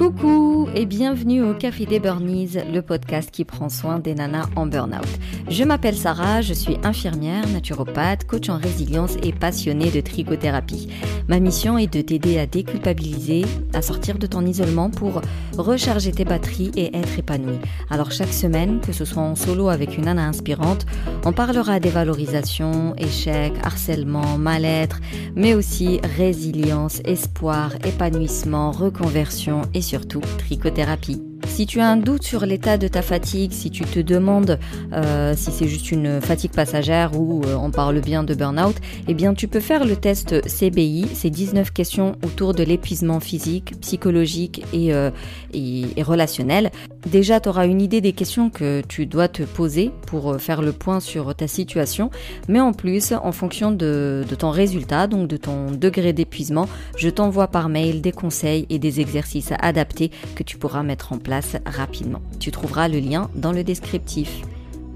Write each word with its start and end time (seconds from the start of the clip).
Coucou 0.00 0.66
et 0.74 0.86
bienvenue 0.86 1.42
au 1.42 1.52
Café 1.52 1.84
des 1.84 2.00
Burnies, 2.00 2.56
le 2.72 2.80
podcast 2.80 3.30
qui 3.30 3.44
prend 3.44 3.68
soin 3.68 3.98
des 3.98 4.14
nanas 4.14 4.48
en 4.56 4.64
burn-out. 4.64 5.06
Je 5.50 5.62
m'appelle 5.62 5.94
Sarah, 5.94 6.40
je 6.40 6.54
suis 6.54 6.78
infirmière, 6.84 7.46
naturopathe, 7.48 8.26
coach 8.26 8.48
en 8.48 8.56
résilience 8.56 9.16
et 9.22 9.32
passionnée 9.32 9.90
de 9.90 10.00
trichothérapie. 10.00 10.88
Ma 11.28 11.38
mission 11.38 11.76
est 11.76 11.92
de 11.92 12.00
t'aider 12.00 12.38
à 12.38 12.46
déculpabiliser, 12.46 13.44
à 13.74 13.82
sortir 13.82 14.16
de 14.16 14.26
ton 14.26 14.46
isolement 14.46 14.88
pour 14.88 15.20
recharger 15.58 16.12
tes 16.12 16.24
batteries 16.24 16.70
et 16.76 16.96
être 16.96 17.18
épanouie. 17.18 17.58
Alors 17.90 18.10
chaque 18.10 18.32
semaine, 18.32 18.80
que 18.80 18.94
ce 18.94 19.04
soit 19.04 19.22
en 19.22 19.34
solo 19.34 19.68
avec 19.68 19.98
une 19.98 20.06
nana 20.06 20.26
inspirante, 20.26 20.86
on 21.26 21.34
parlera 21.34 21.78
dévalorisation, 21.78 22.94
échec, 22.96 23.52
harcèlement, 23.62 24.38
mal-être, 24.38 24.98
mais 25.36 25.52
aussi 25.52 26.00
résilience, 26.16 27.02
espoir, 27.04 27.74
épanouissement, 27.84 28.70
reconversion 28.70 29.60
et 29.74 29.89
surtout 29.90 30.20
trichothérapie. 30.38 31.29
Si 31.50 31.66
tu 31.66 31.80
as 31.80 31.90
un 31.90 31.96
doute 31.96 32.22
sur 32.22 32.46
l'état 32.46 32.78
de 32.78 32.88
ta 32.88 33.02
fatigue, 33.02 33.52
si 33.52 33.70
tu 33.70 33.84
te 33.84 33.98
demandes 33.98 34.58
euh, 34.94 35.34
si 35.36 35.50
c'est 35.50 35.66
juste 35.66 35.90
une 35.90 36.20
fatigue 36.20 36.52
passagère 36.52 37.20
ou 37.20 37.42
euh, 37.44 37.54
on 37.54 37.70
parle 37.70 38.00
bien 38.00 38.22
de 38.22 38.34
burn-out, 38.34 38.76
eh 39.08 39.14
bien 39.14 39.34
tu 39.34 39.46
peux 39.46 39.60
faire 39.60 39.84
le 39.84 39.96
test 39.96 40.40
CBI, 40.46 41.06
c'est 41.12 41.28
19 41.28 41.72
questions 41.72 42.16
autour 42.24 42.54
de 42.54 42.62
l'épuisement 42.62 43.20
physique, 43.20 43.78
psychologique 43.80 44.64
et, 44.72 44.94
euh, 44.94 45.10
et, 45.52 45.82
et 45.96 46.02
relationnel. 46.02 46.70
Déjà, 47.10 47.40
tu 47.40 47.48
auras 47.48 47.66
une 47.66 47.80
idée 47.80 48.00
des 48.00 48.12
questions 48.12 48.48
que 48.48 48.82
tu 48.86 49.06
dois 49.06 49.28
te 49.28 49.42
poser 49.42 49.90
pour 50.06 50.36
faire 50.38 50.62
le 50.62 50.72
point 50.72 51.00
sur 51.00 51.34
ta 51.34 51.48
situation, 51.48 52.10
mais 52.48 52.60
en 52.60 52.72
plus, 52.72 53.12
en 53.12 53.32
fonction 53.32 53.70
de, 53.70 54.24
de 54.28 54.34
ton 54.34 54.50
résultat, 54.50 55.06
donc 55.06 55.26
de 55.26 55.36
ton 55.36 55.70
degré 55.70 56.12
d'épuisement, 56.12 56.68
je 56.96 57.08
t'envoie 57.08 57.48
par 57.48 57.68
mail 57.68 58.02
des 58.02 58.12
conseils 58.12 58.66
et 58.68 58.78
des 58.78 59.00
exercices 59.00 59.52
adaptés 59.60 60.10
que 60.34 60.42
tu 60.42 60.58
pourras 60.58 60.82
mettre 60.82 61.12
en 61.14 61.18
place 61.18 61.39
rapidement. 61.66 62.22
Tu 62.38 62.50
trouveras 62.50 62.88
le 62.88 62.98
lien 62.98 63.30
dans 63.34 63.52
le 63.52 63.64
descriptif. 63.64 64.42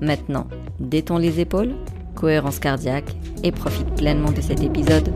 Maintenant, 0.00 0.46
détends 0.80 1.18
les 1.18 1.40
épaules, 1.40 1.74
cohérence 2.14 2.58
cardiaque 2.58 3.16
et 3.42 3.52
profite 3.52 3.94
pleinement 3.94 4.32
de 4.32 4.40
cet 4.40 4.62
épisode. 4.62 5.08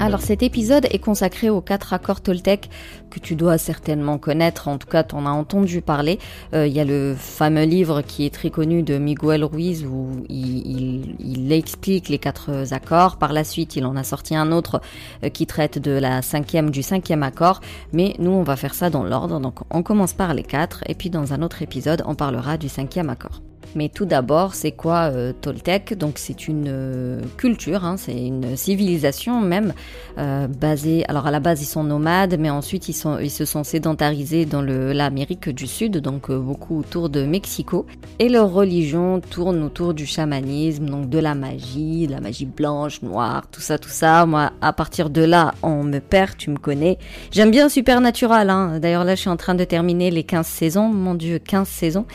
Alors 0.00 0.22
cet 0.22 0.42
épisode 0.42 0.86
est 0.90 0.98
consacré 0.98 1.50
aux 1.50 1.60
quatre 1.60 1.92
accords 1.92 2.22
Toltec 2.22 2.70
que 3.10 3.20
tu 3.20 3.34
dois 3.34 3.58
certainement 3.58 4.16
connaître, 4.16 4.66
en 4.68 4.78
tout 4.78 4.86
cas 4.86 5.04
tu 5.04 5.14
en 5.14 5.26
as 5.26 5.30
entendu 5.30 5.82
parler. 5.82 6.18
Euh, 6.54 6.66
il 6.66 6.72
y 6.72 6.80
a 6.80 6.86
le 6.86 7.14
fameux 7.14 7.64
livre 7.64 8.00
qui 8.00 8.24
est 8.24 8.32
très 8.32 8.48
connu 8.48 8.82
de 8.82 8.96
Miguel 8.96 9.44
Ruiz 9.44 9.84
où 9.84 10.24
il, 10.30 11.16
il, 11.20 11.52
explique 11.52 12.08
les 12.08 12.18
quatre 12.18 12.72
accords. 12.72 13.18
Par 13.18 13.34
la 13.34 13.44
suite 13.44 13.76
il 13.76 13.84
en 13.84 13.94
a 13.94 14.02
sorti 14.02 14.34
un 14.34 14.52
autre 14.52 14.80
euh, 15.22 15.28
qui 15.28 15.46
traite 15.46 15.78
de 15.78 15.90
la 15.90 16.22
cinquième, 16.22 16.70
du 16.70 16.82
cinquième 16.82 17.22
accord. 17.22 17.60
Mais 17.92 18.14
nous 18.18 18.32
on 18.32 18.42
va 18.42 18.56
faire 18.56 18.72
ça 18.72 18.88
dans 18.88 19.04
l'ordre, 19.04 19.38
donc 19.38 19.58
on 19.68 19.82
commence 19.82 20.14
par 20.14 20.32
les 20.32 20.44
quatre 20.44 20.82
et 20.86 20.94
puis 20.94 21.10
dans 21.10 21.34
un 21.34 21.42
autre 21.42 21.60
épisode 21.60 22.02
on 22.06 22.14
parlera 22.14 22.56
du 22.56 22.70
cinquième 22.70 23.10
accord. 23.10 23.42
Mais 23.76 23.88
tout 23.88 24.04
d'abord, 24.04 24.54
c'est 24.54 24.72
quoi 24.72 25.10
euh, 25.12 25.32
Toltec? 25.32 25.96
Donc 25.96 26.14
c'est 26.16 26.48
une 26.48 26.66
euh, 26.66 27.20
culture, 27.36 27.84
hein, 27.84 27.96
c'est 27.96 28.16
une 28.16 28.56
civilisation 28.56 29.40
même 29.40 29.74
euh, 30.18 30.48
basée. 30.48 31.04
Alors 31.08 31.26
à 31.28 31.30
la 31.30 31.38
base, 31.38 31.62
ils 31.62 31.66
sont 31.66 31.84
nomades, 31.84 32.36
mais 32.38 32.50
ensuite 32.50 32.88
ils, 32.88 32.94
sont, 32.94 33.18
ils 33.18 33.30
se 33.30 33.44
sont 33.44 33.62
sédentarisés 33.62 34.44
dans 34.44 34.62
l'Amérique 34.62 35.50
du 35.50 35.68
Sud, 35.68 35.98
donc 35.98 36.32
beaucoup 36.32 36.80
autour 36.80 37.10
de 37.10 37.24
Mexico. 37.24 37.86
Et 38.18 38.28
leur 38.28 38.52
religion 38.52 39.20
tourne 39.20 39.62
autour 39.62 39.94
du 39.94 40.04
chamanisme, 40.04 40.86
donc 40.86 41.08
de 41.08 41.18
la 41.18 41.36
magie, 41.36 42.08
de 42.08 42.12
la 42.12 42.20
magie 42.20 42.46
blanche, 42.46 43.02
noire, 43.02 43.46
tout 43.52 43.60
ça, 43.60 43.78
tout 43.78 43.88
ça. 43.88 44.26
Moi, 44.26 44.50
à 44.60 44.72
partir 44.72 45.10
de 45.10 45.22
là, 45.22 45.54
on 45.62 45.84
me 45.84 46.00
perd, 46.00 46.36
tu 46.36 46.50
me 46.50 46.58
connais. 46.58 46.98
J'aime 47.30 47.52
bien 47.52 47.68
Supernatural. 47.68 48.50
Hein. 48.50 48.80
D'ailleurs 48.80 49.04
là, 49.04 49.14
je 49.14 49.20
suis 49.20 49.30
en 49.30 49.36
train 49.36 49.54
de 49.54 49.62
terminer 49.62 50.10
les 50.10 50.24
15 50.24 50.44
saisons. 50.44 50.88
Mon 50.88 51.14
Dieu, 51.14 51.38
15 51.38 51.68
saisons. 51.68 52.06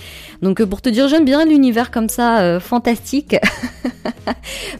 Donc 0.41 0.61
pour 0.65 0.81
te 0.81 0.89
dire, 0.89 1.07
j'aime 1.07 1.23
bien 1.23 1.34
l'univers 1.43 1.91
comme 1.91 2.09
ça 2.09 2.41
euh, 2.41 2.59
fantastique. 2.59 3.35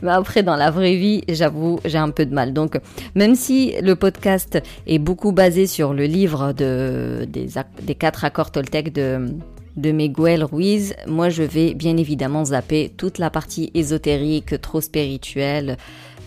Mais 0.01 0.11
après, 0.11 0.43
dans 0.43 0.55
la 0.55 0.71
vraie 0.71 0.95
vie, 0.95 1.23
j'avoue, 1.27 1.79
j'ai 1.85 1.97
un 1.97 2.11
peu 2.11 2.25
de 2.25 2.33
mal. 2.33 2.53
Donc, 2.53 2.79
même 3.15 3.35
si 3.35 3.73
le 3.81 3.95
podcast 3.95 4.61
est 4.87 4.99
beaucoup 4.99 5.31
basé 5.31 5.67
sur 5.67 5.93
le 5.93 6.05
livre 6.05 6.53
de, 6.53 7.25
des, 7.27 7.49
des 7.81 7.95
quatre 7.95 8.23
accords 8.23 8.51
Toltec 8.51 8.93
de, 8.93 9.35
de 9.75 9.91
Miguel 9.91 10.43
Ruiz, 10.43 10.95
moi 11.07 11.29
je 11.29 11.43
vais 11.43 11.73
bien 11.73 11.97
évidemment 11.97 12.45
zapper 12.45 12.91
toute 12.95 13.17
la 13.17 13.29
partie 13.29 13.71
ésotérique, 13.73 14.61
trop 14.61 14.81
spirituelle, 14.81 15.77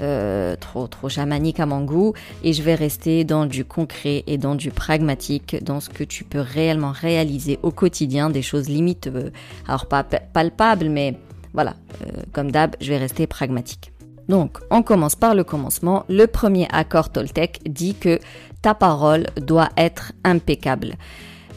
euh, 0.01 0.55
trop 0.55 0.87
trop 0.87 1.09
chamanique 1.09 1.59
à 1.59 1.67
mon 1.67 1.85
goût, 1.85 2.15
et 2.45 2.53
je 2.53 2.63
vais 2.63 2.77
rester 2.77 3.25
dans 3.25 3.47
du 3.47 3.65
concret 3.65 4.23
et 4.29 4.39
dans 4.39 4.55
du 4.55 4.71
pragmatique, 4.71 5.57
dans 5.65 5.81
ce 5.81 5.89
que 5.89 6.05
tu 6.05 6.23
peux 6.23 6.41
réellement 6.41 6.93
réaliser 6.93 7.59
au 7.65 7.73
quotidien, 7.73 8.31
des 8.31 8.43
choses 8.43 8.69
limites, 8.69 9.09
euh, 9.09 9.31
alors 9.67 9.87
pas 9.87 10.05
palpables, 10.05 10.89
mais 10.89 11.17
voilà, 11.53 11.75
euh, 12.03 12.23
comme 12.33 12.53
d'hab, 12.53 12.77
je 12.81 12.91
vais 12.91 12.99
rester 12.99 13.27
pragmatique. 13.27 13.93
Donc, 14.29 14.59
on 14.71 14.83
commence 14.83 15.17
par 15.17 15.35
le 15.35 15.43
commencement. 15.43 16.05
Le 16.09 16.27
premier 16.27 16.69
accord 16.71 17.11
Toltec 17.11 17.61
dit 17.69 17.95
que 17.95 18.21
ta 18.63 18.75
parole 18.75 19.27
doit 19.41 19.71
être 19.77 20.13
impeccable. 20.23 20.95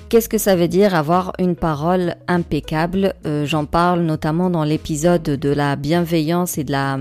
Qu'est-ce 0.09 0.29
que 0.29 0.37
ça 0.37 0.55
veut 0.55 0.67
dire 0.67 0.95
avoir 0.95 1.33
une 1.37 1.55
parole 1.55 2.15
impeccable? 2.27 3.13
J'en 3.43 3.65
parle 3.65 4.01
notamment 4.01 4.49
dans 4.49 4.63
l'épisode 4.63 5.23
de 5.23 5.49
la 5.49 5.75
bienveillance 5.75 6.57
et 6.57 6.63
de 6.63 6.71
la, 6.71 6.97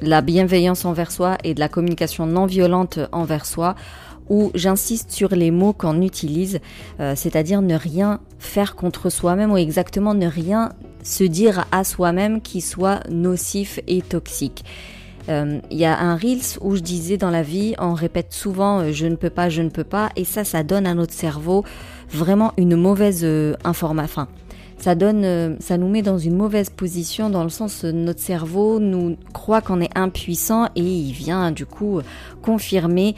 la 0.00 0.20
bienveillance 0.20 0.84
envers 0.84 1.10
soi 1.10 1.38
et 1.44 1.54
de 1.54 1.60
la 1.60 1.68
communication 1.68 2.26
non 2.26 2.46
violente 2.46 2.98
envers 3.12 3.46
soi 3.46 3.74
où 4.28 4.50
j'insiste 4.54 5.10
sur 5.10 5.34
les 5.34 5.50
mots 5.50 5.72
qu'on 5.72 6.02
utilise, 6.02 6.60
euh, 7.00 7.14
c'est-à-dire 7.16 7.62
ne 7.62 7.74
rien 7.74 8.20
faire 8.38 8.76
contre 8.76 9.08
soi-même 9.08 9.52
ou 9.52 9.56
exactement 9.56 10.12
ne 10.14 10.26
rien 10.26 10.72
se 11.02 11.24
dire 11.24 11.64
à 11.72 11.84
soi-même 11.84 12.42
qui 12.42 12.60
soit 12.60 13.00
nocif 13.08 13.80
et 13.86 14.02
toxique. 14.02 14.64
Euh, 15.28 15.60
il 15.70 15.78
y 15.78 15.84
a 15.84 15.98
un 15.98 16.16
Reels 16.16 16.58
où 16.60 16.74
je 16.76 16.80
disais 16.80 17.16
dans 17.16 17.30
la 17.30 17.42
vie, 17.42 17.74
on 17.78 17.92
répète 17.92 18.32
souvent 18.32 18.80
euh, 18.80 18.92
je 18.92 19.06
ne 19.06 19.16
peux 19.16 19.30
pas, 19.30 19.48
je 19.48 19.62
ne 19.62 19.68
peux 19.68 19.84
pas, 19.84 20.10
et 20.16 20.24
ça, 20.24 20.44
ça 20.44 20.62
donne 20.62 20.86
à 20.86 20.94
notre 20.94 21.12
cerveau 21.12 21.64
vraiment 22.08 22.52
une 22.56 22.76
mauvaise 22.76 23.20
euh, 23.24 23.54
information. 23.64 24.26
Ça 24.78 24.94
donne, 24.94 25.56
ça 25.60 25.76
nous 25.76 25.88
met 25.88 26.02
dans 26.02 26.18
une 26.18 26.36
mauvaise 26.36 26.70
position 26.70 27.30
dans 27.30 27.42
le 27.42 27.50
sens 27.50 27.84
notre 27.84 28.20
cerveau 28.20 28.78
nous 28.78 29.16
croit 29.32 29.60
qu'on 29.60 29.80
est 29.80 29.96
impuissant 29.96 30.66
et 30.76 30.82
il 30.82 31.12
vient 31.12 31.50
du 31.50 31.66
coup 31.66 32.00
confirmer 32.42 33.14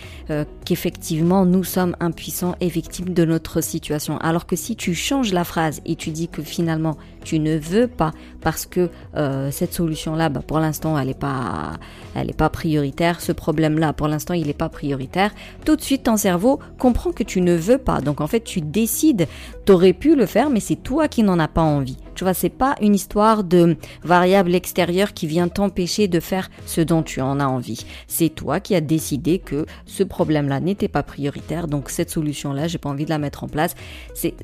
qu'effectivement 0.65 1.45
nous 1.45 1.65
sommes 1.65 1.97
impuissants 2.01 2.55
et 2.61 2.69
victimes 2.69 3.13
de 3.13 3.25
notre 3.25 3.61
situation. 3.61 4.19
Alors 4.19 4.47
que 4.47 4.57
si 4.57 4.77
tu 4.77 4.95
changes 4.95 5.33
la 5.33 5.45
phrase 5.45 5.81
et 5.85 5.97
tu 5.97 6.11
dis 6.11 6.29
que 6.29 6.43
finalement 6.43 6.97
tu 7.23 7.39
ne 7.39 7.57
veux 7.57 7.87
pas 7.87 8.13
parce 8.41 8.67
que 8.67 8.91
euh, 9.17 9.51
cette 9.51 9.75
solution-là, 9.75 10.29
bah, 10.29 10.43
pour 10.47 10.59
l'instant, 10.59 10.99
elle 10.99 11.09
n'est 11.09 11.15
pas, 11.15 11.73
elle 12.15 12.33
pas 12.35 12.49
prioritaire. 12.49 13.21
Ce 13.21 13.33
problème-là, 13.33 13.93
pour 13.93 14.09
l'instant, 14.09 14.35
il 14.35 14.47
n'est 14.47 14.53
pas 14.55 14.69
prioritaire. 14.69 15.33
Tout 15.65 15.77
de 15.77 15.83
suite, 15.83 16.05
ton 16.05 16.17
cerveau 16.17 16.59
comprend 16.79 17.13
que 17.13 17.23
tu 17.23 17.41
ne 17.41 17.55
veux 17.55 17.79
pas. 17.79 18.01
Donc 18.01 18.21
en 18.21 18.27
fait, 18.27 18.41
tu 18.41 18.61
décides. 18.61 19.29
T'aurais 19.65 19.93
pu 19.93 20.17
le 20.17 20.27
faire, 20.27 20.51
mais 20.51 20.61
c'est 20.61 20.77
toi 20.77 21.09
qui 21.09 21.23
n'en 21.23 21.39
as 21.39 21.49
pas 21.49 21.63
envie. 21.63 21.99
Tu 22.15 22.25
vois, 22.25 22.35
c'est 22.35 22.49
pas 22.49 22.75
une 22.81 22.95
histoire 22.95 23.45
de 23.45 23.77
variable 24.03 24.55
extérieure 24.55 25.15
qui 25.15 25.27
vient 25.27 25.49
t'empêcher 25.49 26.09
de 26.09 26.21
faire 26.21 26.51
ce 26.67 26.81
dont 26.81 27.03
tu 27.03 27.21
en 27.21 27.41
as 27.41 27.47
envie. 27.47 27.85
C'est 28.09 28.29
toi 28.29 28.61
qui 28.61 28.75
as 28.75 28.81
décidé 28.81 29.39
que 29.39 29.67
ce 29.87 30.03
problème-là 30.03 30.61
n'était 30.61 30.89
pas 30.89 31.03
prioritaire. 31.03 31.67
Donc 31.67 31.89
cette 31.89 32.11
solution-là, 32.11 32.69
j'ai 32.69 32.79
pas 32.79 32.91
envie 32.91 33.05
de 33.05 33.11
la 33.11 33.19
mettre 33.19 33.45
en 33.45 33.49
place. 33.49 33.75
C'est 34.15 34.35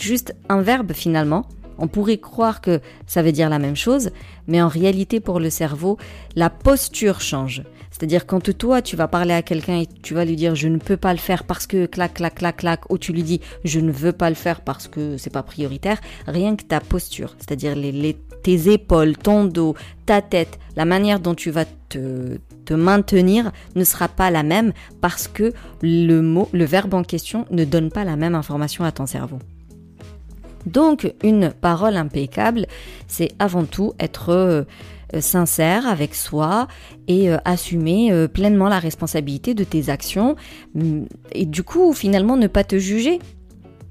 juste 0.00 0.34
un 0.48 0.62
verbe 0.62 0.92
finalement 0.92 1.46
on 1.78 1.88
pourrait 1.88 2.18
croire 2.18 2.60
que 2.60 2.80
ça 3.06 3.22
veut 3.22 3.32
dire 3.32 3.48
la 3.48 3.58
même 3.58 3.76
chose, 3.76 4.10
mais 4.46 4.62
en 4.62 4.68
réalité 4.68 5.20
pour 5.20 5.40
le 5.40 5.50
cerveau, 5.50 5.98
la 6.36 6.50
posture 6.50 7.20
change. 7.20 7.62
C'est-à-dire 7.90 8.26
quand 8.26 8.56
toi 8.56 8.82
tu 8.82 8.96
vas 8.96 9.06
parler 9.06 9.34
à 9.34 9.42
quelqu'un 9.42 9.80
et 9.80 9.86
tu 9.86 10.14
vas 10.14 10.24
lui 10.24 10.34
dire 10.34 10.54
je 10.54 10.68
ne 10.68 10.78
peux 10.78 10.96
pas 10.96 11.12
le 11.12 11.18
faire 11.18 11.44
parce 11.44 11.66
que 11.66 11.86
clac 11.86 12.14
clac 12.14 12.34
clac 12.36 12.56
clac 12.56 12.90
ou 12.90 12.98
tu 12.98 13.12
lui 13.12 13.22
dis 13.22 13.40
je 13.64 13.80
ne 13.80 13.92
veux 13.92 14.12
pas 14.12 14.30
le 14.30 14.34
faire 14.34 14.62
parce 14.62 14.88
que 14.88 15.16
c'est 15.18 15.30
pas 15.30 15.42
prioritaire, 15.42 16.00
rien 16.26 16.56
que 16.56 16.64
ta 16.64 16.80
posture, 16.80 17.36
c'est-à-dire 17.38 17.76
tes 18.42 18.72
épaules, 18.72 19.16
ton 19.16 19.44
dos, 19.44 19.76
ta 20.06 20.22
tête, 20.22 20.58
la 20.74 20.84
manière 20.84 21.20
dont 21.20 21.34
tu 21.34 21.50
vas 21.50 21.64
te, 21.88 22.38
te 22.64 22.74
maintenir 22.74 23.52
ne 23.76 23.84
sera 23.84 24.08
pas 24.08 24.30
la 24.30 24.42
même 24.42 24.72
parce 25.00 25.28
que 25.28 25.52
le 25.82 26.20
mot, 26.22 26.48
le 26.52 26.64
verbe 26.64 26.94
en 26.94 27.04
question 27.04 27.46
ne 27.50 27.64
donne 27.64 27.90
pas 27.90 28.04
la 28.04 28.16
même 28.16 28.34
information 28.34 28.84
à 28.84 28.92
ton 28.92 29.06
cerveau. 29.06 29.38
Donc 30.66 31.12
une 31.22 31.50
parole 31.50 31.96
impeccable, 31.96 32.66
c'est 33.08 33.32
avant 33.38 33.64
tout 33.64 33.94
être 33.98 34.30
euh, 35.14 35.20
sincère 35.20 35.86
avec 35.86 36.14
soi 36.14 36.68
et 37.06 37.30
euh, 37.30 37.36
assumer 37.44 38.10
euh, 38.12 38.28
pleinement 38.28 38.68
la 38.68 38.78
responsabilité 38.78 39.52
de 39.52 39.62
tes 39.62 39.90
actions 39.90 40.36
mm, 40.74 41.02
et 41.32 41.44
du 41.44 41.62
coup 41.62 41.92
finalement 41.92 42.36
ne 42.36 42.46
pas 42.46 42.64
te 42.64 42.78
juger. 42.78 43.18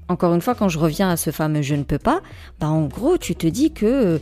Encore 0.08 0.34
une 0.34 0.40
fois, 0.40 0.54
quand 0.54 0.68
je 0.68 0.78
reviens 0.78 1.10
à 1.10 1.16
ce 1.16 1.30
fameux 1.30 1.62
je 1.62 1.76
ne 1.76 1.84
peux 1.84 1.98
pas, 1.98 2.22
bah 2.58 2.68
en 2.68 2.86
gros 2.86 3.18
tu 3.18 3.36
te 3.36 3.46
dis 3.46 3.72
que 3.72 4.20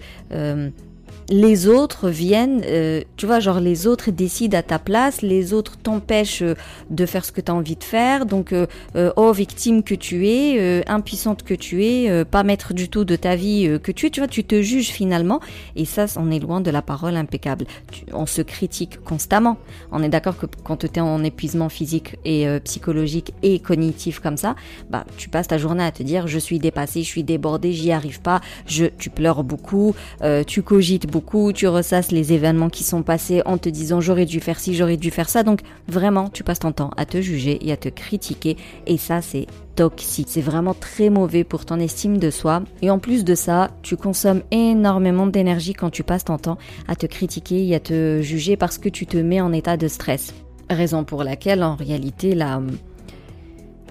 les 1.30 1.68
autres 1.68 2.10
viennent, 2.10 2.62
euh, 2.66 3.02
tu 3.16 3.24
vois, 3.24 3.38
genre 3.38 3.60
les 3.60 3.86
autres 3.86 4.10
décident 4.10 4.58
à 4.58 4.62
ta 4.62 4.80
place, 4.80 5.22
les 5.22 5.52
autres 5.52 5.78
t'empêchent 5.78 6.42
euh, 6.42 6.56
de 6.90 7.06
faire 7.06 7.24
ce 7.24 7.30
que 7.30 7.40
tu 7.40 7.52
as 7.52 7.54
envie 7.54 7.76
de 7.76 7.84
faire. 7.84 8.26
Donc, 8.26 8.52
euh, 8.52 8.66
oh, 9.16 9.32
victime 9.32 9.84
que 9.84 9.94
tu 9.94 10.26
es, 10.26 10.84
impuissante 10.88 11.44
que 11.44 11.54
tu 11.54 11.84
es, 11.84 12.24
pas 12.24 12.42
maître 12.42 12.74
du 12.74 12.88
tout 12.88 13.04
de 13.04 13.14
ta 13.14 13.36
vie 13.36 13.78
que 13.82 13.92
tu 13.92 14.06
es, 14.06 14.10
tu 14.10 14.20
vois, 14.20 14.28
tu 14.28 14.42
te 14.42 14.60
juges 14.60 14.88
finalement. 14.88 15.40
Et 15.76 15.84
ça, 15.84 16.06
on 16.16 16.30
est 16.30 16.40
loin 16.40 16.60
de 16.60 16.70
la 16.70 16.82
parole 16.82 17.16
impeccable. 17.16 17.66
on 18.12 18.26
se 18.26 18.42
critique 18.42 19.02
constamment. 19.04 19.56
On 19.92 20.02
est 20.02 20.08
d'accord 20.08 20.36
que 20.36 20.46
quand 20.64 20.78
tu 20.78 20.86
es 20.86 21.00
en 21.00 21.22
épuisement 21.22 21.68
physique 21.68 22.16
et 22.24 22.46
psychologique 22.64 23.32
et 23.42 23.60
cognitif 23.60 24.18
comme 24.18 24.36
ça, 24.36 24.56
bah, 24.90 25.04
tu 25.16 25.28
passes 25.28 25.48
ta 25.48 25.58
journée 25.58 25.84
à 25.84 25.92
te 25.92 26.02
dire, 26.02 26.26
je 26.26 26.38
suis 26.38 26.58
dépassé, 26.58 27.02
je 27.02 27.08
suis 27.08 27.24
débordé, 27.24 27.72
j'y 27.72 27.92
arrive 27.92 28.20
pas, 28.20 28.40
je, 28.66 28.86
tu 28.86 29.10
pleures 29.10 29.44
beaucoup, 29.44 29.94
tu 30.46 30.62
cogites 30.62 31.06
beaucoup, 31.06 31.19
tu 31.54 31.68
ressasses 31.68 32.12
les 32.12 32.32
événements 32.32 32.70
qui 32.70 32.84
sont 32.84 33.02
passés 33.02 33.42
en 33.44 33.58
te 33.58 33.68
disant 33.68 34.00
j'aurais 34.00 34.26
dû 34.26 34.40
faire 34.40 34.58
ci, 34.58 34.74
j'aurais 34.74 34.96
dû 34.96 35.10
faire 35.10 35.28
ça. 35.28 35.42
Donc 35.42 35.60
vraiment, 35.88 36.28
tu 36.28 36.44
passes 36.44 36.60
ton 36.60 36.72
temps 36.72 36.90
à 36.96 37.04
te 37.04 37.20
juger 37.20 37.58
et 37.66 37.72
à 37.72 37.76
te 37.76 37.88
critiquer. 37.88 38.56
Et 38.86 38.96
ça, 38.96 39.22
c'est 39.22 39.46
toxique. 39.76 40.28
C'est 40.30 40.40
vraiment 40.40 40.74
très 40.74 41.10
mauvais 41.10 41.44
pour 41.44 41.64
ton 41.64 41.78
estime 41.78 42.18
de 42.18 42.30
soi. 42.30 42.62
Et 42.82 42.90
en 42.90 42.98
plus 42.98 43.24
de 43.24 43.34
ça, 43.34 43.70
tu 43.82 43.96
consommes 43.96 44.42
énormément 44.50 45.26
d'énergie 45.26 45.74
quand 45.74 45.90
tu 45.90 46.02
passes 46.02 46.24
ton 46.24 46.38
temps 46.38 46.58
à 46.88 46.96
te 46.96 47.06
critiquer 47.06 47.66
et 47.66 47.74
à 47.74 47.80
te 47.80 48.20
juger 48.22 48.56
parce 48.56 48.78
que 48.78 48.88
tu 48.88 49.06
te 49.06 49.16
mets 49.16 49.40
en 49.40 49.52
état 49.52 49.76
de 49.76 49.88
stress. 49.88 50.34
Raison 50.68 51.04
pour 51.04 51.24
laquelle, 51.24 51.62
en 51.62 51.74
réalité, 51.74 52.34
la, 52.34 52.60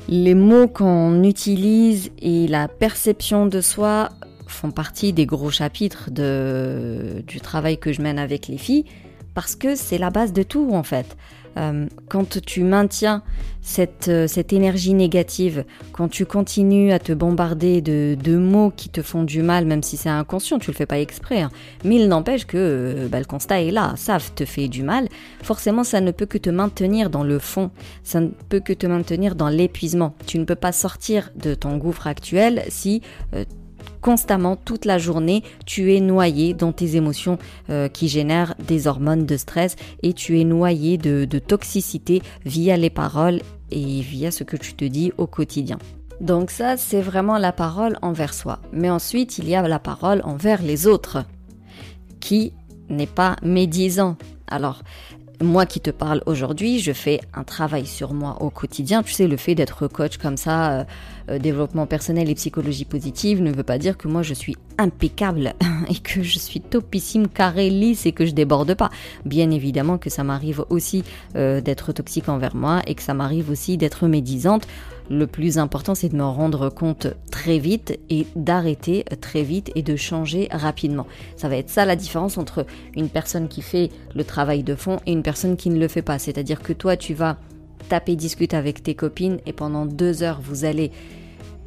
les 0.07 0.35
mots 0.35 0.67
qu'on 0.67 1.23
utilise 1.23 2.11
et 2.21 2.47
la 2.47 2.67
perception 2.67 3.45
de 3.45 3.61
soi 3.61 4.09
font 4.51 4.71
partie 4.71 5.13
des 5.13 5.25
gros 5.25 5.51
chapitres 5.51 6.09
de, 6.11 7.23
du 7.27 7.41
travail 7.41 7.77
que 7.77 7.93
je 7.93 8.01
mène 8.01 8.19
avec 8.19 8.47
les 8.47 8.57
filles, 8.57 8.85
parce 9.33 9.55
que 9.55 9.75
c'est 9.75 9.97
la 9.97 10.09
base 10.09 10.33
de 10.33 10.43
tout 10.43 10.71
en 10.73 10.83
fait. 10.83 11.15
Euh, 11.57 11.87
quand 12.07 12.39
tu 12.41 12.63
maintiens 12.63 13.23
cette, 13.61 14.07
euh, 14.07 14.27
cette, 14.27 14.53
énergie 14.53 14.93
négative, 14.93 15.65
quand 15.91 16.07
tu 16.07 16.25
continues 16.25 16.91
à 16.91 16.99
te 16.99 17.11
bombarder 17.11 17.81
de, 17.81 18.15
de, 18.21 18.37
mots 18.37 18.71
qui 18.75 18.89
te 18.89 19.01
font 19.01 19.23
du 19.23 19.41
mal, 19.41 19.65
même 19.65 19.83
si 19.83 19.97
c'est 19.97 20.09
inconscient, 20.09 20.59
tu 20.59 20.71
le 20.71 20.75
fais 20.75 20.85
pas 20.85 20.99
exprès, 20.99 21.41
hein. 21.41 21.49
mais 21.83 21.95
il 21.95 22.07
n'empêche 22.07 22.45
que 22.45 22.57
euh, 22.57 23.07
bah, 23.09 23.19
le 23.19 23.25
constat 23.25 23.61
est 23.61 23.71
là, 23.71 23.93
ça 23.97 24.17
te 24.35 24.45
fait 24.45 24.67
du 24.67 24.83
mal, 24.83 25.09
forcément 25.41 25.83
ça 25.83 26.01
ne 26.01 26.11
peut 26.11 26.25
que 26.25 26.37
te 26.37 26.49
maintenir 26.49 27.09
dans 27.09 27.23
le 27.23 27.39
fond, 27.39 27.71
ça 28.03 28.21
ne 28.21 28.29
peut 28.49 28.59
que 28.59 28.73
te 28.73 28.87
maintenir 28.87 29.35
dans 29.35 29.49
l'épuisement. 29.49 30.15
Tu 30.25 30.39
ne 30.39 30.45
peux 30.45 30.55
pas 30.55 30.71
sortir 30.71 31.31
de 31.35 31.55
ton 31.55 31.77
gouffre 31.77 32.07
actuel 32.07 32.63
si 32.69 33.01
constamment, 34.01 34.55
toute 34.55 34.85
la 34.85 34.97
journée, 34.97 35.43
tu 35.65 35.93
es 35.93 35.99
noyé 35.99 36.53
dans 36.53 36.71
tes 36.71 36.95
émotions 36.95 37.37
euh, 37.69 37.87
qui 37.87 38.07
génèrent 38.07 38.55
des 38.67 38.87
hormones 38.87 39.25
de 39.25 39.37
stress 39.37 39.75
et 40.03 40.13
tu 40.13 40.39
es 40.39 40.43
noyé 40.43 40.97
de, 40.97 41.25
de 41.25 41.39
toxicité 41.39 42.21
via 42.45 42.77
les 42.77 42.89
paroles 42.89 43.41
et 43.71 44.01
via 44.01 44.31
ce 44.31 44.43
que 44.43 44.57
tu 44.57 44.73
te 44.73 44.85
dis 44.85 45.11
au 45.17 45.27
quotidien. 45.27 45.77
Donc 46.21 46.51
ça, 46.51 46.75
c'est 46.75 47.01
vraiment 47.01 47.37
la 47.37 47.51
parole 47.51 47.97
envers 48.01 48.33
soi. 48.33 48.59
Mais 48.73 48.89
ensuite, 48.89 49.37
il 49.37 49.47
y 49.47 49.55
a 49.55 49.65
la 49.67 49.79
parole 49.79 50.21
envers 50.25 50.61
les 50.61 50.85
autres, 50.85 51.23
qui 52.19 52.53
n'est 52.89 53.07
pas 53.07 53.37
médisant. 53.41 54.17
Alors, 54.47 54.81
moi 55.41 55.65
qui 55.65 55.79
te 55.79 55.89
parle 55.89 56.21
aujourd'hui, 56.25 56.79
je 56.79 56.91
fais 56.91 57.21
un 57.33 57.43
travail 57.43 57.85
sur 57.85 58.13
moi 58.13 58.37
au 58.41 58.49
quotidien. 58.49 59.03
Tu 59.03 59.13
sais, 59.13 59.27
le 59.27 59.37
fait 59.37 59.55
d'être 59.55 59.87
coach 59.87 60.17
comme 60.17 60.35
ça, 60.35 60.71
euh, 60.71 60.83
développement 61.37 61.85
personnel 61.85 62.29
et 62.29 62.35
psychologie 62.35 62.85
positive, 62.85 63.41
ne 63.41 63.51
veut 63.51 63.63
pas 63.63 63.77
dire 63.77 63.97
que 63.97 64.07
moi 64.07 64.23
je 64.23 64.33
suis 64.33 64.55
impeccable 64.77 65.53
et 65.89 65.95
que 65.95 66.23
je 66.23 66.39
suis 66.39 66.61
topissime, 66.61 67.27
carré, 67.27 67.69
lisse 67.69 68.05
et 68.05 68.11
que 68.11 68.25
je 68.25 68.31
déborde 68.31 68.73
pas. 68.73 68.89
Bien 69.25 69.51
évidemment 69.51 69.97
que 69.97 70.09
ça 70.09 70.23
m'arrive 70.23 70.65
aussi 70.69 71.03
euh, 71.35 71.61
d'être 71.61 71.91
toxique 71.91 72.29
envers 72.29 72.55
moi 72.55 72.81
et 72.87 72.95
que 72.95 73.03
ça 73.03 73.13
m'arrive 73.13 73.49
aussi 73.49 73.77
d'être 73.77 74.07
médisante. 74.07 74.67
Le 75.11 75.25
plus 75.25 75.57
important, 75.57 75.95
c'est 75.95 76.09
de 76.09 76.15
me 76.15 76.23
rendre 76.23 76.69
compte 76.69 77.07
très 77.31 77.57
vite 77.57 77.99
et 78.11 78.27
d'arrêter 78.35 79.03
très 79.21 79.41
vite 79.41 79.71
et 79.73 79.81
de 79.81 79.95
changer 79.95 80.47
rapidement. 80.51 81.07
Ça 81.35 81.49
va 81.49 81.57
être 81.57 81.69
ça 81.69 81.85
la 81.85 81.95
différence 81.95 82.37
entre 82.37 82.67
une 82.95 83.09
personne 83.09 83.47
qui 83.47 83.63
fait 83.63 83.89
le 84.13 84.23
travail 84.23 84.61
de 84.61 84.75
fond 84.75 84.99
et 85.07 85.11
une 85.11 85.23
personne 85.23 85.57
qui 85.57 85.71
ne 85.71 85.79
le 85.79 85.87
fait 85.87 86.03
pas. 86.03 86.19
C'est-à-dire 86.19 86.61
que 86.61 86.73
toi, 86.73 86.95
tu 86.95 87.15
vas 87.15 87.37
taper, 87.89 88.15
discuter 88.15 88.55
avec 88.55 88.83
tes 88.83 88.93
copines 88.93 89.39
et 89.47 89.53
pendant 89.53 89.87
deux 89.87 90.21
heures, 90.21 90.41
vous 90.43 90.63
allez 90.63 90.91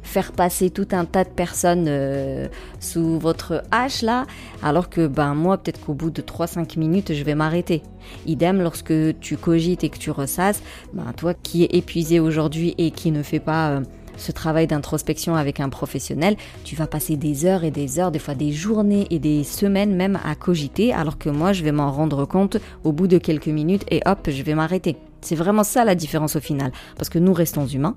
faire 0.03 0.31
passer 0.31 0.69
tout 0.69 0.87
un 0.91 1.05
tas 1.05 1.23
de 1.23 1.29
personnes 1.29 1.85
euh, 1.87 2.47
sous 2.79 3.17
votre 3.19 3.63
hache 3.71 4.01
là, 4.01 4.25
alors 4.61 4.89
que 4.89 5.07
ben 5.07 5.33
moi 5.33 5.57
peut-être 5.57 5.83
qu'au 5.83 5.93
bout 5.93 6.11
de 6.11 6.21
3-5 6.21 6.77
minutes 6.77 7.13
je 7.13 7.23
vais 7.23 7.35
m'arrêter. 7.35 7.81
Idem 8.25 8.61
lorsque 8.61 8.93
tu 9.19 9.37
cogites 9.37 9.83
et 9.83 9.89
que 9.89 9.97
tu 9.97 10.11
ressasses, 10.11 10.61
ben 10.93 11.11
toi 11.15 11.33
qui 11.33 11.63
es 11.63 11.69
épuisé 11.77 12.19
aujourd'hui 12.19 12.75
et 12.77 12.91
qui 12.91 13.11
ne 13.11 13.23
fait 13.23 13.39
pas 13.39 13.71
euh, 13.71 13.81
ce 14.17 14.31
travail 14.31 14.67
d'introspection 14.67 15.35
avec 15.35 15.59
un 15.59 15.69
professionnel, 15.69 16.35
tu 16.63 16.75
vas 16.75 16.87
passer 16.87 17.17
des 17.17 17.45
heures 17.45 17.63
et 17.63 17.71
des 17.71 17.99
heures, 17.99 18.11
des 18.11 18.19
fois 18.19 18.35
des 18.35 18.51
journées 18.51 19.07
et 19.09 19.19
des 19.19 19.43
semaines 19.43 19.95
même 19.95 20.19
à 20.23 20.35
cogiter, 20.35 20.93
alors 20.93 21.17
que 21.17 21.29
moi 21.29 21.53
je 21.53 21.63
vais 21.63 21.71
m'en 21.71 21.91
rendre 21.91 22.25
compte 22.25 22.57
au 22.83 22.91
bout 22.91 23.07
de 23.07 23.17
quelques 23.17 23.47
minutes 23.47 23.85
et 23.89 24.01
hop, 24.05 24.29
je 24.29 24.43
vais 24.43 24.53
m'arrêter. 24.53 24.97
C'est 25.23 25.35
vraiment 25.35 25.63
ça 25.63 25.85
la 25.85 25.95
différence 25.95 26.35
au 26.35 26.39
final. 26.39 26.71
Parce 26.97 27.09
que 27.09 27.19
nous 27.19 27.33
restons 27.33 27.65
humains. 27.65 27.95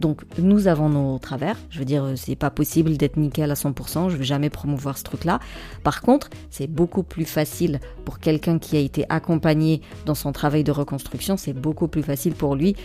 Donc 0.00 0.22
nous 0.38 0.68
avons 0.68 0.88
nos 0.88 1.18
travers. 1.18 1.56
Je 1.70 1.78
veux 1.78 1.84
dire, 1.84 2.12
c'est 2.16 2.36
pas 2.36 2.50
possible 2.50 2.96
d'être 2.96 3.16
nickel 3.16 3.50
à 3.50 3.54
100%. 3.54 4.10
Je 4.10 4.16
vais 4.16 4.24
jamais 4.24 4.50
promouvoir 4.50 4.98
ce 4.98 5.04
truc-là. 5.04 5.40
Par 5.82 6.02
contre, 6.02 6.30
c'est 6.50 6.66
beaucoup 6.66 7.02
plus 7.02 7.24
facile 7.24 7.80
pour 8.04 8.18
quelqu'un 8.18 8.58
qui 8.58 8.76
a 8.76 8.80
été 8.80 9.04
accompagné 9.08 9.82
dans 10.06 10.14
son 10.14 10.32
travail 10.32 10.64
de 10.64 10.72
reconstruction. 10.72 11.36
C'est 11.36 11.52
beaucoup 11.52 11.88
plus 11.88 12.02
facile 12.02 12.34
pour 12.34 12.54
lui 12.54 12.76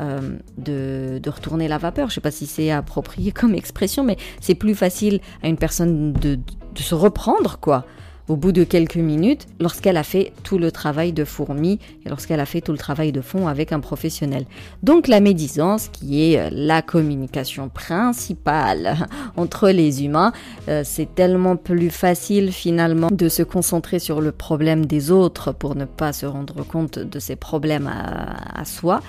euh, 0.00 0.38
de, 0.58 1.20
retourner 1.26 1.68
la 1.68 1.78
vapeur. 1.78 2.08
Je 2.08 2.14
sais 2.14 2.20
pas 2.20 2.30
si 2.30 2.46
c'est 2.46 2.70
approprié 2.70 3.32
comme 3.32 3.54
expression, 3.54 4.04
mais 4.04 4.16
c'est 4.40 4.54
plus 4.54 4.74
facile 4.74 5.20
à 5.42 5.48
une 5.48 5.56
personne 5.56 6.12
de 6.12 6.38
se 6.76 6.94
reprendre, 6.94 7.58
quoi 7.60 7.86
au 8.28 8.36
bout 8.36 8.52
de 8.52 8.64
quelques 8.64 8.96
minutes 8.96 9.46
lorsqu'elle 9.60 9.96
a 9.96 10.02
fait 10.02 10.32
tout 10.42 10.58
le 10.58 10.72
travail 10.72 11.12
de 11.12 11.24
fourmi 11.24 11.78
et 12.04 12.08
lorsqu'elle 12.08 12.40
a 12.40 12.46
fait 12.46 12.60
tout 12.60 12.72
le 12.72 12.78
travail 12.78 13.12
de 13.12 13.20
fond 13.20 13.48
avec 13.48 13.72
un 13.72 13.80
professionnel. 13.80 14.46
Donc 14.82 15.08
la 15.08 15.20
médisance, 15.20 15.88
qui 15.88 16.32
est 16.32 16.38
euh, 16.38 16.48
la 16.50 16.82
communication 16.82 17.68
principale 17.68 18.96
entre 19.36 19.68
les 19.70 20.04
humains, 20.04 20.32
euh, 20.68 20.82
c'est 20.84 21.14
tellement 21.14 21.56
plus 21.56 21.90
facile 21.90 22.52
finalement 22.52 23.08
de 23.10 23.28
se 23.28 23.42
concentrer 23.42 23.98
sur 23.98 24.20
le 24.20 24.32
problème 24.32 24.86
des 24.86 25.10
autres 25.10 25.52
pour 25.52 25.74
ne 25.74 25.84
pas 25.84 26.12
se 26.12 26.26
rendre 26.26 26.64
compte 26.64 26.98
de 26.98 27.18
ses 27.18 27.36
problèmes 27.36 27.90
à, 27.90 28.64
soi. 28.64 29.02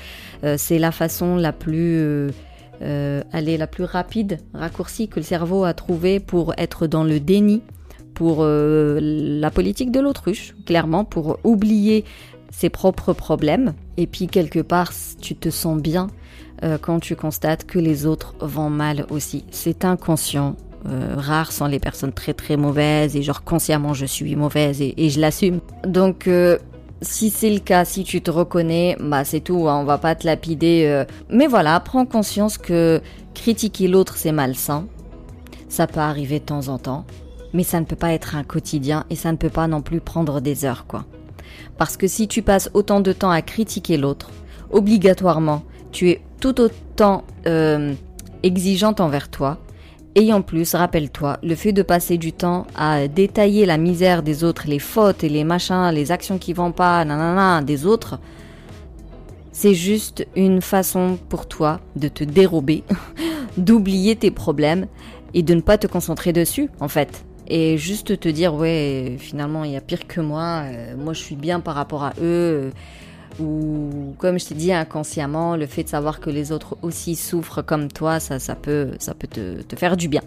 Euh, 0.44 0.56
c'est 0.58 0.80
la 0.80 0.92
façon 0.92 1.38
la 1.38 1.54
plus... 1.54 2.32
elle 2.82 3.58
la 3.58 3.68
plus 3.68 3.86
rapide, 3.86 4.40
raccourcie 4.54 5.08
que 5.08 5.20
le 5.20 5.26
cerveau 5.26 5.64
a 5.64 5.74
trouvé 5.74 6.20
pour 6.20 6.54
être 6.58 6.88
dans 6.88 7.04
le 7.04 7.20
déni 7.20 7.62
pour 8.16 8.38
euh, 8.40 8.98
la 9.02 9.52
politique 9.52 9.92
de 9.92 10.00
l'autruche, 10.00 10.56
clairement, 10.66 11.06
pour 11.06 11.38
oublier 11.44 12.04
ses 12.50 12.70
propres 12.70 13.14
problèmes. 13.14 13.74
Et 13.98 14.08
puis 14.08 14.28
quelque 14.28 14.60
part, 14.60 14.92
tu 15.22 15.36
te 15.36 15.50
sens 15.50 15.80
bien 15.80 16.08
euh, 16.64 16.80
quand 16.82 17.00
tu 17.00 17.16
constates 17.16 17.66
que 17.66 17.78
les 17.78 18.08
autres 18.08 18.34
vont 18.40 18.72
mal 18.72 19.06
aussi. 19.12 19.46
C'est 19.52 19.86
inconscient. 19.86 20.56
Euh, 20.88 21.16
rares 21.18 21.52
sont 21.52 21.66
les 21.66 21.80
personnes 21.80 22.14
très 22.14 22.34
très 22.34 22.58
mauvaises 22.58 23.16
et 23.16 23.24
genre 23.24 23.44
consciemment 23.44 23.96
je 23.96 24.06
suis 24.06 24.36
mauvaise 24.36 24.82
et, 24.82 25.10
je 25.10 25.20
l'assume. 25.20 25.60
Donc 25.84 26.30
si 27.02 27.32
c'est 27.32 27.50
le 27.50 27.60
cas, 27.60 27.86
si 27.86 28.04
tu 28.04 28.22
te 28.22 28.30
reconnais, 28.30 28.96
bah 29.00 29.26
c'est 29.26 29.40
tout, 29.40 29.68
hein, 29.68 29.80
on 29.82 29.84
va 29.84 29.98
pas 29.98 30.14
te 30.14 30.28
lapider. 30.28 31.04
Mais 31.30 31.48
voilà, 31.48 31.80
prends 31.80 32.06
conscience 32.06 32.60
que 32.60 33.02
critiquer 33.34 33.88
l'autre 33.88 34.16
c'est 34.16 34.32
malsain. 34.32 34.86
Ça 35.70 35.88
peut 35.88 36.00
arriver 36.00 36.40
de 36.40 36.46
temps 36.46 36.68
en 36.68 36.78
temps 36.78 37.06
mais 37.56 37.64
ça 37.64 37.80
ne 37.80 37.86
peut 37.86 37.96
pas 37.96 38.12
être 38.12 38.36
un 38.36 38.44
quotidien 38.44 39.06
et 39.10 39.16
ça 39.16 39.32
ne 39.32 39.38
peut 39.38 39.50
pas 39.50 39.68
non 39.68 39.82
plus 39.82 40.02
prendre 40.02 40.42
des 40.42 40.66
heures, 40.66 40.86
quoi. 40.88 41.06
Parce 41.78 41.96
que 41.96 42.06
si 42.06 42.28
tu 42.28 42.42
passes 42.42 42.70
autant 42.74 43.00
de 43.00 43.14
temps 43.14 43.32
à 43.32 43.42
critiquer 43.42 43.98
l'autre, 43.98 44.30
obligatoirement, 44.72 45.64
tu 45.92 46.10
es 46.10 46.22
tout 46.42 46.60
autant 46.60 47.24
euh, 47.48 47.94
exigeante 48.44 49.00
envers 49.00 49.30
toi. 49.30 49.58
Et 50.16 50.32
en 50.34 50.42
plus, 50.42 50.76
rappelle-toi, 50.76 51.40
le 51.44 51.56
fait 51.56 51.72
de 51.74 51.82
passer 51.82 52.18
du 52.18 52.34
temps 52.34 52.68
à 52.76 53.08
détailler 53.08 53.66
la 53.66 53.78
misère 53.78 54.22
des 54.22 54.44
autres, 54.44 54.64
les 54.68 54.80
fautes 54.80 55.24
et 55.24 55.30
les 55.30 55.44
machins, 55.44 55.92
les 55.94 56.12
actions 56.12 56.38
qui 56.38 56.54
vont 56.54 56.72
pas, 56.72 57.04
nanana, 57.06 57.62
des 57.62 57.86
autres, 57.86 58.20
c'est 59.52 59.74
juste 59.74 60.28
une 60.36 60.62
façon 60.62 61.18
pour 61.30 61.48
toi 61.48 61.80
de 61.96 62.10
te 62.10 62.26
dérober, 62.26 62.84
d'oublier 63.58 64.18
tes 64.18 64.32
problèmes 64.32 64.88
et 65.34 65.44
de 65.44 65.54
ne 65.54 65.62
pas 65.62 65.78
te 65.78 65.88
concentrer 65.88 66.34
dessus, 66.34 66.70
en 66.82 66.90
fait 66.90 67.26
et 67.48 67.78
juste 67.78 68.20
te 68.20 68.30
dire 68.30 68.54
ouais 68.54 69.18
finalement 69.20 69.64
il 69.64 69.72
y 69.72 69.76
a 69.76 69.82
pire 69.82 70.08
que 70.08 70.22
moi 70.22 70.64
euh, 70.66 70.96
moi 70.98 71.14
je 71.14 71.20
suis 71.20 71.36
bien 71.36 71.60
par 71.60 71.76
rapport 71.76 72.04
à 72.04 72.14
eux 72.22 72.72
ou 73.40 74.16
comme 74.18 74.40
je 74.40 74.46
t'ai 74.46 74.56
dit 74.56 74.72
inconsciemment 74.74 75.56
le 75.56 75.68
fait 75.68 75.84
de 75.84 75.90
savoir 75.90 76.20
que 76.20 76.30
les 76.30 76.52
autres 76.52 76.78
aussi 76.82 77.16
souffrent 77.16 77.62
comme 77.62 77.90
toi 77.90 78.20
ça 78.20 78.40
ça 78.40 78.56
peut 78.56 78.92
ça 79.00 79.14
peut 79.14 79.28
te, 79.28 79.62
te 79.62 79.76
faire 79.76 79.98
du 79.98 80.08
bien 80.08 80.22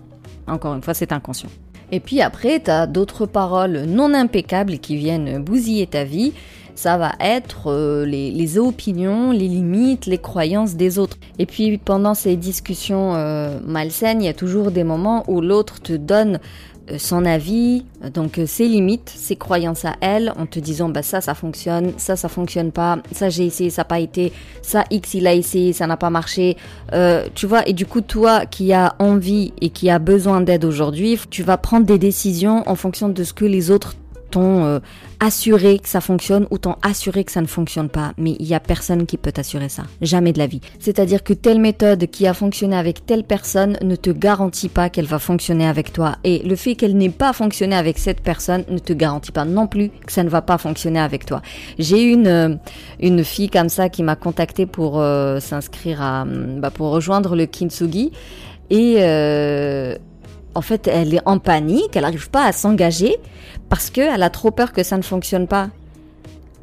encore 0.47 0.75
une 0.75 0.83
fois 0.83 0.95
c'est 0.95 1.13
inconscient 1.13 1.51
Et 1.91 2.01
puis 2.01 2.21
après, 2.21 2.61
tu 2.61 2.71
as 2.71 2.87
d'autres 2.87 3.27
paroles 3.27 3.85
non 3.85 4.13
impeccables 4.15 4.79
qui 4.79 4.97
viennent 4.97 5.43
bousiller 5.43 5.87
ta 5.87 6.05
vie. 6.05 6.33
Ça 6.75 6.97
va 6.97 7.13
être 7.19 7.73
euh, 7.73 8.05
les, 8.05 8.59
opinions, 8.59 9.33
les 9.33 9.49
limites, 9.49 10.07
les 10.07 10.19
croyances 10.19 10.77
des 10.77 10.99
autres. 10.99 11.17
Et 11.39 11.47
puis 11.47 11.77
pendant 11.77 12.15
ces 12.15 12.37
discussions 12.37 13.17
euh, 13.17 13.59
malsaines, 13.67 14.23
il 14.23 14.27
y 14.27 14.29
a 14.29 14.35
toujours 14.35 14.71
des 14.71 14.85
moments 14.85 15.25
où 15.27 15.41
l'autre 15.41 15.81
te 15.81 15.95
donne 15.95 16.37
euh, 16.37 16.78
son 16.97 17.25
avis, 17.25 17.85
donc 18.15 18.41
ses 18.47 18.67
limites, 18.67 19.13
ses 19.15 19.37
croyances 19.37 19.85
à 19.85 19.97
elle, 20.01 20.33
en 20.39 20.47
te 20.47 20.59
disant 20.59 20.89
bah 20.89 21.03
ça 21.03 21.21
ça 21.21 21.35
fonctionne, 21.35 21.93
ça 21.99 22.17
ça 22.17 22.29
fonctionne 22.29 22.73
pas, 22.73 22.99
ça 23.13 23.29
j'ai 23.29 23.45
essayé, 23.45 23.71
ça 23.71 23.83
n'a 23.83 23.87
pas 23.87 24.01
été, 24.01 24.33
ça 24.63 24.85
X 24.91 25.15
il 25.15 25.27
a 25.27 25.35
essayé, 25.35 25.73
ça 25.73 25.87
n'a 25.87 25.97
pas 25.97 26.11
marché, 26.11 26.57
tu 27.35 27.47
vois. 27.47 27.69
Et 27.69 27.73
du 27.73 27.85
coup 27.85 28.01
toi 28.01 28.47
qui 28.47 28.73
as 28.73 28.95
envie 28.99 29.53
et 29.61 29.71
qui 29.71 29.91
as 29.91 29.99
besoin 29.99 30.41
d'aide 30.41 30.65
aujourd'hui, 30.65 31.19
tu 31.31 31.43
vas 31.43 31.59
prendre 31.59 31.87
des 31.87 31.99
décisions 31.99 32.63
en 32.67 32.75
fonction 32.75 33.09
de 33.09 33.25
ce 33.25 33.33
que 33.33 33.45
les 33.45 33.71
autres 33.71 33.95
t'ont 34.31 34.65
euh, 34.65 34.79
assuré 35.21 35.79
que 35.79 35.89
ça 35.89 36.01
fonctionne 36.01 36.47
ou 36.51 36.59
t'ont 36.59 36.77
assuré 36.83 37.25
que 37.25 37.33
ça 37.33 37.41
ne 37.41 37.47
fonctionne 37.47 37.89
pas. 37.89 38.13
Mais 38.19 38.37
il 38.39 38.47
y 38.47 38.55
a 38.55 38.61
personne 38.61 39.07
qui 39.07 39.17
peut 39.17 39.33
t'assurer 39.33 39.69
ça. 39.69 39.85
Jamais 40.01 40.33
de 40.33 40.39
la 40.39 40.47
vie. 40.47 40.61
C'est-à-dire 40.79 41.23
que 41.23 41.33
telle 41.33 41.61
méthode 41.61 42.07
qui 42.07 42.27
a 42.27 42.35
fonctionné 42.35 42.77
avec 42.77 43.05
telle 43.07 43.25
personne 43.25 43.79
ne 43.83 43.97
te 43.97 44.11
garantit 44.11 44.69
pas 44.69 44.91
qu'elle 44.91 45.07
va 45.07 45.19
fonctionner 45.19 45.67
avec 45.67 45.93
toi. 45.93 46.17
Et 46.25 46.41
le 46.41 46.57
fait 46.57 46.75
qu'elle 46.75 46.97
n'ait 46.97 47.09
pas 47.09 47.33
fonctionné 47.33 47.77
avec 47.77 47.99
cette 47.99 48.21
personne 48.21 48.65
ne 48.69 48.79
te 48.79 48.93
garantit 48.93 49.33
pas 49.33 49.45
non 49.45 49.67
plus 49.67 49.91
que 50.07 50.13
ça 50.13 50.23
ne 50.23 50.29
va 50.29 50.43
pas 50.43 50.59
fonctionner 50.59 51.01
avec 51.01 51.27
toi. 51.27 51.43
J'ai 51.79 52.03
une, 52.03 52.27
euh, 52.27 52.55
une 53.01 53.25
fille 53.25 53.51
comme 53.51 53.69
ça 53.69 53.89
qui 53.89 54.03
m'a 54.03 54.17
contacté 54.17 54.67
pour 54.67 55.01
euh, 55.01 55.41
s'inscrire 55.41 56.03
à, 56.03 56.25
bah, 56.25 56.71
pour 56.71 56.91
rejoindre 56.91 57.37
le 57.37 57.47
Kintsugi. 57.47 58.13
Et 58.71 58.97
euh, 58.99 59.97
en 60.59 60.61
fait, 60.61 60.89
elle 60.89 61.15
est 61.15 61.21
en 61.25 61.39
panique, 61.39 61.95
elle 61.95 62.03
n'arrive 62.03 62.31
pas 62.31 62.45
à 62.45 62.51
s'engager 62.51 63.17
parce 63.69 63.91
qu'elle 63.91 64.25
a 64.25 64.29
trop 64.29 64.51
peur 64.51 64.73
que 64.73 64.83
ça 64.83 64.97
ne 64.97 65.03
fonctionne 65.03 65.47
pas. 65.47 65.69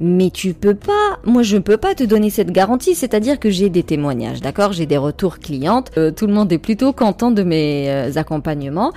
Mais 0.02 0.32
tu 0.32 0.54
peux 0.54 0.76
pas, 0.76 1.18
moi 1.24 1.44
je 1.44 1.56
ne 1.56 1.62
peux 1.62 1.78
pas 1.78 1.96
te 1.96 2.04
donner 2.04 2.30
cette 2.30 2.52
garantie, 2.52 2.94
c'est-à-dire 2.94 3.40
que 3.40 3.50
j'ai 3.50 3.70
des 3.70 3.84
témoignages, 3.84 4.42
d'accord? 4.42 4.74
J'ai 4.74 4.86
des 4.86 4.98
retours 4.98 5.40
clientes, 5.40 5.92
euh, 5.98 6.12
tout 6.12 6.28
le 6.28 6.34
monde 6.34 6.52
est 6.52 6.58
plutôt 6.58 6.92
content 6.92 7.32
de 7.32 7.44
mes 7.44 7.90
euh, 7.90 8.12
accompagnements 8.18 8.92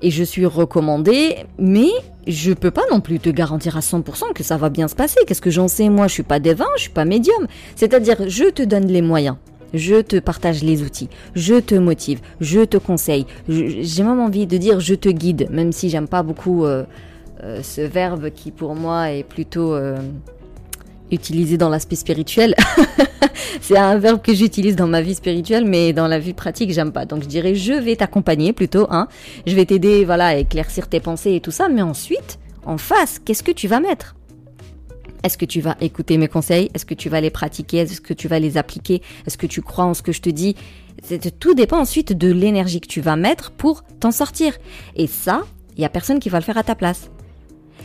et 0.00 0.12
je 0.12 0.22
suis 0.22 0.46
recommandée, 0.46 1.34
mais 1.58 1.90
je 2.28 2.52
peux 2.52 2.70
pas 2.70 2.84
non 2.92 3.00
plus 3.00 3.18
te 3.18 3.30
garantir 3.30 3.76
à 3.76 3.80
100% 3.80 4.32
que 4.32 4.44
ça 4.44 4.56
va 4.56 4.68
bien 4.70 4.86
se 4.86 4.94
passer. 4.94 5.18
Qu'est-ce 5.26 5.42
que 5.42 5.50
j'en 5.50 5.66
sais? 5.66 5.88
Moi, 5.88 6.06
je 6.06 6.12
suis 6.12 6.22
pas 6.22 6.38
devin, 6.38 6.66
je 6.76 6.82
suis 6.82 6.90
pas 6.90 7.04
médium. 7.04 7.48
C'est-à-dire, 7.74 8.28
je 8.28 8.44
te 8.44 8.62
donne 8.62 8.86
les 8.86 9.02
moyens 9.02 9.34
je 9.74 10.00
te 10.00 10.18
partage 10.18 10.62
les 10.62 10.82
outils, 10.82 11.08
je 11.34 11.54
te 11.54 11.74
motive, 11.74 12.20
je 12.40 12.60
te 12.60 12.76
conseille. 12.76 13.26
J'ai 13.48 14.02
même 14.02 14.20
envie 14.20 14.46
de 14.46 14.56
dire 14.56 14.80
je 14.80 14.94
te 14.94 15.08
guide, 15.08 15.48
même 15.50 15.72
si 15.72 15.90
j'aime 15.90 16.08
pas 16.08 16.22
beaucoup 16.22 16.64
euh, 16.64 16.84
euh, 17.42 17.62
ce 17.62 17.80
verbe 17.80 18.30
qui 18.30 18.50
pour 18.50 18.74
moi 18.74 19.12
est 19.12 19.22
plutôt 19.22 19.74
euh, 19.74 19.98
utilisé 21.10 21.56
dans 21.56 21.68
l'aspect 21.68 21.96
spirituel. 21.96 22.54
C'est 23.60 23.76
un 23.76 23.98
verbe 23.98 24.20
que 24.22 24.34
j'utilise 24.34 24.76
dans 24.76 24.86
ma 24.86 25.00
vie 25.00 25.14
spirituelle, 25.14 25.64
mais 25.64 25.92
dans 25.92 26.06
la 26.06 26.18
vie 26.18 26.34
pratique, 26.34 26.72
j'aime 26.72 26.92
pas. 26.92 27.04
Donc 27.04 27.22
je 27.22 27.28
dirais 27.28 27.54
je 27.54 27.72
vais 27.72 27.96
t'accompagner 27.96 28.52
plutôt, 28.52 28.86
hein. 28.90 29.08
Je 29.46 29.54
vais 29.54 29.64
t'aider, 29.64 30.04
voilà, 30.04 30.28
à 30.28 30.34
éclaircir 30.36 30.88
tes 30.88 31.00
pensées 31.00 31.34
et 31.34 31.40
tout 31.40 31.50
ça, 31.50 31.68
mais 31.68 31.82
ensuite, 31.82 32.38
en 32.64 32.78
face, 32.78 33.18
qu'est-ce 33.18 33.42
que 33.42 33.52
tu 33.52 33.68
vas 33.68 33.80
mettre? 33.80 34.14
Est-ce 35.22 35.36
que 35.38 35.44
tu 35.44 35.60
vas 35.60 35.76
écouter 35.80 36.18
mes 36.18 36.28
conseils? 36.28 36.70
Est-ce 36.74 36.86
que 36.86 36.94
tu 36.94 37.08
vas 37.08 37.20
les 37.20 37.30
pratiquer? 37.30 37.78
Est-ce 37.78 38.00
que 38.00 38.14
tu 38.14 38.28
vas 38.28 38.38
les 38.38 38.56
appliquer? 38.56 39.02
Est-ce 39.26 39.38
que 39.38 39.46
tu 39.46 39.62
crois 39.62 39.84
en 39.84 39.94
ce 39.94 40.02
que 40.02 40.12
je 40.12 40.20
te 40.20 40.30
dis? 40.30 40.56
Tout 41.38 41.54
dépend 41.54 41.78
ensuite 41.78 42.12
de 42.12 42.30
l'énergie 42.30 42.80
que 42.80 42.88
tu 42.88 43.00
vas 43.00 43.16
mettre 43.16 43.50
pour 43.50 43.84
t'en 44.00 44.10
sortir. 44.10 44.56
Et 44.96 45.06
ça, 45.06 45.42
il 45.76 45.80
n'y 45.80 45.86
a 45.86 45.90
personne 45.90 46.20
qui 46.20 46.28
va 46.28 46.38
le 46.38 46.44
faire 46.44 46.58
à 46.58 46.62
ta 46.62 46.74
place. 46.74 47.10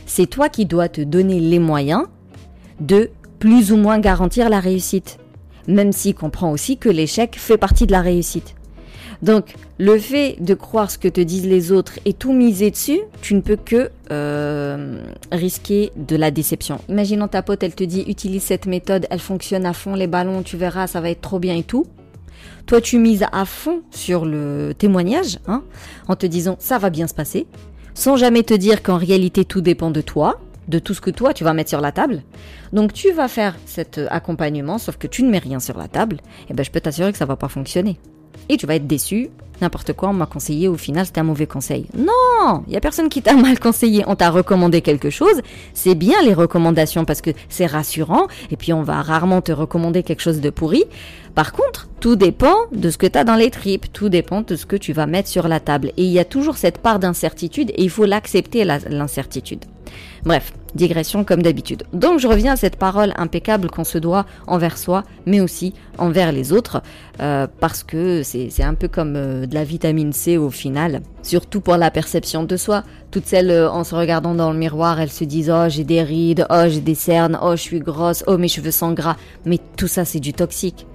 C'est 0.06 0.28
toi 0.28 0.50
qui 0.50 0.66
dois 0.66 0.90
te 0.90 1.02
donner 1.02 1.40
les 1.40 1.60
moyens 1.60 2.06
de 2.80 3.10
plus 3.40 3.72
ou 3.72 3.78
moins 3.78 4.00
garantir 4.00 4.50
la 4.50 4.60
réussite. 4.60 5.18
Même 5.68 5.92
s'il 5.92 6.14
comprend 6.14 6.52
aussi 6.52 6.78
que 6.78 6.90
l'échec 6.90 7.36
fait 7.38 7.58
partie 7.58 7.88
de 7.88 7.92
la 7.92 8.02
réussite. 8.02 8.56
Donc, 9.22 9.54
le 9.78 9.98
fait 9.98 10.38
de 10.40 10.54
croire 10.54 10.92
ce 10.92 10.98
que 10.98 11.08
te 11.08 11.22
disent 11.22 11.48
les 11.48 11.72
autres 11.72 12.00
et 12.06 12.14
tout 12.14 12.34
miser 12.34 12.72
dessus, 12.72 13.00
tu 13.22 13.36
ne 13.36 13.42
peux 13.42 13.56
que 13.56 13.90
euh, 14.12 15.02
risquer 15.32 15.92
de 15.96 16.16
la 16.16 16.32
déception. 16.32 16.80
Imaginons 16.90 17.28
ta 17.28 17.42
pote, 17.42 17.64
elle 17.64 17.76
te 17.76 17.84
dit 17.84 18.04
utilise 18.08 18.44
cette 18.44 18.66
méthode, 18.66 19.08
elle 19.10 19.20
fonctionne 19.20 19.66
à 19.66 19.74
fond, 19.74 19.96
les 19.96 20.08
ballons, 20.08 20.44
tu 20.44 20.58
verras, 20.58 20.88
ça 20.88 21.02
va 21.02 21.10
être 21.10 21.22
trop 21.22 21.40
bien 21.40 21.56
et 21.56 21.64
tout. 21.64 21.86
Toi, 22.66 22.82
tu 22.82 22.98
mises 22.98 23.26
à 23.32 23.46
fond 23.46 23.82
sur 23.92 24.26
le 24.26 24.74
témoignage, 24.78 25.40
hein, 25.48 25.64
en 26.08 26.16
te 26.16 26.26
disant 26.26 26.58
ça 26.60 26.78
va 26.78 26.90
bien 26.90 27.08
se 27.08 27.14
passer, 27.14 27.48
sans 27.94 28.18
jamais 28.18 28.44
te 28.44 28.54
dire 28.54 28.84
qu'en 28.84 28.98
réalité 28.98 29.46
tout 29.46 29.62
dépend 29.62 29.92
de 29.92 30.02
toi, 30.02 30.40
de 30.68 30.80
tout 30.80 30.94
ce 30.94 31.02
que 31.02 31.12
toi 31.12 31.34
tu 31.34 31.44
vas 31.44 31.54
mettre 31.54 31.70
sur 31.70 31.82
la 31.82 31.92
table. 31.92 32.24
Donc 32.74 32.94
tu 32.94 33.12
vas 33.12 33.28
faire 33.28 33.56
cet 33.66 34.00
accompagnement, 34.10 34.78
sauf 34.78 34.98
que 34.98 35.08
tu 35.08 35.24
ne 35.24 35.30
mets 35.30 35.40
rien 35.40 35.60
sur 35.60 35.78
la 35.78 35.88
table, 35.88 36.18
et 36.50 36.54
ben 36.54 36.64
je 36.64 36.72
peux 36.72 36.82
t'assurer 36.82 37.12
que 37.12 37.18
ça 37.18 37.26
va 37.26 37.36
pas 37.36 37.50
fonctionner 37.50 37.98
et 38.50 38.58
tu 38.58 38.66
vas 38.66 38.76
être 38.76 38.88
déçu. 38.88 39.30
N'importe 39.62 39.94
quoi, 39.94 40.10
on 40.10 40.14
m'a 40.14 40.26
conseillé, 40.26 40.68
au 40.68 40.76
final 40.76 41.06
c'était 41.06 41.22
un 41.22 41.26
mauvais 41.26 41.48
conseil. 41.48 41.88
Non, 41.98 42.64
il 42.68 42.74
y 42.74 42.78
a 42.78 42.82
personne 42.82 43.08
qui 43.08 43.22
t'a 43.22 43.34
mal 43.36 43.60
conseillé, 43.60 44.04
on 44.08 44.16
t'a 44.16 44.30
recommandé 44.30 44.82
quelque 44.82 45.10
chose. 45.10 45.42
C'est 45.74 45.96
bien 45.96 46.22
les 46.24 46.34
recommandations 46.34 47.06
parce 47.06 47.22
que 47.22 47.32
c'est 47.48 47.66
rassurant 47.66 48.28
et 48.52 48.58
puis 48.58 48.74
on 48.74 48.84
va 48.84 49.02
rarement 49.02 49.42
te 49.42 49.52
recommander 49.52 50.04
quelque 50.04 50.22
chose 50.22 50.42
de 50.42 50.50
pourri. 50.50 50.84
Par 51.36 51.52
contre, 51.52 51.88
tout 52.00 52.16
dépend 52.16 52.56
de 52.72 52.90
ce 52.90 52.98
que 52.98 53.08
tu 53.08 53.18
as 53.18 53.24
dans 53.24 53.36
les 53.36 53.50
tripes, 53.50 53.92
tout 53.92 54.10
dépend 54.10 54.42
de 54.42 54.56
ce 54.56 54.66
que 54.66 54.76
tu 54.76 54.94
vas 54.94 55.06
mettre 55.06 55.30
sur 55.30 55.48
la 55.48 55.60
table. 55.60 55.92
Et 55.98 56.04
il 56.04 56.12
y 56.12 56.20
a 56.20 56.26
toujours 56.26 56.58
cette 56.58 56.80
part 56.80 57.00
d'incertitude 57.00 57.72
et 57.72 57.84
il 57.84 57.90
faut 57.90 58.06
l'accepter, 58.06 58.64
l'incertitude. 58.64 59.66
Bref, 60.24 60.54
digression 60.76 61.24
comme 61.24 61.42
d'habitude. 61.42 61.84
Donc 61.94 62.20
je 62.20 62.28
reviens 62.28 62.54
à 62.54 62.56
cette 62.56 62.76
parole 62.76 63.14
impeccable 63.18 63.70
qu'on 63.70 63.84
se 63.84 63.98
doit 63.98 64.26
envers 64.46 64.78
soi, 64.78 65.04
mais 65.26 65.40
aussi 65.40 65.74
envers 65.98 66.32
les 66.32 66.52
autres, 66.52 66.82
euh, 67.22 67.48
parce 67.60 67.84
que 67.84 68.22
c'est 68.24 68.64
un 68.64 68.74
peu 68.74 68.88
comme 68.88 69.16
euh, 69.16 69.46
de 69.46 69.56
la 69.56 69.64
vitamine 69.64 70.14
C 70.14 70.38
au 70.38 70.50
final, 70.50 71.02
surtout 71.24 71.62
pour 71.62 71.78
la 71.78 71.90
perception 71.92 72.44
de 72.44 72.58
soi. 72.58 72.84
Toutes 73.12 73.26
celles 73.26 73.52
euh, 73.52 73.72
en 73.72 73.84
se 73.84 73.96
regardant 73.96 74.36
dans 74.36 74.52
le 74.52 74.60
miroir, 74.60 75.00
elles 75.00 75.12
se 75.12 75.24
disent 75.24 75.50
oh 75.50 75.68
j'ai 75.70 75.86
des 75.86 76.04
rides, 76.04 76.46
oh 76.50 76.64
j'ai 76.68 76.82
des 76.82 76.96
cernes, 76.96 77.40
oh 77.42 77.52
je 77.56 77.62
suis 77.62 77.80
grosse, 77.80 78.24
oh 78.28 78.38
mes 78.38 78.50
cheveux 78.50 78.72
sont 78.72 78.92
gras, 78.92 79.16
mais 79.46 79.60
tout 79.78 79.88
ça 79.88 80.06
c'est 80.06 80.20
du 80.20 80.34
toxique. 80.34 80.86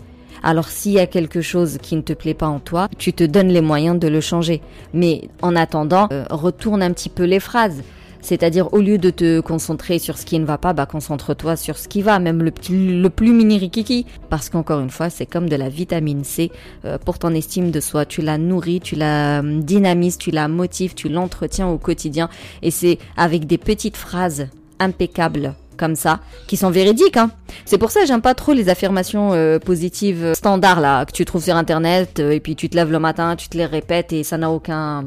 Alors 0.43 0.69
s'il 0.69 0.93
y 0.93 0.99
a 0.99 1.07
quelque 1.07 1.43
chose 1.43 1.79
qui 1.83 1.97
ne 1.97 2.01
te 2.01 2.15
plaît 2.15 2.35
pas 2.35 2.47
en 2.47 2.61
toi, 2.61 2.89
tu 2.97 3.13
te 3.13 3.25
donnes 3.25 3.49
les 3.49 3.61
moyens 3.61 3.99
de 3.99 4.09
le 4.09 4.23
changer. 4.23 4.63
Mais 4.95 5.29
en 5.43 5.55
attendant, 5.55 6.09
retourne 6.31 6.83
un 6.83 6.93
petit 6.93 7.11
peu 7.11 7.25
les 7.25 7.41
phrases. 7.41 7.83
C'est-à-dire, 8.23 8.73
au 8.73 8.79
lieu 8.79 8.99
de 8.99 9.11
te 9.11 9.41
concentrer 9.41 9.99
sur 9.99 10.19
ce 10.19 10.25
qui 10.25 10.39
ne 10.39 10.45
va 10.45 10.59
pas, 10.59 10.73
bah, 10.73 10.87
concentre-toi 10.87 11.57
sur 11.57 11.79
ce 11.79 11.89
qui 11.89 12.03
va, 12.03 12.19
même 12.19 12.43
le, 12.43 12.53
le 12.71 13.09
plus 13.09 13.33
mini 13.33 13.59
rikiki. 13.59 14.07
Parce 14.29 14.49
qu'encore 14.49 14.81
une 14.81 14.91
fois, 14.91 15.11
c'est 15.11 15.27
comme 15.27 15.49
de 15.49 15.57
la 15.57 15.69
vitamine 15.69 16.25
C 16.25 16.51
euh, 16.85 16.99
pour 16.99 17.19
ton 17.19 17.35
estime 17.35 17.71
de 17.71 17.81
soi. 17.81 18.05
Tu 18.05 18.23
la 18.23 18.39
nourris, 18.39 18.81
tu 18.81 18.97
la 18.97 19.41
hum, 19.41 19.63
dynamises, 19.63 20.19
tu 20.19 20.31
la 20.31 20.49
motives, 20.49 20.95
tu 20.95 21.09
l'entretiens 21.09 21.69
au 21.69 21.79
quotidien. 21.79 22.29
Et 22.63 22.71
c'est 22.71 22.99
avec 23.17 23.47
des 23.47 23.59
petites 23.59 23.97
phrases 23.97 24.49
impeccables 24.79 25.55
comme 25.81 25.97
ça, 25.97 26.21
qui 26.47 26.59
sont 26.59 26.71
véridiques. 26.71 27.17
Hein. 27.17 27.31
C'est 27.65 27.79
pour 27.79 27.91
ça 27.91 28.03
que 28.03 28.07
j'aime 28.07 28.21
pas 28.21 28.35
trop 28.35 28.53
les 28.53 28.69
affirmations 28.69 29.33
euh, 29.33 29.59
positives 29.59 30.35
standards 30.35 30.81
là 30.81 31.07
que 31.07 31.13
tu 31.13 31.25
trouves 31.25 31.43
sur 31.43 31.57
internet 31.57 32.21
euh, 32.21 32.33
et 32.33 32.41
puis 32.41 32.55
tu 32.55 32.69
te 32.69 32.77
lèves 32.77 32.93
le 32.93 32.99
matin, 32.99 33.35
tu 33.35 33.49
te 33.49 33.57
les 33.57 33.65
répètes 33.65 34.13
et 34.13 34.23
ça 34.23 34.37
n'a 34.37 34.51
aucun 34.51 35.07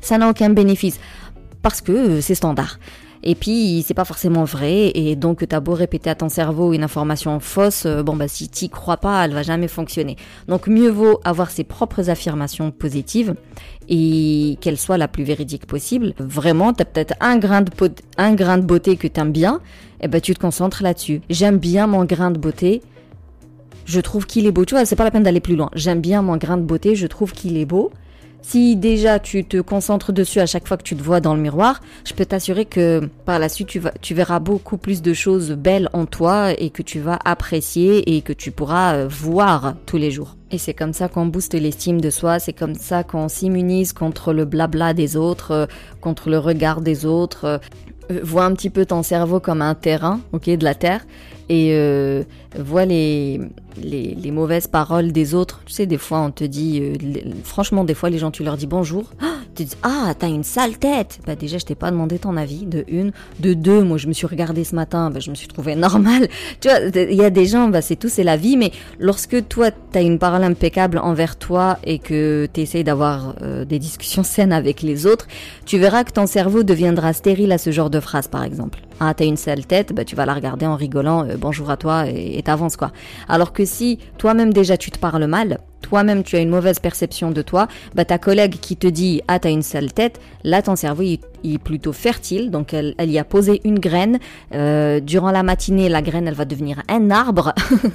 ça 0.00 0.16
n'a 0.16 0.30
aucun 0.30 0.48
bénéfice 0.50 0.98
parce 1.62 1.80
que 1.80 1.92
euh, 1.92 2.20
c'est 2.20 2.34
standard. 2.34 2.78
Et 3.22 3.34
puis, 3.34 3.84
c'est 3.86 3.92
pas 3.92 4.06
forcément 4.06 4.44
vrai, 4.44 4.92
et 4.94 5.14
donc 5.14 5.46
t'as 5.46 5.60
beau 5.60 5.74
répéter 5.74 6.08
à 6.08 6.14
ton 6.14 6.30
cerveau 6.30 6.72
une 6.72 6.82
information 6.82 7.38
fausse, 7.38 7.84
euh, 7.84 8.02
bon 8.02 8.16
bah 8.16 8.28
si 8.28 8.48
t'y 8.48 8.70
crois 8.70 8.96
pas, 8.96 9.22
elle 9.26 9.34
va 9.34 9.42
jamais 9.42 9.68
fonctionner. 9.68 10.16
Donc 10.48 10.68
mieux 10.68 10.88
vaut 10.88 11.20
avoir 11.22 11.50
ses 11.50 11.64
propres 11.64 12.08
affirmations 12.08 12.70
positives, 12.70 13.34
et 13.90 14.56
qu'elles 14.62 14.78
soient 14.78 14.96
la 14.96 15.06
plus 15.06 15.24
véridique 15.24 15.66
possible. 15.66 16.14
Vraiment, 16.18 16.72
t'as 16.72 16.86
peut-être 16.86 17.12
un 17.20 17.36
grain 17.36 17.60
de, 17.60 17.70
un 18.16 18.32
grain 18.32 18.56
de 18.56 18.64
beauté 18.64 18.96
que 18.96 19.06
t'aimes 19.06 19.32
bien, 19.32 19.60
et 20.00 20.08
ben 20.08 20.22
tu 20.22 20.32
te 20.32 20.40
concentres 20.40 20.82
là-dessus. 20.82 21.20
J'aime 21.28 21.58
bien 21.58 21.86
mon 21.86 22.06
grain 22.06 22.30
de 22.30 22.38
beauté, 22.38 22.80
je 23.84 24.00
trouve 24.00 24.24
qu'il 24.24 24.46
est 24.46 24.52
beau. 24.52 24.64
Tu 24.64 24.74
vois, 24.74 24.86
c'est 24.86 24.96
pas 24.96 25.04
la 25.04 25.10
peine 25.10 25.24
d'aller 25.24 25.40
plus 25.40 25.56
loin. 25.56 25.68
J'aime 25.74 26.00
bien 26.00 26.22
mon 26.22 26.38
grain 26.38 26.56
de 26.56 26.62
beauté, 26.62 26.94
je 26.94 27.06
trouve 27.06 27.32
qu'il 27.32 27.58
est 27.58 27.66
beau. 27.66 27.90
Si 28.42 28.76
déjà 28.76 29.18
tu 29.18 29.44
te 29.44 29.60
concentres 29.60 30.12
dessus 30.12 30.40
à 30.40 30.46
chaque 30.46 30.66
fois 30.66 30.76
que 30.76 30.82
tu 30.82 30.96
te 30.96 31.02
vois 31.02 31.20
dans 31.20 31.34
le 31.34 31.40
miroir, 31.40 31.80
je 32.04 32.14
peux 32.14 32.24
t'assurer 32.24 32.64
que 32.64 33.08
par 33.24 33.38
la 33.38 33.48
suite 33.48 33.68
tu, 34.00 34.14
verras 34.14 34.40
beaucoup 34.40 34.76
plus 34.76 35.02
de 35.02 35.12
choses 35.12 35.52
belles 35.52 35.88
en 35.92 36.06
toi 36.06 36.52
et 36.58 36.70
que 36.70 36.82
tu 36.82 37.00
vas 37.00 37.18
apprécier 37.24 38.16
et 38.16 38.22
que 38.22 38.32
tu 38.32 38.50
pourras 38.50 38.94
euh, 38.94 39.08
voir 39.08 39.74
tous 39.86 39.98
les 39.98 40.10
jours. 40.10 40.36
Et 40.50 40.58
c'est 40.58 40.74
comme 40.74 40.92
ça 40.92 41.08
qu'on 41.08 41.26
booste 41.26 41.54
l'estime 41.54 42.00
de 42.00 42.10
soi, 42.10 42.38
c'est 42.38 42.52
comme 42.52 42.74
ça 42.74 43.04
qu'on 43.04 43.28
s'immunise 43.28 43.92
contre 43.92 44.32
le 44.32 44.44
blabla 44.44 44.94
des 44.94 45.16
autres, 45.16 45.50
euh, 45.52 45.66
contre 46.00 46.28
le 46.28 46.38
regard 46.38 46.80
des 46.80 47.06
autres. 47.06 47.44
Euh, 47.44 47.58
vois 48.22 48.44
un 48.44 48.54
petit 48.54 48.70
peu 48.70 48.86
ton 48.86 49.02
cerveau 49.02 49.38
comme 49.38 49.62
un 49.62 49.74
terrain, 49.74 50.20
ok, 50.32 50.46
de 50.50 50.64
la 50.64 50.74
terre, 50.74 51.06
et 51.50 51.70
euh, 51.72 52.22
vois 52.56 52.84
les, 52.84 53.40
les, 53.82 54.30
mauvaises 54.30 54.68
paroles 54.68 55.10
des 55.10 55.34
autres. 55.34 55.62
Tu 55.66 55.72
sais, 55.72 55.84
des 55.84 55.98
fois, 55.98 56.20
on 56.20 56.30
te 56.30 56.44
dit, 56.44 56.80
euh, 56.80 56.94
franchement, 57.42 57.82
des 57.82 57.94
fois, 57.94 58.08
les 58.08 58.18
gens, 58.18 58.30
tu 58.30 58.44
leur 58.44 58.56
dis 58.56 58.68
bonjour, 58.68 59.10
te 59.56 59.64
disent 59.64 59.76
ah 59.82 60.14
t'as 60.16 60.28
une 60.28 60.44
sale 60.44 60.78
tête, 60.78 61.18
bah 61.26 61.34
déjà 61.34 61.58
je 61.58 61.64
t'ai 61.64 61.74
pas 61.74 61.90
demandé 61.90 62.20
ton 62.20 62.36
avis 62.36 62.66
de 62.66 62.84
une, 62.86 63.10
de 63.40 63.52
deux 63.54 63.82
moi 63.82 63.98
je 63.98 64.06
me 64.06 64.12
suis 64.12 64.28
regardée 64.28 64.62
ce 64.62 64.76
matin, 64.76 65.10
bah, 65.10 65.18
je 65.18 65.30
me 65.30 65.34
suis 65.34 65.48
trouvée 65.48 65.74
normal. 65.74 66.28
Tu 66.60 66.68
vois 66.68 66.78
il 66.94 67.14
y 67.14 67.24
a 67.24 67.30
des 67.30 67.46
gens 67.46 67.68
bah 67.68 67.82
c'est 67.82 67.96
tout 67.96 68.08
c'est 68.08 68.22
la 68.22 68.36
vie 68.36 68.56
mais 68.56 68.70
lorsque 68.98 69.48
toi 69.48 69.70
t'as 69.70 70.02
une 70.02 70.18
parole 70.18 70.44
impeccable 70.44 70.98
envers 70.98 71.36
toi 71.36 71.78
et 71.84 71.98
que 71.98 72.48
tu 72.52 72.60
essayes 72.60 72.84
d'avoir 72.84 73.34
euh, 73.42 73.64
des 73.64 73.78
discussions 73.78 74.22
saines 74.22 74.52
avec 74.52 74.82
les 74.82 75.06
autres, 75.06 75.26
tu 75.66 75.78
verras 75.78 76.04
que 76.04 76.12
ton 76.12 76.26
cerveau 76.26 76.62
deviendra 76.62 77.12
stérile 77.12 77.52
à 77.52 77.58
ce 77.58 77.70
genre 77.70 77.90
de 77.90 78.00
phrase 78.00 78.28
par 78.28 78.44
exemple. 78.44 78.80
Ah 79.02 79.14
t'as 79.14 79.24
une 79.24 79.38
sale 79.38 79.64
tête, 79.64 79.94
bah 79.94 80.04
tu 80.04 80.14
vas 80.14 80.26
la 80.26 80.34
regarder 80.34 80.66
en 80.66 80.76
rigolant 80.76 81.26
euh, 81.26 81.36
bonjour 81.38 81.70
à 81.70 81.78
toi 81.78 82.06
et 82.06 82.42
t'avances 82.42 82.76
quoi. 82.76 82.92
Alors 83.28 83.54
que 83.54 83.64
si 83.64 83.98
toi-même 84.18 84.52
déjà 84.52 84.76
tu 84.76 84.90
te 84.90 84.98
parles 84.98 85.24
mal, 85.24 85.58
toi-même 85.80 86.22
tu 86.22 86.36
as 86.36 86.40
une 86.40 86.50
mauvaise 86.50 86.78
perception 86.78 87.30
de 87.30 87.42
toi, 87.42 87.68
bah 87.94 88.04
ta 88.04 88.18
collègue 88.18 88.56
qui 88.60 88.76
te 88.76 88.86
dit 88.86 89.22
ah 89.28 89.38
t'as 89.38 89.50
une 89.50 89.62
sale 89.62 89.92
tête, 89.92 90.20
là 90.44 90.62
ton 90.62 90.76
cerveau 90.76 91.02
il, 91.02 91.20
est 91.44 91.58
plutôt 91.58 91.92
fertile, 91.92 92.50
donc 92.50 92.74
elle, 92.74 92.94
y 92.98 93.18
a 93.18 93.24
posé 93.24 93.60
une 93.64 93.78
graine. 93.78 94.18
Euh, 94.54 95.00
durant 95.00 95.30
la 95.30 95.42
matinée, 95.42 95.88
la 95.88 96.02
graine 96.02 96.28
elle 96.28 96.34
va 96.34 96.44
devenir 96.44 96.82
un 96.88 97.10
arbre. 97.10 97.54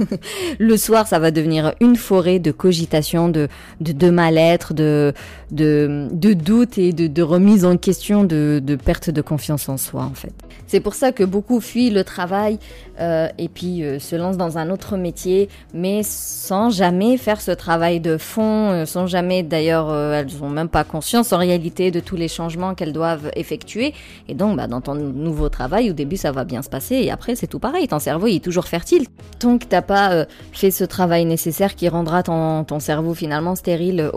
le 0.59 0.77
soir, 0.77 1.07
ça 1.07 1.19
va 1.19 1.29
devenir 1.29 1.73
une 1.79 1.95
forêt 1.95 2.39
de 2.39 2.51
cogitation, 2.51 3.29
de 3.29 3.47
de, 3.81 4.09
mal-être, 4.09 4.73
de 4.73 5.13
de 5.51 6.07
de 6.11 6.33
doute 6.33 6.77
et 6.77 6.91
de, 6.91 7.07
de 7.07 7.21
remise 7.21 7.65
en 7.65 7.77
question, 7.77 8.23
de, 8.23 8.61
de 8.63 8.75
perte 8.75 9.09
de 9.11 9.21
confiance 9.21 9.69
en 9.69 9.77
soi 9.77 10.03
en 10.03 10.15
fait. 10.15 10.33
C'est 10.67 10.79
pour 10.79 10.95
ça 10.95 11.11
que 11.11 11.23
beaucoup 11.23 11.61
fuient 11.61 11.91
le 11.91 12.03
travail 12.03 12.57
euh, 12.99 13.27
et 13.37 13.49
puis 13.49 13.83
euh, 13.83 13.99
se 13.99 14.15
lancent 14.15 14.37
dans 14.37 14.57
un 14.57 14.69
autre 14.69 14.97
métier, 14.97 15.49
mais 15.73 16.01
sans 16.03 16.69
jamais 16.69 17.17
faire 17.17 17.41
ce 17.41 17.51
travail 17.51 17.99
de 17.99 18.17
fond, 18.17 18.71
euh, 18.71 18.85
sans 18.85 19.07
jamais 19.07 19.43
d'ailleurs, 19.43 19.93
elles 20.13 20.27
n'ont 20.39 20.49
même 20.49 20.69
pas 20.69 20.83
conscience 20.83 21.33
en 21.33 21.37
réalité 21.37 21.91
de 21.91 21.99
tous 21.99 22.15
les 22.15 22.27
changements 22.27 22.73
qu'elles 22.73 22.93
doivent 22.93 23.31
effectuer. 23.35 23.93
Et 24.27 24.33
donc, 24.33 24.57
bah, 24.57 24.67
dans 24.67 24.81
ton 24.81 24.95
nouveau 24.95 25.49
travail, 25.49 25.89
au 25.89 25.93
début, 25.93 26.17
ça 26.17 26.31
va 26.31 26.43
bien 26.43 26.61
se 26.61 26.69
passer, 26.69 26.95
et 26.95 27.11
après, 27.11 27.35
c'est 27.35 27.47
tout 27.47 27.59
pareil. 27.59 27.87
Ton 27.87 27.99
cerveau 27.99 28.27
il 28.27 28.37
est 28.37 28.43
toujours 28.43 28.67
fertile. 28.67 29.07
Tant 29.39 29.57
que 29.57 29.65
t'as 29.65 29.81
pas 29.81 30.25
fait 30.51 30.71
ce 30.71 30.83
travail 30.83 31.25
nécessaire 31.25 31.75
qui 31.75 31.89
rendra 31.89 32.23
ton, 32.23 32.63
ton 32.63 32.79
cerveau 32.79 33.13
finalement 33.13 33.55
stérile 33.55 34.09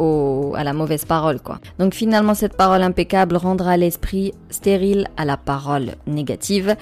à 0.55 0.65
la 0.65 0.73
mauvaise 0.73 1.05
parole, 1.05 1.41
quoi. 1.41 1.59
Donc 1.79 1.95
finalement, 1.95 2.35
cette 2.35 2.57
parole 2.57 2.83
impeccable 2.83 3.37
rendra 3.37 3.77
l'esprit 3.77 4.33
stérile 4.51 5.09
à 5.17 5.25
la 5.25 5.37
parole 5.37 5.93
négative 6.07 6.77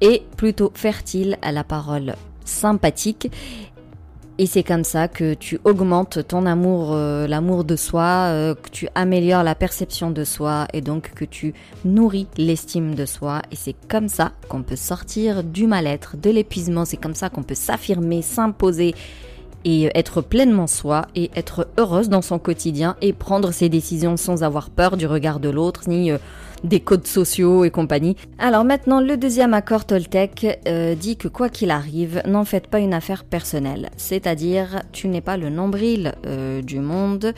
et 0.00 0.22
plutôt 0.36 0.70
fertile 0.74 1.38
à 1.42 1.52
la 1.52 1.64
parole 1.64 2.14
sympathique. 2.44 3.30
Et 4.40 4.46
c'est 4.46 4.62
comme 4.62 4.84
ça 4.84 5.08
que 5.08 5.34
tu 5.34 5.58
augmentes 5.64 6.26
ton 6.28 6.46
amour, 6.46 6.92
euh, 6.92 7.26
l'amour 7.26 7.64
de 7.64 7.74
soi, 7.74 8.28
euh, 8.28 8.54
que 8.54 8.70
tu 8.70 8.88
améliores 8.94 9.42
la 9.42 9.56
perception 9.56 10.12
de 10.12 10.22
soi 10.22 10.68
et 10.72 10.80
donc 10.80 11.10
que 11.12 11.24
tu 11.24 11.54
nourris 11.84 12.28
l'estime 12.36 12.94
de 12.94 13.04
soi. 13.04 13.42
Et 13.50 13.56
c'est 13.56 13.74
comme 13.88 14.08
ça 14.08 14.30
qu'on 14.48 14.62
peut 14.62 14.76
sortir 14.76 15.42
du 15.42 15.66
mal-être, 15.66 16.16
de 16.16 16.30
l'épuisement. 16.30 16.84
C'est 16.84 16.96
comme 16.96 17.16
ça 17.16 17.30
qu'on 17.30 17.42
peut 17.42 17.56
s'affirmer, 17.56 18.22
s'imposer 18.22 18.94
et 19.64 19.90
être 19.98 20.20
pleinement 20.20 20.68
soi 20.68 21.06
et 21.16 21.32
être 21.34 21.66
heureuse 21.76 22.08
dans 22.08 22.22
son 22.22 22.38
quotidien 22.38 22.94
et 23.02 23.12
prendre 23.12 23.50
ses 23.50 23.68
décisions 23.68 24.16
sans 24.16 24.44
avoir 24.44 24.70
peur 24.70 24.96
du 24.96 25.08
regard 25.08 25.40
de 25.40 25.48
l'autre 25.48 25.88
ni 25.88 26.12
euh, 26.12 26.18
des 26.64 26.80
codes 26.80 27.06
sociaux 27.06 27.64
et 27.64 27.70
compagnie. 27.70 28.16
Alors 28.38 28.64
maintenant, 28.64 29.00
le 29.00 29.16
deuxième 29.16 29.54
accord 29.54 29.84
Toltec 29.84 30.60
euh, 30.66 30.94
dit 30.94 31.16
que 31.16 31.28
quoi 31.28 31.48
qu'il 31.48 31.70
arrive, 31.70 32.22
n'en 32.26 32.44
faites 32.44 32.66
pas 32.66 32.78
une 32.78 32.94
affaire 32.94 33.24
personnelle. 33.24 33.90
C'est-à-dire, 33.96 34.82
tu 34.92 35.08
n'es 35.08 35.20
pas 35.20 35.36
le 35.36 35.50
nombril 35.50 36.14
euh, 36.26 36.62
du 36.62 36.80
monde, 36.80 37.32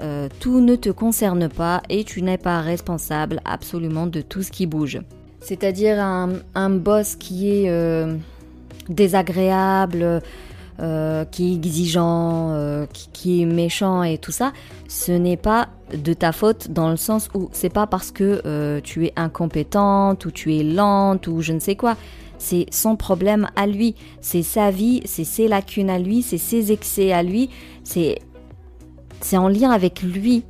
euh, 0.00 0.28
tout 0.40 0.60
ne 0.60 0.76
te 0.76 0.90
concerne 0.90 1.48
pas 1.48 1.82
et 1.88 2.04
tu 2.04 2.22
n'es 2.22 2.38
pas 2.38 2.60
responsable 2.60 3.40
absolument 3.44 4.06
de 4.06 4.20
tout 4.20 4.42
ce 4.42 4.50
qui 4.50 4.66
bouge. 4.66 5.00
C'est-à-dire 5.40 6.00
un, 6.00 6.30
un, 6.54 6.70
boss 6.70 7.14
qui 7.14 7.50
est 7.50 7.70
désagréable, 8.88 10.20
euh, 10.80 11.24
qui 11.24 11.52
est 11.52 11.54
exigeant, 11.54 12.50
euh, 12.50 12.86
qui, 13.12 13.42
est 13.42 13.46
méchant 13.46 14.02
et 14.02 14.18
tout 14.18 14.32
ça, 14.32 14.52
ce 14.88 15.10
n'est 15.10 15.38
pas 15.38 15.68
de 15.94 16.12
ta 16.12 16.32
faute 16.32 16.70
dans 16.70 16.90
le 16.90 16.98
sens 16.98 17.30
où 17.34 17.48
c'est 17.52 17.72
pas 17.72 17.86
parce 17.86 18.10
que 18.10 18.42
euh, 18.44 18.80
tu 18.82 19.06
es 19.06 19.12
incompétente 19.16 20.26
ou 20.26 20.30
tu 20.30 20.54
es 20.54 20.62
lente 20.62 21.28
ou 21.28 21.40
je 21.40 21.54
ne 21.54 21.60
sais 21.60 21.76
quoi. 21.76 21.96
C'est 22.38 22.66
son 22.70 22.96
problème 22.96 23.48
à 23.56 23.66
lui, 23.66 23.94
c'est 24.20 24.42
sa 24.42 24.70
vie, 24.70 25.00
c'est 25.06 25.24
ses 25.24 25.48
lacunes 25.48 25.88
à 25.88 25.98
lui, 25.98 26.20
c'est 26.20 26.36
ses 26.36 26.72
excès 26.72 27.10
à 27.10 27.22
lui, 27.22 27.48
c'est 27.82 28.18
c'est 29.22 29.38
en 29.38 29.48
lien 29.48 29.70
avec 29.70 30.02
lui. 30.02 30.44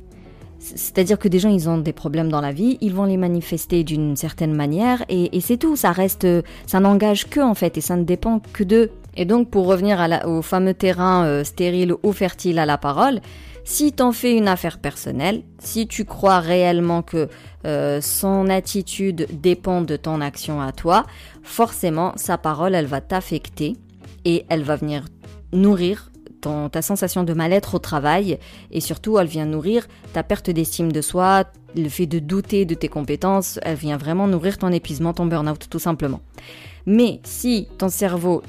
C'est-à-dire 0.59 1.17
que 1.17 1.29
des 1.29 1.39
gens, 1.39 1.49
ils 1.49 1.69
ont 1.69 1.77
des 1.77 1.93
problèmes 1.93 2.29
dans 2.29 2.41
la 2.41 2.51
vie, 2.51 2.77
ils 2.81 2.93
vont 2.93 3.05
les 3.05 3.15
manifester 3.15 3.85
d'une 3.85 4.17
certaine 4.17 4.53
manière, 4.53 5.05
et, 5.07 5.39
c'est 5.39 5.57
tout. 5.57 5.77
Ça 5.77 5.91
reste, 5.93 6.27
ça 6.65 6.79
n'engage 6.81 7.29
que 7.29 7.39
en 7.39 7.53
fait, 7.53 7.77
et 7.77 7.81
ça 7.81 7.95
ne 7.95 8.03
dépend 8.03 8.41
que 8.51 8.65
d'eux. 8.65 8.91
Et 9.17 9.25
donc, 9.25 9.49
pour 9.49 9.65
revenir 9.65 9.99
au 10.25 10.41
fameux 10.41 10.75
terrain 10.75 11.25
euh, 11.25 11.43
stérile 11.43 11.93
ou 12.03 12.13
fertile 12.13 12.59
à 12.59 12.65
la 12.65 12.77
parole, 12.77 13.19
si 13.65 13.91
t'en 13.91 14.13
fais 14.13 14.37
une 14.37 14.47
affaire 14.47 14.77
personnelle, 14.77 15.43
si 15.59 15.87
tu 15.87 16.05
crois 16.05 16.39
réellement 16.39 17.01
que 17.01 17.27
euh, 17.65 17.99
son 17.99 18.47
attitude 18.47 19.27
dépend 19.33 19.81
de 19.81 19.97
ton 19.97 20.21
action 20.21 20.61
à 20.61 20.71
toi, 20.71 21.05
forcément, 21.43 22.13
sa 22.15 22.37
parole, 22.37 22.75
elle 22.75 22.85
va 22.85 23.01
t'affecter 23.01 23.75
et 24.23 24.45
elle 24.49 24.63
va 24.63 24.77
venir 24.77 25.05
nourrir 25.51 26.11
ta 26.71 26.81
sensation 26.81 27.25
de 27.25 27.33
mal-être 27.33 27.75
au 27.75 27.79
travail 27.79 28.39
et 28.71 28.79
surtout, 28.79 29.19
elle 29.19 29.27
vient 29.27 29.45
nourrir 29.45 29.87
ta 30.13 30.23
perte 30.23 30.49
d'estime 30.49 30.91
de 30.91 31.01
soi, 31.01 31.43
le 31.75 31.89
fait 31.89 32.05
de 32.05 32.19
douter 32.19 32.63
de 32.63 32.73
tes 32.73 32.87
compétences, 32.87 33.59
elle 33.63 33.75
vient 33.75 33.97
vraiment 33.97 34.27
nourrir 34.27 34.57
ton 34.57 34.71
épuisement, 34.71 35.13
ton 35.13 35.25
burn-out, 35.25 35.67
tout 35.69 35.79
simplement. 35.79 36.21
Mais 36.85 37.19
si 37.23 37.67
ton 37.77 37.89
cerveau 37.89 38.43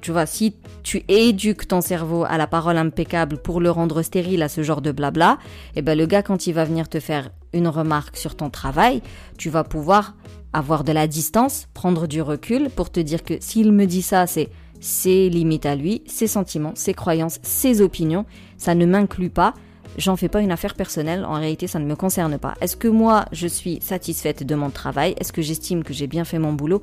tu 0.00 0.12
vois, 0.12 0.26
si 0.26 0.54
tu 0.82 1.02
éduques 1.08 1.68
ton 1.68 1.80
cerveau 1.80 2.24
à 2.24 2.38
la 2.38 2.46
parole 2.46 2.76
impeccable 2.76 3.38
pour 3.38 3.60
le 3.60 3.70
rendre 3.70 4.02
stérile 4.02 4.42
à 4.42 4.48
ce 4.48 4.62
genre 4.62 4.80
de 4.80 4.92
blabla, 4.92 5.38
eh 5.76 5.82
ben 5.82 5.96
le 5.96 6.06
gars 6.06 6.22
quand 6.22 6.46
il 6.46 6.52
va 6.52 6.64
venir 6.64 6.88
te 6.88 7.00
faire 7.00 7.30
une 7.52 7.68
remarque 7.68 8.16
sur 8.16 8.36
ton 8.36 8.50
travail, 8.50 9.02
tu 9.36 9.50
vas 9.50 9.64
pouvoir 9.64 10.14
avoir 10.52 10.84
de 10.84 10.92
la 10.92 11.06
distance, 11.06 11.68
prendre 11.74 12.06
du 12.06 12.22
recul 12.22 12.70
pour 12.70 12.90
te 12.90 13.00
dire 13.00 13.22
que 13.22 13.34
s'il 13.40 13.72
me 13.72 13.86
dit 13.86 14.02
ça, 14.02 14.26
c'est 14.26 14.48
ses 14.80 15.28
limites 15.28 15.66
à 15.66 15.74
lui, 15.74 16.02
ses 16.06 16.26
sentiments, 16.26 16.72
ses 16.74 16.94
croyances, 16.94 17.40
ses 17.42 17.80
opinions, 17.80 18.24
ça 18.56 18.74
ne 18.74 18.86
m'inclut 18.86 19.30
pas. 19.30 19.54
J'en 19.96 20.14
fais 20.14 20.28
pas 20.28 20.40
une 20.40 20.52
affaire 20.52 20.74
personnelle, 20.74 21.24
en 21.24 21.34
réalité 21.34 21.66
ça 21.66 21.80
ne 21.80 21.84
me 21.84 21.96
concerne 21.96 22.38
pas. 22.38 22.54
Est-ce 22.60 22.76
que 22.76 22.86
moi 22.86 23.24
je 23.32 23.48
suis 23.48 23.80
satisfaite 23.80 24.44
de 24.44 24.54
mon 24.54 24.70
travail? 24.70 25.14
Est-ce 25.18 25.32
que 25.32 25.42
j'estime 25.42 25.82
que 25.82 25.92
j'ai 25.92 26.06
bien 26.06 26.24
fait 26.24 26.38
mon 26.38 26.52
boulot? 26.52 26.82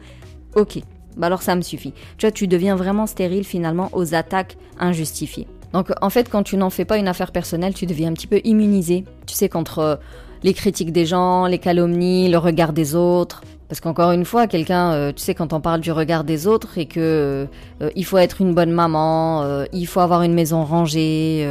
Ok, 0.55 0.79
bah 1.17 1.27
alors 1.27 1.41
ça 1.41 1.55
me 1.55 1.61
suffit. 1.61 1.93
Tu 2.17 2.25
vois, 2.25 2.31
tu 2.31 2.47
deviens 2.47 2.75
vraiment 2.75 3.07
stérile 3.07 3.43
finalement 3.43 3.89
aux 3.93 4.15
attaques 4.15 4.57
injustifiées. 4.79 5.47
Donc 5.75 5.91
en 6.01 6.09
fait, 6.09 6.29
quand 6.29 6.43
tu 6.43 6.55
n'en 6.55 6.69
fais 6.69 6.85
pas 6.85 6.97
une 6.97 7.09
affaire 7.09 7.33
personnelle, 7.33 7.73
tu 7.73 7.85
deviens 7.85 8.09
un 8.09 8.13
petit 8.13 8.27
peu 8.27 8.39
immunisé. 8.45 9.03
Tu 9.25 9.35
sais, 9.35 9.49
contre 9.49 9.79
euh, 9.79 9.95
les 10.41 10.53
critiques 10.53 10.93
des 10.93 11.05
gens, 11.05 11.47
les 11.47 11.59
calomnies, 11.59 12.29
le 12.29 12.37
regard 12.37 12.71
des 12.71 12.95
autres. 12.95 13.41
Parce 13.67 13.81
qu'encore 13.81 14.11
une 14.11 14.23
fois, 14.23 14.47
quelqu'un, 14.47 14.93
euh, 14.93 15.11
tu 15.11 15.21
sais, 15.21 15.33
quand 15.33 15.51
on 15.51 15.59
parle 15.59 15.81
du 15.81 15.91
regard 15.91 16.23
des 16.23 16.47
autres 16.47 16.77
et 16.77 16.85
que 16.85 17.47
euh, 17.81 17.89
il 17.95 18.05
faut 18.05 18.19
être 18.19 18.39
une 18.39 18.53
bonne 18.53 18.71
maman, 18.71 19.65
il 19.73 19.85
faut 19.85 19.99
avoir 19.99 20.21
une 20.21 20.33
maison 20.33 20.63
rangée, 20.63 21.45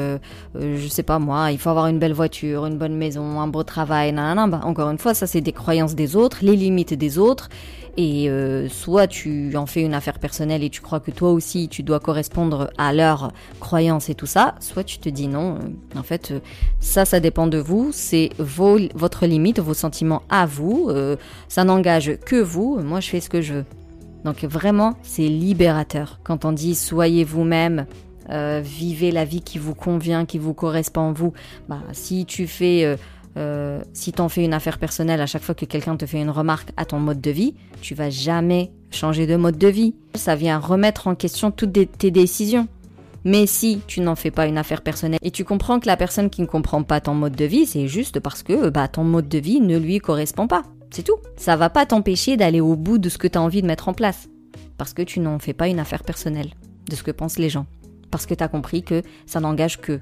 je 0.54 0.88
sais 0.88 1.02
pas 1.02 1.18
moi, 1.18 1.50
il 1.50 1.58
faut 1.58 1.68
avoir 1.68 1.88
une 1.88 1.98
belle 1.98 2.14
voiture, 2.14 2.64
une 2.64 2.78
bonne 2.78 2.96
maison, 2.96 3.40
un 3.40 3.48
beau 3.48 3.62
travail, 3.62 4.12
nanana, 4.12 4.46
bah, 4.46 4.60
encore 4.64 4.88
une 4.88 4.98
fois, 4.98 5.12
ça 5.12 5.26
c'est 5.26 5.42
des 5.42 5.52
croyances 5.52 5.96
des 5.96 6.16
autres, 6.16 6.38
les 6.40 6.56
limites 6.56 6.94
des 6.94 7.18
autres 7.18 7.50
et 7.96 8.28
euh, 8.28 8.68
soit 8.68 9.06
tu 9.06 9.56
en 9.56 9.66
fais 9.66 9.82
une 9.82 9.94
affaire 9.94 10.18
personnelle 10.18 10.62
et 10.62 10.70
tu 10.70 10.80
crois 10.80 11.00
que 11.00 11.10
toi 11.10 11.30
aussi 11.32 11.68
tu 11.68 11.82
dois 11.82 12.00
correspondre 12.00 12.70
à 12.78 12.92
leurs 12.92 13.32
croyances 13.60 14.08
et 14.08 14.14
tout 14.14 14.26
ça, 14.26 14.54
soit 14.60 14.84
tu 14.84 14.98
te 14.98 15.08
dis 15.08 15.28
non, 15.28 15.56
euh, 15.56 15.98
en 15.98 16.02
fait 16.02 16.32
euh, 16.32 16.40
ça 16.80 17.04
ça 17.04 17.20
dépend 17.20 17.46
de 17.46 17.58
vous, 17.58 17.90
c'est 17.92 18.30
votre 18.38 19.26
limite, 19.26 19.60
vos 19.60 19.74
sentiments 19.74 20.22
à 20.28 20.46
vous, 20.46 20.90
ça 21.48 21.64
n'engage 21.64 22.18
que 22.24 22.36
vous, 22.36 22.80
moi 22.80 23.00
je 23.00 23.08
fais 23.08 23.20
ce 23.20 23.28
que 23.28 23.40
je 23.40 23.54
veux. 23.54 23.64
Donc 24.24 24.44
vraiment 24.44 24.94
c'est 25.02 25.28
libérateur 25.28 26.20
quand 26.24 26.44
on 26.44 26.52
dit 26.52 26.74
soyez 26.74 27.24
vous-même, 27.24 27.86
vivez 28.28 29.10
la 29.10 29.24
vie 29.24 29.40
qui 29.40 29.58
vous 29.58 29.74
convient, 29.74 30.24
qui 30.26 30.38
vous 30.38 30.54
correspond 30.54 31.12
vous. 31.12 31.32
Bah, 31.68 31.80
si 31.92 32.24
tu 32.26 32.46
fais 32.46 32.96
si 33.92 34.12
t'en 34.12 34.28
fais 34.28 34.44
une 34.44 34.54
affaire 34.54 34.78
personnelle 34.78 35.20
à 35.20 35.26
chaque 35.26 35.42
fois 35.42 35.54
que 35.54 35.64
quelqu'un 35.64 35.96
te 35.96 36.06
fait 36.06 36.20
une 36.20 36.30
remarque 36.30 36.70
à 36.76 36.84
ton 36.84 36.98
mode 36.98 37.20
de 37.20 37.30
vie, 37.30 37.54
tu 37.80 37.94
vas 37.94 38.10
jamais 38.10 38.72
changer 38.90 39.26
de 39.26 39.36
mode 39.36 39.58
de 39.58 39.68
vie. 39.68 39.94
Ça 40.14 40.36
vient 40.36 40.58
remettre 40.58 41.08
en 41.08 41.14
question 41.14 41.50
toutes 41.50 41.72
tes 41.98 42.10
décisions. 42.10 42.68
Mais 43.24 43.46
si 43.46 43.80
tu 43.86 44.00
n'en 44.02 44.14
fais 44.14 44.30
pas 44.30 44.46
une 44.46 44.58
affaire 44.58 44.82
personnelle 44.82 45.18
et 45.22 45.30
tu 45.30 45.44
comprends 45.44 45.80
que 45.80 45.86
la 45.86 45.96
personne 45.96 46.28
qui 46.28 46.42
ne 46.42 46.46
comprend 46.46 46.82
pas 46.82 47.00
ton 47.00 47.14
mode 47.14 47.34
de 47.34 47.46
vie, 47.46 47.64
c'est 47.64 47.88
juste 47.88 48.20
parce 48.20 48.42
que 48.42 48.68
bah, 48.68 48.86
ton 48.86 49.02
mode 49.02 49.28
de 49.28 49.38
vie 49.38 49.60
ne 49.60 49.78
lui 49.78 49.98
correspond 49.98 50.46
pas. 50.46 50.62
C'est 50.90 51.04
tout. 51.04 51.16
Ça 51.36 51.56
va 51.56 51.70
pas 51.70 51.86
t'empêcher 51.86 52.36
d'aller 52.36 52.60
au 52.60 52.76
bout 52.76 52.98
de 52.98 53.08
ce 53.08 53.18
que 53.18 53.26
tu 53.26 53.38
as 53.38 53.42
envie 53.42 53.62
de 53.62 53.66
mettre 53.66 53.88
en 53.88 53.94
place. 53.94 54.28
Parce 54.76 54.92
que 54.92 55.02
tu 55.02 55.20
n'en 55.20 55.38
fais 55.38 55.54
pas 55.54 55.68
une 55.68 55.80
affaire 55.80 56.04
personnelle 56.04 56.50
de 56.88 56.94
ce 56.94 57.02
que 57.02 57.10
pensent 57.10 57.38
les 57.38 57.48
gens. 57.48 57.66
Parce 58.10 58.26
que 58.26 58.34
tu 58.34 58.44
as 58.44 58.48
compris 58.48 58.82
que 58.82 59.02
ça 59.24 59.40
n'engage 59.40 59.80
que 59.80 60.00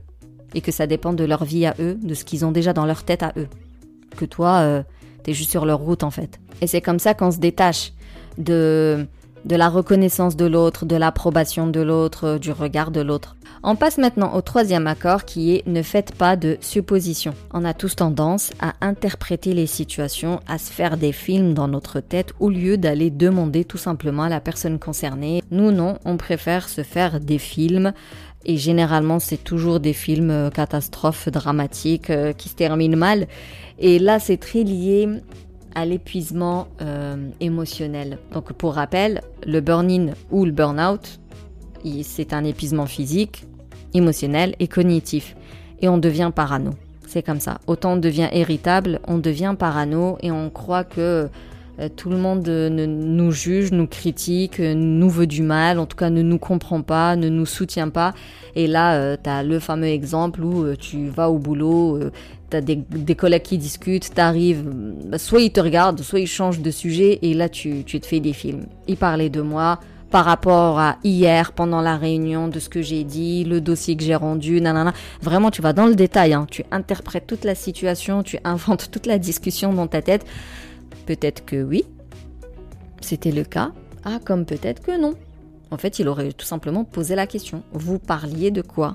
et 0.55 0.61
que 0.61 0.73
ça 0.73 0.87
dépend 0.87 1.13
de 1.13 1.25
leur 1.25 1.45
vie 1.45 1.67
à 1.67 1.75
eux, 1.79 1.99
de 2.03 2.15
ce 2.15 2.25
qu'ils 2.25 2.45
ont 2.45 2.53
déjà 2.53 2.73
dans 2.73 2.87
leur 2.87 3.05
tête 3.05 3.23
à 3.23 3.33
eux. 3.37 3.49
que 4.17 4.25
toi, 4.25 4.59
euh, 4.61 4.83
t'es 5.23 5.33
juste 5.33 5.51
sur 5.51 5.65
leur 5.65 5.79
route 5.79 6.03
en 6.03 6.11
fait. 6.11 6.39
Et 6.61 6.67
c'est 6.67 6.81
comme 6.81 6.99
ça 6.99 7.15
qu'on 7.15 7.31
se 7.31 7.39
détache 7.39 7.93
de, 8.39 9.07
de 9.45 9.57
la 9.57 9.69
reconnaissance 9.69 10.37
de 10.37 10.47
l'autre, 10.47 10.87
de 10.87 10.97
l'approbation 10.97 11.67
de 11.67 11.81
l'autre, 11.81 12.39
du 12.39 12.53
regard 12.53 12.91
de 12.91 13.01
l'autre. 13.01 13.37
On 13.65 13.77
passe 13.77 13.99
maintenant 13.99 14.35
au 14.35 14.41
troisième 14.41 14.89
accord 14.89 15.25
qui 15.25 15.55
est 15.55 15.67
ne 15.67 15.83
faites 15.83 16.15
pas 16.15 16.37
de 16.37 16.57
suppositions. 16.61 17.35
On 17.53 17.65
a 17.65 17.75
tous 17.75 17.95
tendance 17.95 18.51
à 18.61 18.73
interpréter 18.81 19.55
les 19.55 19.69
situations, 19.69 20.41
à 20.49 20.59
se 20.59 20.73
faire 20.73 20.97
des 20.97 21.13
films 21.13 21.55
dans 21.55 21.69
notre 21.69 22.01
tête 22.01 22.33
au 22.41 22.51
lieu 22.51 22.77
d'aller 22.77 23.11
demander 23.11 23.65
tout 23.65 23.79
simplement 23.79 24.25
à 24.25 24.29
la 24.29 24.41
personne 24.41 24.79
concernée. 24.79 25.43
Nous 25.51 25.71
non, 25.71 25.99
on 26.05 26.17
préfère 26.17 26.69
se 26.69 26.83
faire 26.83 27.21
des 27.21 27.39
films 27.39 27.93
et 28.45 28.57
généralement 28.57 29.19
c'est 29.19 29.43
toujours 29.43 29.81
des 29.81 29.93
films 29.93 30.31
euh, 30.31 30.51
catastrophes 30.51 31.29
dramatiques 31.29 32.11
euh, 32.11 32.33
qui 32.33 32.49
se 32.49 32.55
terminent 32.55 32.97
mal. 32.97 33.27
Et 33.79 33.99
là 33.99 34.19
c'est 34.19 34.37
très 34.37 34.63
lié 34.63 35.09
à 35.75 35.85
l'épuisement 35.87 36.69
euh, 36.81 37.17
émotionnel. 37.41 38.19
Donc 38.33 38.53
pour 38.53 38.75
rappel, 38.75 39.23
le 39.47 39.61
burn-in 39.61 40.15
ou 40.31 40.45
le 40.45 40.53
burn-out, 40.53 41.21
c'est 42.03 42.33
un 42.33 42.45
épuisement 42.45 42.87
physique, 42.87 43.45
émotionnel 43.95 44.55
et 44.61 44.69
cognitif. 44.69 45.35
Et 45.81 45.89
on 45.89 45.99
devient 45.99 46.31
parano. 46.35 46.71
C'est 47.07 47.23
comme 47.23 47.41
ça. 47.41 47.61
Autant 47.67 47.95
on 47.95 47.97
devient 47.97 48.29
irritable, 48.33 49.01
on 49.09 49.19
devient 49.19 49.55
parano 49.59 50.17
et 50.21 50.31
on 50.31 50.49
croit 50.49 50.85
que 50.85 51.29
tout 51.89 52.11
le 52.11 52.17
monde 52.17 52.49
euh, 52.49 52.69
nous 52.69 53.31
juge, 53.33 53.73
nous 53.73 53.87
critique, 53.87 54.61
euh, 54.61 54.75
nous 54.75 55.11
veut 55.11 55.27
du 55.27 55.43
mal, 55.43 55.79
en 55.79 55.87
tout 55.87 55.97
cas 55.97 56.11
ne 56.11 56.23
nous 56.23 56.39
comprend 56.39 56.83
pas, 56.83 57.17
ne 57.17 57.29
nous 57.29 57.47
soutient 57.47 57.89
pas. 57.89 58.15
Et 58.55 58.67
là, 58.67 59.17
tu 59.17 59.31
as 59.31 59.43
le 59.43 59.59
fameux 59.59 59.87
exemple 59.87 60.43
où 60.43 60.77
tu 60.77 61.09
vas 61.09 61.31
au 61.31 61.39
boulot, 61.39 61.99
tu 62.51 62.57
as 62.57 62.61
des, 62.61 63.15
collègues 63.15 63.43
qui 63.43 63.57
discutent, 63.57 64.15
tu 64.15 64.21
arrives, 64.21 64.63
bah, 65.07 65.19
soit 65.19 65.41
ils 65.41 65.53
te 65.53 65.61
regardent, 65.61 66.01
soit 66.03 66.21
ils 66.21 66.27
changent 66.27 66.61
de 66.61 66.71
sujet, 66.71 67.19
et 67.23 67.33
là 67.33 67.49
tu, 67.49 67.83
tu 67.85 67.99
te 67.99 68.07
fais 68.07 68.21
des 68.21 68.35
films. 68.35 68.67
Ils 68.89 68.99
parlaient 68.99 69.31
de 69.31 69.41
moi, 69.41 69.81
par 70.13 70.27
rapport 70.27 70.79
à 70.79 70.99
hier 71.03 71.53
pendant 71.53 71.81
la 71.81 71.97
réunion 71.97 72.47
de 72.47 72.61
ce 72.61 72.69
que 72.69 72.83
j'ai 72.83 73.03
dit, 73.03 73.45
le 73.45 73.63
dossier 73.63 73.97
que 73.97 74.05
j'ai 74.05 74.15
rendu, 74.15 74.61
nanana. 74.61 74.93
Vraiment, 75.23 75.51
tu 75.51 75.63
vas 75.63 75.73
dans 75.73 75.87
le 75.87 75.95
détail, 75.95 76.35
hein. 76.35 76.47
tu 76.49 76.65
interprètes 76.71 77.27
toute 77.27 77.45
la 77.45 77.55
situation, 77.55 78.23
tu 78.23 78.39
inventes 78.45 78.91
toute 78.91 79.07
la 79.07 79.19
discussion 79.19 79.73
dans 79.73 79.87
ta 79.87 80.03
tête. 80.03 80.27
Peut-être 81.07 81.45
que 81.45 81.63
oui, 81.63 81.85
c'était 83.01 83.33
le 83.33 83.45
cas. 83.45 83.73
Ah, 84.05 84.19
comme 84.25 84.45
peut-être 84.45 84.83
que 84.83 85.01
non. 85.01 85.15
En 85.71 85.79
fait, 85.79 85.99
il 85.99 86.09
aurait 86.09 86.33
tout 86.33 86.47
simplement 86.47 86.85
posé 86.85 87.15
la 87.15 87.27
question. 87.27 87.63
Vous 87.73 87.99
parliez 87.99 88.51
de 88.51 88.63
quoi? 88.63 88.95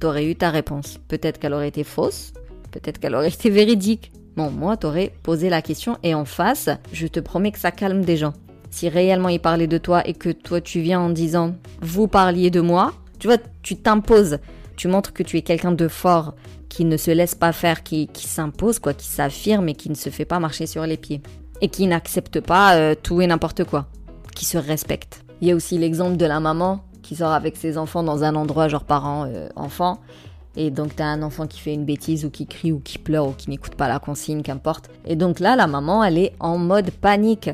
T'aurais 0.00 0.26
eu 0.26 0.36
ta 0.36 0.50
réponse. 0.50 0.98
Peut-être 1.08 1.38
qu'elle 1.38 1.54
aurait 1.54 1.68
été 1.68 1.84
fausse, 1.84 2.32
peut-être 2.70 2.98
qu'elle 2.98 3.14
aurait 3.14 3.28
été 3.28 3.50
véridique. 3.50 4.12
Bon, 4.36 4.50
moi, 4.50 4.76
t'aurais 4.76 5.12
posé 5.22 5.50
la 5.50 5.62
question 5.62 5.98
et 6.02 6.14
en 6.14 6.24
face, 6.24 6.70
je 6.92 7.06
te 7.06 7.20
promets 7.20 7.52
que 7.52 7.58
ça 7.58 7.70
calme 7.70 8.02
des 8.04 8.16
gens 8.16 8.32
si 8.72 8.88
réellement 8.88 9.28
il 9.28 9.38
parlait 9.38 9.68
de 9.68 9.78
toi 9.78 10.06
et 10.08 10.14
que 10.14 10.30
toi 10.30 10.60
tu 10.60 10.80
viens 10.80 10.98
en 10.98 11.10
disant 11.10 11.54
vous 11.80 12.08
parliez 12.08 12.50
de 12.50 12.60
moi, 12.60 12.92
tu 13.20 13.28
vois, 13.28 13.36
tu 13.62 13.76
t'imposes, 13.76 14.38
tu 14.76 14.88
montres 14.88 15.12
que 15.12 15.22
tu 15.22 15.36
es 15.36 15.42
quelqu'un 15.42 15.72
de 15.72 15.86
fort, 15.86 16.34
qui 16.72 16.86
ne 16.86 16.96
se 16.96 17.10
laisse 17.10 17.34
pas 17.34 17.52
faire, 17.52 17.82
qui, 17.82 18.08
s'impose, 18.14 18.78
quoi, 18.78 18.94
qui 18.94 19.06
s'affirme 19.06 19.68
et 19.68 19.74
qui 19.74 19.90
ne 19.90 19.94
se 19.94 20.08
fait 20.08 20.24
pas 20.24 20.40
marcher 20.40 20.66
sur 20.66 20.86
les 20.86 20.96
pieds. 20.96 21.20
Et 21.60 21.68
qui 21.68 21.86
n'accepte 21.86 22.40
pas 22.40 22.76
euh, 22.76 22.94
tout 23.00 23.20
et 23.20 23.26
n'importe 23.26 23.64
quoi, 23.64 23.88
qui 24.34 24.46
se 24.46 24.56
respecte. 24.56 25.22
Il 25.42 25.48
y 25.48 25.50
a 25.50 25.54
aussi 25.54 25.76
l'exemple 25.76 26.16
de 26.16 26.24
la 26.24 26.40
maman 26.40 26.82
qui 27.02 27.14
sort 27.14 27.32
avec 27.32 27.58
ses 27.58 27.76
enfants 27.76 28.02
dans 28.02 28.24
un 28.24 28.34
endroit 28.36 28.68
genre 28.68 28.84
parents-enfants. 28.84 29.98
Euh, 30.00 30.60
et 30.62 30.70
donc 30.70 30.96
t'as 30.96 31.04
un 31.04 31.22
enfant 31.22 31.46
qui 31.46 31.60
fait 31.60 31.74
une 31.74 31.84
bêtise 31.84 32.24
ou 32.24 32.30
qui 32.30 32.46
crie 32.46 32.72
ou 32.72 32.80
qui 32.80 32.96
pleure 32.96 33.28
ou 33.28 33.32
qui 33.32 33.50
n'écoute 33.50 33.74
pas 33.74 33.88
la 33.88 33.98
consigne, 33.98 34.40
qu'importe. 34.40 34.88
Et 35.04 35.14
donc 35.14 35.40
là, 35.40 35.56
la 35.56 35.66
maman, 35.66 36.02
elle 36.02 36.16
est 36.16 36.32
en 36.40 36.56
mode 36.56 36.90
panique 36.90 37.50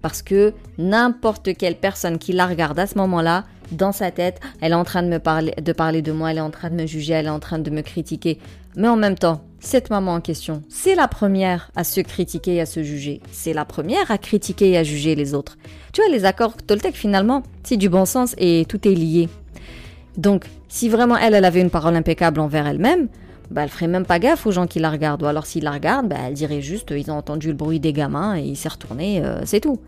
parce 0.00 0.22
que 0.22 0.54
n'importe 0.78 1.54
quelle 1.58 1.76
personne 1.76 2.18
qui 2.18 2.32
la 2.32 2.46
regarde 2.46 2.78
à 2.78 2.86
ce 2.86 2.96
moment-là, 2.96 3.44
dans 3.72 3.92
sa 3.92 4.10
tête, 4.10 4.40
elle 4.60 4.72
est 4.72 4.76
en 4.76 4.84
train 4.84 5.02
de 5.02 5.08
me 5.08 5.18
parler 5.18 5.52
de, 5.60 5.72
parler 5.72 6.02
de 6.02 6.12
moi, 6.12 6.30
elle 6.30 6.38
est 6.38 6.42
en 6.42 6.50
train 6.50 6.70
de 6.70 6.74
me 6.74 6.86
juger, 6.86 7.14
elle 7.14 7.26
est 7.26 7.30
en 7.30 7.40
train 7.40 7.58
de 7.58 7.70
me 7.70 7.82
critiquer. 7.82 8.38
Mais 8.76 8.88
en 8.88 8.96
même 8.96 9.16
temps, 9.16 9.42
cette 9.60 9.90
maman 9.90 10.14
en 10.14 10.20
question, 10.20 10.62
c'est 10.68 10.94
la 10.94 11.08
première 11.08 11.70
à 11.76 11.84
se 11.84 12.00
critiquer 12.00 12.56
et 12.56 12.60
à 12.60 12.66
se 12.66 12.82
juger. 12.82 13.20
C'est 13.30 13.52
la 13.52 13.64
première 13.64 14.10
à 14.10 14.18
critiquer 14.18 14.70
et 14.70 14.78
à 14.78 14.82
juger 14.82 15.14
les 15.14 15.34
autres. 15.34 15.56
Tu 15.92 16.00
vois, 16.02 16.10
les 16.10 16.24
accords 16.24 16.56
Toltec, 16.56 16.96
finalement, 16.96 17.42
c'est 17.62 17.76
du 17.76 17.88
bon 17.88 18.04
sens 18.04 18.34
et 18.38 18.64
tout 18.68 18.86
est 18.88 18.94
lié. 18.94 19.28
Donc, 20.16 20.46
si 20.68 20.88
vraiment 20.88 21.16
elle, 21.16 21.34
elle 21.34 21.44
avait 21.44 21.60
une 21.60 21.70
parole 21.70 21.94
impeccable 21.94 22.40
envers 22.40 22.66
elle-même, 22.66 23.08
bah, 23.50 23.62
elle 23.62 23.68
ferait 23.68 23.86
même 23.86 24.06
pas 24.06 24.18
gaffe 24.18 24.46
aux 24.46 24.52
gens 24.52 24.66
qui 24.66 24.78
la 24.78 24.90
regardent. 24.90 25.22
Ou 25.22 25.26
alors 25.26 25.46
s'ils 25.46 25.64
la 25.64 25.70
regardent, 25.70 26.08
bah, 26.08 26.16
elle 26.26 26.34
dirait 26.34 26.62
juste, 26.62 26.90
ils 26.90 27.10
ont 27.10 27.16
entendu 27.16 27.48
le 27.48 27.54
bruit 27.54 27.80
des 27.80 27.92
gamins 27.92 28.36
et 28.36 28.42
il 28.42 28.56
s'est 28.56 28.70
retourné, 28.70 29.22
euh, 29.24 29.42
c'est 29.44 29.60
tout. 29.60 29.78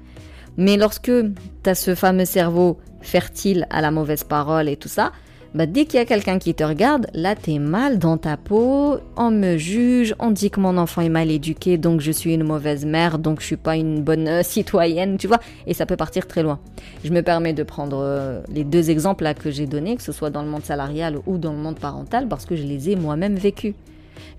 Mais 0.57 0.77
lorsque 0.77 1.11
tu 1.11 1.71
as 1.71 1.75
ce 1.75 1.95
fameux 1.95 2.27
cerveau 2.27 2.79
fertile 3.01 3.67
à 3.71 3.81
la 3.81 3.91
mauvaise 3.91 4.25
parole 4.25 4.69
et 4.69 4.77
tout 4.77 4.89
ça, 4.89 5.13
bah 5.55 5.67
dès 5.67 5.85
qu'il 5.85 5.99
y 5.99 6.03
a 6.03 6.05
quelqu'un 6.05 6.41
qui 6.41 6.53
te 6.53 6.65
regarde, 6.65 7.07
là 7.15 7.37
t'es 7.37 7.61
mal 7.61 8.01
dans 8.01 8.19
ta 8.19 8.37
peau, 8.37 8.99
on 9.17 9.31
me 9.31 9.57
juge, 9.57 10.13
on 10.19 10.33
dit 10.33 10.51
que 10.51 10.59
mon 10.59 10.77
enfant 10.77 11.01
est 11.01 11.09
mal 11.09 11.31
éduqué, 11.31 11.79
donc 11.79 12.01
je 12.01 12.11
suis 12.11 12.35
une 12.35 12.43
mauvaise 12.43 12.85
mère, 12.85 13.21
donc 13.21 13.41
je 13.41 13.47
suis 13.47 13.57
pas 13.57 13.77
une 13.77 14.03
bonne 14.03 14.27
euh, 14.27 14.43
citoyenne, 14.43 15.17
tu 15.17 15.29
vois, 15.29 15.39
et 15.69 15.73
ça 15.75 15.87
peut 15.87 15.97
partir 15.97 16.27
très 16.27 16.43
loin. 16.43 16.59
Je 17.05 17.13
me 17.13 17.23
permets 17.23 17.53
de 17.53 17.63
prendre 17.63 17.99
euh, 18.03 18.41
les 18.49 18.65
deux 18.65 18.91
exemples 18.91 19.23
là 19.23 19.33
que 19.33 19.53
j'ai 19.53 19.67
donnés, 19.67 19.95
que 19.95 20.03
ce 20.03 20.11
soit 20.11 20.31
dans 20.31 20.43
le 20.43 20.49
monde 20.49 20.65
salarial 20.65 21.19
ou 21.27 21.39
dans 21.39 21.53
le 21.53 21.59
monde 21.59 21.79
parental, 21.79 22.27
parce 22.27 22.47
que 22.47 22.57
je 22.57 22.65
les 22.65 22.91
ai 22.91 22.97
moi-même 22.97 23.37
vécus. 23.37 23.75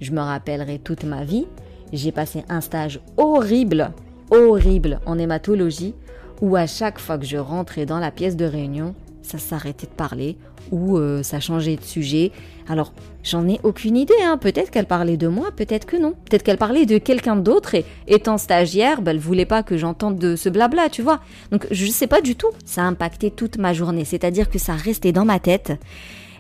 Je 0.02 0.12
me 0.12 0.20
rappellerai 0.20 0.80
toute 0.80 1.06
ma 1.06 1.24
vie, 1.24 1.46
j'ai 1.94 2.12
passé 2.12 2.44
un 2.50 2.60
stage 2.60 3.00
horrible, 3.16 3.92
horrible 4.32 5.00
en 5.06 5.18
hématologie 5.18 5.94
où 6.42 6.58
à 6.58 6.68
chaque 6.68 7.00
fois 7.00 7.18
que 7.18 7.26
je 7.26 7.38
rentrais 7.38 7.86
dans 7.86 8.00
la 8.00 8.12
pièce 8.12 8.36
de 8.36 8.44
réunion, 8.44 8.94
ça 9.26 9.38
s'arrêtait 9.38 9.88
de 9.88 9.92
parler 9.92 10.38
ou 10.72 10.98
euh, 10.98 11.24
ça 11.24 11.40
changeait 11.40 11.76
de 11.76 11.84
sujet. 11.84 12.32
Alors, 12.68 12.94
j'en 13.24 13.48
ai 13.48 13.60
aucune 13.64 13.98
idée, 13.98 14.14
hein. 14.24 14.38
peut-être 14.38 14.72
qu'elle 14.72 14.86
parlait 14.86 15.18
de 15.18 15.28
moi, 15.28 15.52
peut-être 15.56 15.86
que 15.86 15.98
non. 15.98 16.14
Peut-être 16.30 16.44
qu'elle 16.44 16.58
parlait 16.58 16.86
de 16.86 16.98
quelqu'un 16.98 17.36
d'autre 17.36 17.76
et 17.76 17.86
étant 18.08 18.38
stagiaire, 18.38 19.02
bah, 19.02 19.12
elle 19.12 19.20
voulait 19.20 19.46
pas 19.46 19.64
que 19.64 19.78
j'entende 19.78 20.18
de 20.18 20.36
ce 20.36 20.50
blabla, 20.50 20.90
tu 20.90 21.02
vois. 21.02 21.20
Donc, 21.52 21.68
je 21.72 21.86
sais 21.88 22.08
pas 22.08 22.22
du 22.22 22.36
tout. 22.36 22.50
Ça 22.66 22.82
a 22.82 22.86
impacté 22.86 23.32
toute 23.32 23.58
ma 23.58 23.74
journée, 23.74 24.06
c'est-à-dire 24.06 24.50
que 24.50 24.60
ça 24.60 24.74
restait 24.74 25.12
dans 25.12 25.26
ma 25.26 25.40
tête 25.40 25.74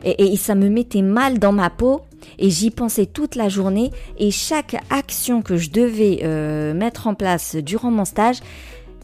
et, 0.03 0.35
ça 0.37 0.55
me 0.55 0.69
mettait 0.69 1.01
mal 1.01 1.39
dans 1.39 1.51
ma 1.51 1.69
peau 1.69 2.01
et 2.37 2.49
j'y 2.49 2.69
pensais 2.69 3.05
toute 3.05 3.35
la 3.35 3.49
journée 3.49 3.91
et 4.19 4.29
chaque 4.31 4.75
action 4.89 5.41
que 5.41 5.57
je 5.57 5.69
devais 5.71 6.19
euh, 6.23 6.73
mettre 6.73 7.07
en 7.07 7.15
place 7.15 7.55
durant 7.55 7.91
mon 7.91 8.05
stage, 8.05 8.37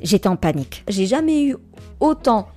j'étais 0.04 0.28
en 0.30 0.36
panique. 0.36 0.84
J'ai 0.88 1.08
jamais 1.08 1.46
eu 1.46 1.56
autant 2.00 2.48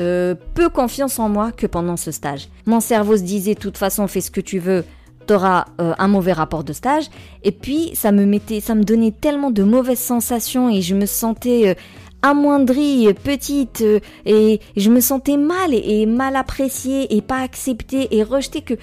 euh, 0.00 0.34
peu 0.54 0.68
confiance 0.68 1.18
en 1.18 1.28
moi 1.28 1.52
que 1.52 1.66
pendant 1.66 1.96
ce 1.96 2.10
stage. 2.10 2.48
Mon 2.66 2.80
cerveau 2.80 3.16
se 3.16 3.22
disait, 3.22 3.54
de 3.54 3.60
toute 3.60 3.76
façon, 3.76 4.06
fais 4.06 4.20
ce 4.20 4.30
que 4.30 4.40
tu 4.40 4.58
veux, 4.58 4.84
t'auras 5.26 5.66
euh, 5.80 5.92
un 5.98 6.08
mauvais 6.08 6.32
rapport 6.32 6.64
de 6.64 6.72
stage. 6.72 7.04
Et 7.44 7.52
puis, 7.52 7.90
ça 7.94 8.10
me 8.10 8.24
mettait, 8.24 8.60
ça 8.60 8.74
me 8.74 8.82
donnait 8.82 9.12
tellement 9.12 9.50
de 9.50 9.62
mauvaises 9.62 10.00
sensations 10.00 10.70
et 10.70 10.80
je 10.80 10.94
me 10.94 11.06
sentais 11.06 11.68
euh, 11.68 11.74
amoindrie, 12.22 13.12
petite, 13.14 13.82
et 14.26 14.60
je 14.76 14.90
me 14.90 15.00
sentais 15.00 15.38
mal 15.38 15.72
et 15.72 16.04
mal 16.04 16.36
appréciée 16.36 17.16
et 17.16 17.22
pas 17.22 17.38
acceptée 17.38 18.14
et 18.14 18.22
rejetée 18.22 18.60
que 18.60 18.74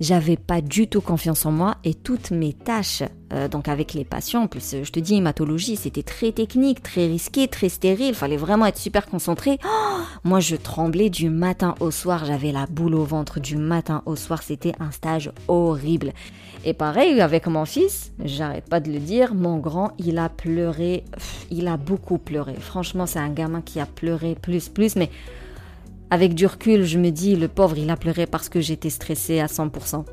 j'avais 0.00 0.36
pas 0.36 0.62
du 0.62 0.88
tout 0.88 1.02
confiance 1.02 1.44
en 1.44 1.52
moi 1.52 1.76
et 1.84 1.94
toutes 1.94 2.30
mes 2.30 2.54
tâches, 2.54 3.02
euh, 3.32 3.48
donc 3.48 3.68
avec 3.68 3.92
les 3.92 4.04
patients, 4.04 4.42
en 4.42 4.46
plus 4.46 4.76
je 4.82 4.90
te 4.90 4.98
dis 4.98 5.16
hématologie, 5.16 5.76
c'était 5.76 6.02
très 6.02 6.32
technique, 6.32 6.82
très 6.82 7.06
risqué, 7.06 7.46
très 7.48 7.68
stérile, 7.68 8.14
fallait 8.14 8.38
vraiment 8.38 8.66
être 8.66 8.78
super 8.78 9.06
concentré. 9.06 9.58
Oh, 9.64 10.00
moi 10.24 10.40
je 10.40 10.56
tremblais 10.56 11.10
du 11.10 11.28
matin 11.28 11.74
au 11.80 11.90
soir, 11.90 12.24
j'avais 12.24 12.52
la 12.52 12.66
boule 12.66 12.94
au 12.94 13.04
ventre 13.04 13.40
du 13.40 13.56
matin 13.56 14.02
au 14.06 14.16
soir, 14.16 14.42
c'était 14.42 14.72
un 14.80 14.90
stage 14.90 15.30
horrible. 15.48 16.12
Et 16.64 16.74
pareil 16.74 17.20
avec 17.20 17.46
mon 17.46 17.64
fils, 17.64 18.12
j'arrête 18.22 18.68
pas 18.68 18.80
de 18.80 18.90
le 18.90 18.98
dire, 18.98 19.34
mon 19.34 19.58
grand, 19.58 19.92
il 19.98 20.18
a 20.18 20.28
pleuré, 20.28 21.04
il 21.50 21.68
a 21.68 21.76
beaucoup 21.76 22.18
pleuré. 22.18 22.54
Franchement, 22.58 23.06
c'est 23.06 23.18
un 23.18 23.30
gamin 23.30 23.62
qui 23.62 23.80
a 23.80 23.86
pleuré 23.86 24.34
plus 24.34 24.68
plus 24.68 24.96
mais 24.96 25.10
avec 26.10 26.34
du 26.34 26.46
recul, 26.46 26.84
je 26.84 26.98
me 26.98 27.10
dis, 27.10 27.36
le 27.36 27.48
pauvre, 27.48 27.78
il 27.78 27.90
a 27.90 27.96
pleuré 27.96 28.26
parce 28.26 28.48
que 28.48 28.60
j'étais 28.60 28.90
stressée 28.90 29.40
à 29.40 29.46
100%. 29.46 30.04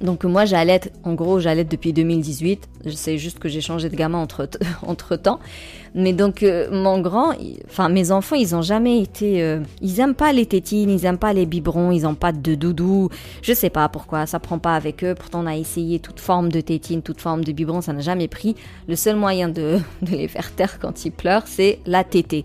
Donc 0.00 0.24
moi 0.24 0.44
j'allaite, 0.44 0.92
en 1.02 1.14
gros 1.14 1.40
j'allaite 1.40 1.70
depuis 1.70 1.92
2018, 1.92 2.68
je 2.86 2.90
sais 2.90 3.18
juste 3.18 3.40
que 3.40 3.48
j'ai 3.48 3.60
changé 3.60 3.88
de 3.88 3.96
gamin 3.96 4.18
entre, 4.18 4.48
entre 4.86 5.16
temps. 5.16 5.40
Mais 5.94 6.12
donc 6.12 6.42
euh, 6.42 6.68
mon 6.70 7.00
grand, 7.00 7.32
enfin 7.68 7.88
mes 7.88 8.12
enfants 8.12 8.36
ils 8.36 8.54
ont 8.54 8.62
jamais 8.62 9.00
été, 9.00 9.42
euh, 9.42 9.60
ils 9.80 9.98
aiment 9.98 10.14
pas 10.14 10.32
les 10.32 10.46
tétines, 10.46 10.90
ils 10.90 11.04
aiment 11.04 11.18
pas 11.18 11.32
les 11.32 11.46
biberons, 11.46 11.90
ils 11.90 12.06
ont 12.06 12.14
pas 12.14 12.30
de 12.30 12.54
doudou, 12.54 13.08
je 13.42 13.52
sais 13.52 13.70
pas 13.70 13.88
pourquoi, 13.88 14.26
ça 14.26 14.38
prend 14.38 14.58
pas 14.58 14.76
avec 14.76 15.02
eux. 15.02 15.14
Pourtant 15.16 15.42
on 15.42 15.46
a 15.46 15.56
essayé 15.56 15.98
toute 15.98 16.20
forme 16.20 16.50
de 16.50 16.60
tétine, 16.60 17.02
toute 17.02 17.20
forme 17.20 17.42
de 17.42 17.50
biberon, 17.50 17.80
ça 17.80 17.92
n'a 17.92 18.00
jamais 18.00 18.28
pris. 18.28 18.54
Le 18.86 18.94
seul 18.94 19.16
moyen 19.16 19.48
de, 19.48 19.78
de 20.02 20.10
les 20.12 20.28
faire 20.28 20.54
taire 20.54 20.78
quand 20.78 21.04
ils 21.04 21.12
pleurent 21.12 21.46
c'est 21.46 21.80
la 21.86 22.04
tétée. 22.04 22.44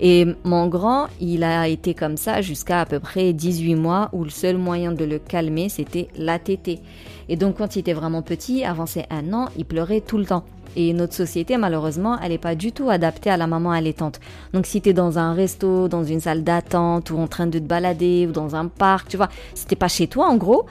Et 0.00 0.26
mon 0.44 0.66
grand, 0.66 1.08
il 1.20 1.44
a 1.44 1.68
été 1.68 1.92
comme 1.92 2.16
ça 2.16 2.40
jusqu'à 2.40 2.80
à 2.80 2.86
peu 2.86 3.00
près 3.00 3.34
18 3.34 3.74
mois 3.74 4.08
où 4.12 4.24
le 4.24 4.30
seul 4.30 4.56
moyen 4.56 4.92
de 4.92 5.04
le 5.04 5.18
calmer, 5.18 5.68
c'était 5.68 6.08
la 6.16 6.38
tétée. 6.38 6.80
Et 7.28 7.36
donc 7.36 7.58
quand 7.58 7.76
il 7.76 7.80
était 7.80 7.92
vraiment 7.92 8.22
petit, 8.22 8.64
avant 8.64 8.86
un 9.10 9.32
an, 9.34 9.48
il 9.58 9.66
pleurait 9.66 10.00
tout 10.00 10.16
le 10.16 10.24
temps. 10.24 10.44
Et 10.76 10.92
notre 10.92 11.14
société, 11.14 11.56
malheureusement, 11.56 12.18
elle 12.22 12.30
n'est 12.30 12.38
pas 12.38 12.54
du 12.54 12.72
tout 12.72 12.90
adaptée 12.90 13.28
à 13.28 13.36
la 13.36 13.46
maman 13.46 13.72
allaitante. 13.72 14.20
Donc 14.54 14.66
si 14.66 14.80
tu 14.80 14.90
es 14.90 14.92
dans 14.92 15.18
un 15.18 15.34
resto, 15.34 15.88
dans 15.88 16.04
une 16.04 16.20
salle 16.20 16.44
d'attente, 16.44 17.10
ou 17.10 17.18
en 17.18 17.26
train 17.26 17.46
de 17.46 17.58
te 17.58 17.64
balader, 17.64 18.26
ou 18.28 18.32
dans 18.32 18.54
un 18.54 18.68
parc, 18.68 19.08
tu 19.08 19.16
vois, 19.16 19.28
si 19.54 19.66
t'es 19.66 19.76
pas 19.76 19.88
chez 19.88 20.06
toi, 20.06 20.28
en 20.28 20.36
gros, 20.36 20.66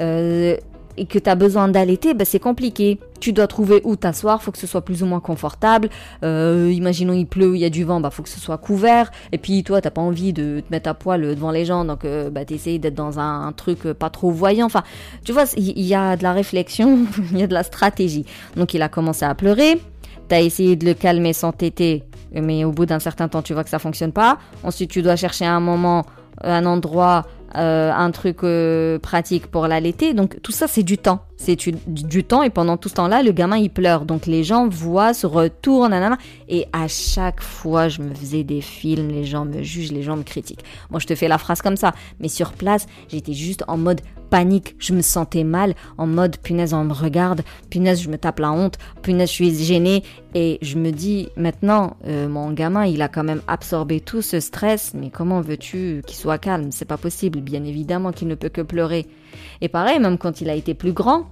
euh, 0.00 0.56
et 0.96 1.06
que 1.06 1.18
tu 1.18 1.28
as 1.28 1.34
besoin 1.34 1.68
d'allaiter, 1.68 2.14
ben 2.14 2.24
c'est 2.24 2.38
compliqué. 2.38 2.98
Tu 3.20 3.32
dois 3.32 3.46
trouver 3.46 3.80
où 3.84 3.96
t'asseoir, 3.96 4.42
faut 4.42 4.52
que 4.52 4.58
ce 4.58 4.66
soit 4.66 4.82
plus 4.82 5.02
ou 5.02 5.06
moins 5.06 5.20
confortable. 5.20 5.88
Euh, 6.22 6.70
imaginons 6.72 7.14
il 7.14 7.26
pleut, 7.26 7.56
il 7.56 7.60
y 7.60 7.64
a 7.64 7.70
du 7.70 7.84
vent, 7.84 8.00
bah 8.00 8.10
faut 8.10 8.22
que 8.22 8.28
ce 8.28 8.40
soit 8.40 8.58
couvert. 8.58 9.10
Et 9.32 9.38
puis 9.38 9.64
toi, 9.64 9.80
t'as 9.80 9.90
pas 9.90 10.02
envie 10.02 10.32
de 10.32 10.60
te 10.60 10.66
mettre 10.70 10.88
à 10.90 10.94
poil 10.94 11.22
devant 11.22 11.50
les 11.50 11.64
gens, 11.64 11.84
donc 11.84 12.04
euh, 12.04 12.30
bah 12.30 12.44
t'essayes 12.44 12.78
d'être 12.78 12.94
dans 12.94 13.18
un, 13.18 13.52
truc 13.52 13.84
pas 13.92 14.10
trop 14.10 14.30
voyant. 14.30 14.66
Enfin, 14.66 14.82
tu 15.24 15.32
vois, 15.32 15.44
il 15.56 15.80
y, 15.80 15.94
a 15.94 16.16
de 16.16 16.22
la 16.22 16.32
réflexion, 16.32 17.06
il 17.32 17.38
y 17.38 17.42
a 17.42 17.46
de 17.46 17.54
la 17.54 17.62
stratégie. 17.62 18.24
Donc 18.56 18.74
il 18.74 18.82
a 18.82 18.88
commencé 18.88 19.24
à 19.24 19.34
pleurer. 19.34 19.80
T'as 20.28 20.40
essayé 20.40 20.76
de 20.76 20.86
le 20.86 20.94
calmer 20.94 21.32
sans 21.32 21.52
téter, 21.52 22.02
mais 22.32 22.64
au 22.64 22.72
bout 22.72 22.86
d'un 22.86 22.98
certain 22.98 23.28
temps, 23.28 23.42
tu 23.42 23.52
vois 23.52 23.62
que 23.62 23.70
ça 23.70 23.78
fonctionne 23.78 24.12
pas. 24.12 24.38
Ensuite, 24.62 24.90
tu 24.90 25.02
dois 25.02 25.16
chercher 25.16 25.44
un 25.44 25.60
moment, 25.60 26.06
un 26.42 26.64
endroit 26.64 27.26
euh, 27.26 27.33
un 27.54 28.10
truc 28.10 28.38
euh, 28.42 28.98
pratique 28.98 29.46
pour 29.46 29.66
l'allaiter. 29.66 30.14
Donc 30.14 30.40
tout 30.42 30.52
ça, 30.52 30.66
c'est 30.66 30.82
du 30.82 30.98
temps. 30.98 31.24
C'est 31.36 31.56
du, 31.86 32.24
temps 32.24 32.42
et 32.42 32.50
pendant 32.50 32.76
tout 32.76 32.88
ce 32.88 32.94
temps-là, 32.94 33.22
le 33.22 33.32
gamin, 33.32 33.56
il 33.56 33.70
pleure. 33.70 34.04
Donc 34.04 34.26
les 34.26 34.44
gens 34.44 34.68
voient, 34.68 35.12
se 35.12 35.26
retournent, 35.26 35.90
nanana. 35.90 36.16
Et 36.48 36.66
à 36.72 36.88
chaque 36.88 37.42
fois, 37.42 37.88
je 37.88 38.02
me 38.02 38.14
faisais 38.14 38.44
des 38.44 38.60
films, 38.60 39.08
les 39.08 39.24
gens 39.24 39.44
me 39.44 39.62
jugent, 39.62 39.92
les 39.92 40.02
gens 40.02 40.16
me 40.16 40.22
critiquent. 40.22 40.64
Moi, 40.90 41.00
je 41.00 41.06
te 41.06 41.14
fais 41.14 41.28
la 41.28 41.38
phrase 41.38 41.60
comme 41.60 41.76
ça. 41.76 41.92
Mais 42.20 42.28
sur 42.28 42.52
place, 42.52 42.86
j'étais 43.08 43.34
juste 43.34 43.64
en 43.66 43.76
mode 43.76 44.00
panique. 44.30 44.74
Je 44.78 44.92
me 44.92 45.02
sentais 45.02 45.44
mal, 45.44 45.74
en 45.98 46.06
mode 46.06 46.38
punaise, 46.38 46.74
on 46.74 46.84
me 46.84 46.92
regarde, 46.92 47.42
punaise, 47.70 48.02
je 48.02 48.08
me 48.08 48.18
tape 48.18 48.40
la 48.40 48.50
honte, 48.50 48.78
punaise, 49.02 49.28
je 49.28 49.34
suis 49.34 49.54
gênée. 49.54 50.02
Et 50.34 50.58
je 50.62 50.76
me 50.76 50.90
dis, 50.90 51.28
maintenant, 51.36 51.96
euh, 52.06 52.28
mon 52.28 52.50
gamin, 52.50 52.84
il 52.84 53.02
a 53.02 53.08
quand 53.08 53.22
même 53.22 53.42
absorbé 53.46 54.00
tout 54.00 54.22
ce 54.22 54.40
stress, 54.40 54.92
mais 54.94 55.10
comment 55.10 55.40
veux-tu 55.40 56.02
qu'il 56.06 56.16
soit 56.16 56.38
calme? 56.38 56.72
C'est 56.72 56.84
pas 56.84 56.96
possible 56.96 57.40
bien 57.40 57.64
évidemment 57.64 58.10
qu'il 58.10 58.26
ne 58.26 58.34
peut 58.34 58.48
que 58.48 58.60
pleurer. 58.60 59.06
Et 59.60 59.68
pareil, 59.68 60.00
même 60.00 60.18
quand 60.18 60.40
il 60.40 60.50
a 60.50 60.54
été 60.54 60.74
plus 60.74 60.92
grand, 60.92 61.26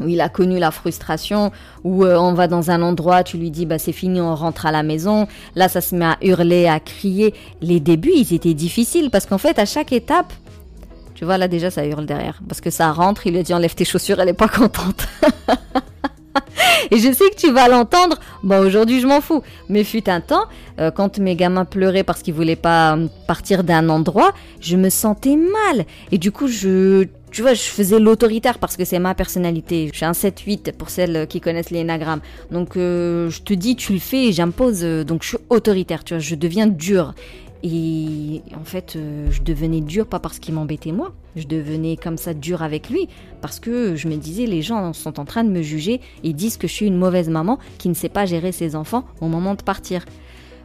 où 0.00 0.08
il 0.08 0.20
a 0.20 0.28
connu 0.28 0.58
la 0.58 0.70
frustration, 0.70 1.52
où 1.84 2.04
euh, 2.04 2.16
on 2.16 2.34
va 2.34 2.48
dans 2.48 2.70
un 2.70 2.82
endroit, 2.82 3.24
tu 3.24 3.36
lui 3.36 3.50
dis 3.50 3.66
bah 3.66 3.78
c'est 3.78 3.92
fini, 3.92 4.20
on 4.20 4.34
rentre 4.34 4.66
à 4.66 4.72
la 4.72 4.82
maison. 4.82 5.26
Là, 5.54 5.68
ça 5.68 5.80
se 5.80 5.94
met 5.94 6.04
à 6.04 6.18
hurler, 6.22 6.66
à 6.66 6.80
crier. 6.80 7.34
Les 7.60 7.80
débuts, 7.80 8.12
ils 8.14 8.34
étaient 8.34 8.54
difficiles 8.54 9.10
parce 9.10 9.26
qu'en 9.26 9.38
fait, 9.38 9.58
à 9.58 9.66
chaque 9.66 9.92
étape, 9.92 10.32
tu 11.14 11.24
vois 11.24 11.36
là 11.36 11.48
déjà 11.48 11.68
ça 11.70 11.84
hurle 11.84 12.06
derrière 12.06 12.40
parce 12.48 12.60
que 12.60 12.70
ça 12.70 12.92
rentre, 12.92 13.26
il 13.26 13.34
lui 13.34 13.42
dit 13.42 13.52
enlève 13.52 13.74
tes 13.74 13.84
chaussures, 13.84 14.20
elle 14.20 14.28
est 14.28 14.34
pas 14.34 14.48
contente. 14.48 15.08
Et 16.90 16.98
je 16.98 17.12
sais 17.12 17.28
que 17.30 17.36
tu 17.36 17.50
vas 17.52 17.68
l'entendre. 17.68 18.18
Bon, 18.42 18.64
aujourd'hui, 18.64 19.00
je 19.00 19.06
m'en 19.06 19.20
fous. 19.20 19.42
Mais 19.68 19.84
fut 19.84 20.08
un 20.08 20.20
temps, 20.20 20.44
euh, 20.80 20.90
quand 20.90 21.18
mes 21.18 21.36
gamins 21.36 21.64
pleuraient 21.64 22.04
parce 22.04 22.22
qu'ils 22.22 22.34
voulaient 22.34 22.56
pas 22.56 22.96
euh, 22.96 23.08
partir 23.26 23.64
d'un 23.64 23.88
endroit, 23.88 24.32
je 24.60 24.76
me 24.76 24.90
sentais 24.90 25.36
mal. 25.36 25.84
Et 26.12 26.18
du 26.18 26.32
coup, 26.32 26.48
je, 26.48 27.06
tu 27.30 27.42
vois, 27.42 27.54
je 27.54 27.62
faisais 27.62 27.98
l'autoritaire 27.98 28.58
parce 28.58 28.76
que 28.76 28.84
c'est 28.84 28.98
ma 28.98 29.14
personnalité. 29.14 29.88
Je 29.92 29.96
suis 29.96 30.06
un 30.06 30.12
7-8 30.12 30.72
pour 30.72 30.90
celles 30.90 31.26
qui 31.26 31.40
connaissent 31.40 31.70
l'énagramme. 31.70 32.20
Donc, 32.50 32.76
euh, 32.76 33.30
je 33.30 33.42
te 33.42 33.54
dis, 33.54 33.76
tu 33.76 33.92
le 33.92 33.98
fais 33.98 34.32
j'impose. 34.32 34.82
donc, 34.82 35.22
je 35.22 35.28
suis 35.28 35.38
autoritaire, 35.50 36.04
tu 36.04 36.14
vois, 36.14 36.20
je 36.20 36.34
deviens 36.34 36.66
dur. 36.66 37.14
Et 37.64 38.42
en 38.54 38.64
fait, 38.64 38.94
euh, 38.94 39.28
je 39.30 39.42
devenais 39.42 39.80
dur 39.80 40.06
pas 40.06 40.20
parce 40.20 40.38
qu'il 40.38 40.54
m'embêtait 40.54 40.92
moi, 40.92 41.12
je 41.34 41.46
devenais 41.46 41.96
comme 41.96 42.16
ça 42.16 42.32
dur 42.32 42.62
avec 42.62 42.88
lui 42.88 43.08
parce 43.40 43.58
que 43.58 43.96
je 43.96 44.06
me 44.06 44.16
disais 44.16 44.46
les 44.46 44.62
gens 44.62 44.92
sont 44.92 45.18
en 45.18 45.24
train 45.24 45.42
de 45.42 45.50
me 45.50 45.60
juger 45.60 46.00
et 46.22 46.32
disent 46.32 46.56
que 46.56 46.68
je 46.68 46.72
suis 46.72 46.86
une 46.86 46.96
mauvaise 46.96 47.28
maman 47.28 47.58
qui 47.78 47.88
ne 47.88 47.94
sait 47.94 48.08
pas 48.08 48.26
gérer 48.26 48.52
ses 48.52 48.76
enfants 48.76 49.04
au 49.20 49.26
moment 49.26 49.56
de 49.56 49.62
partir. 49.62 50.04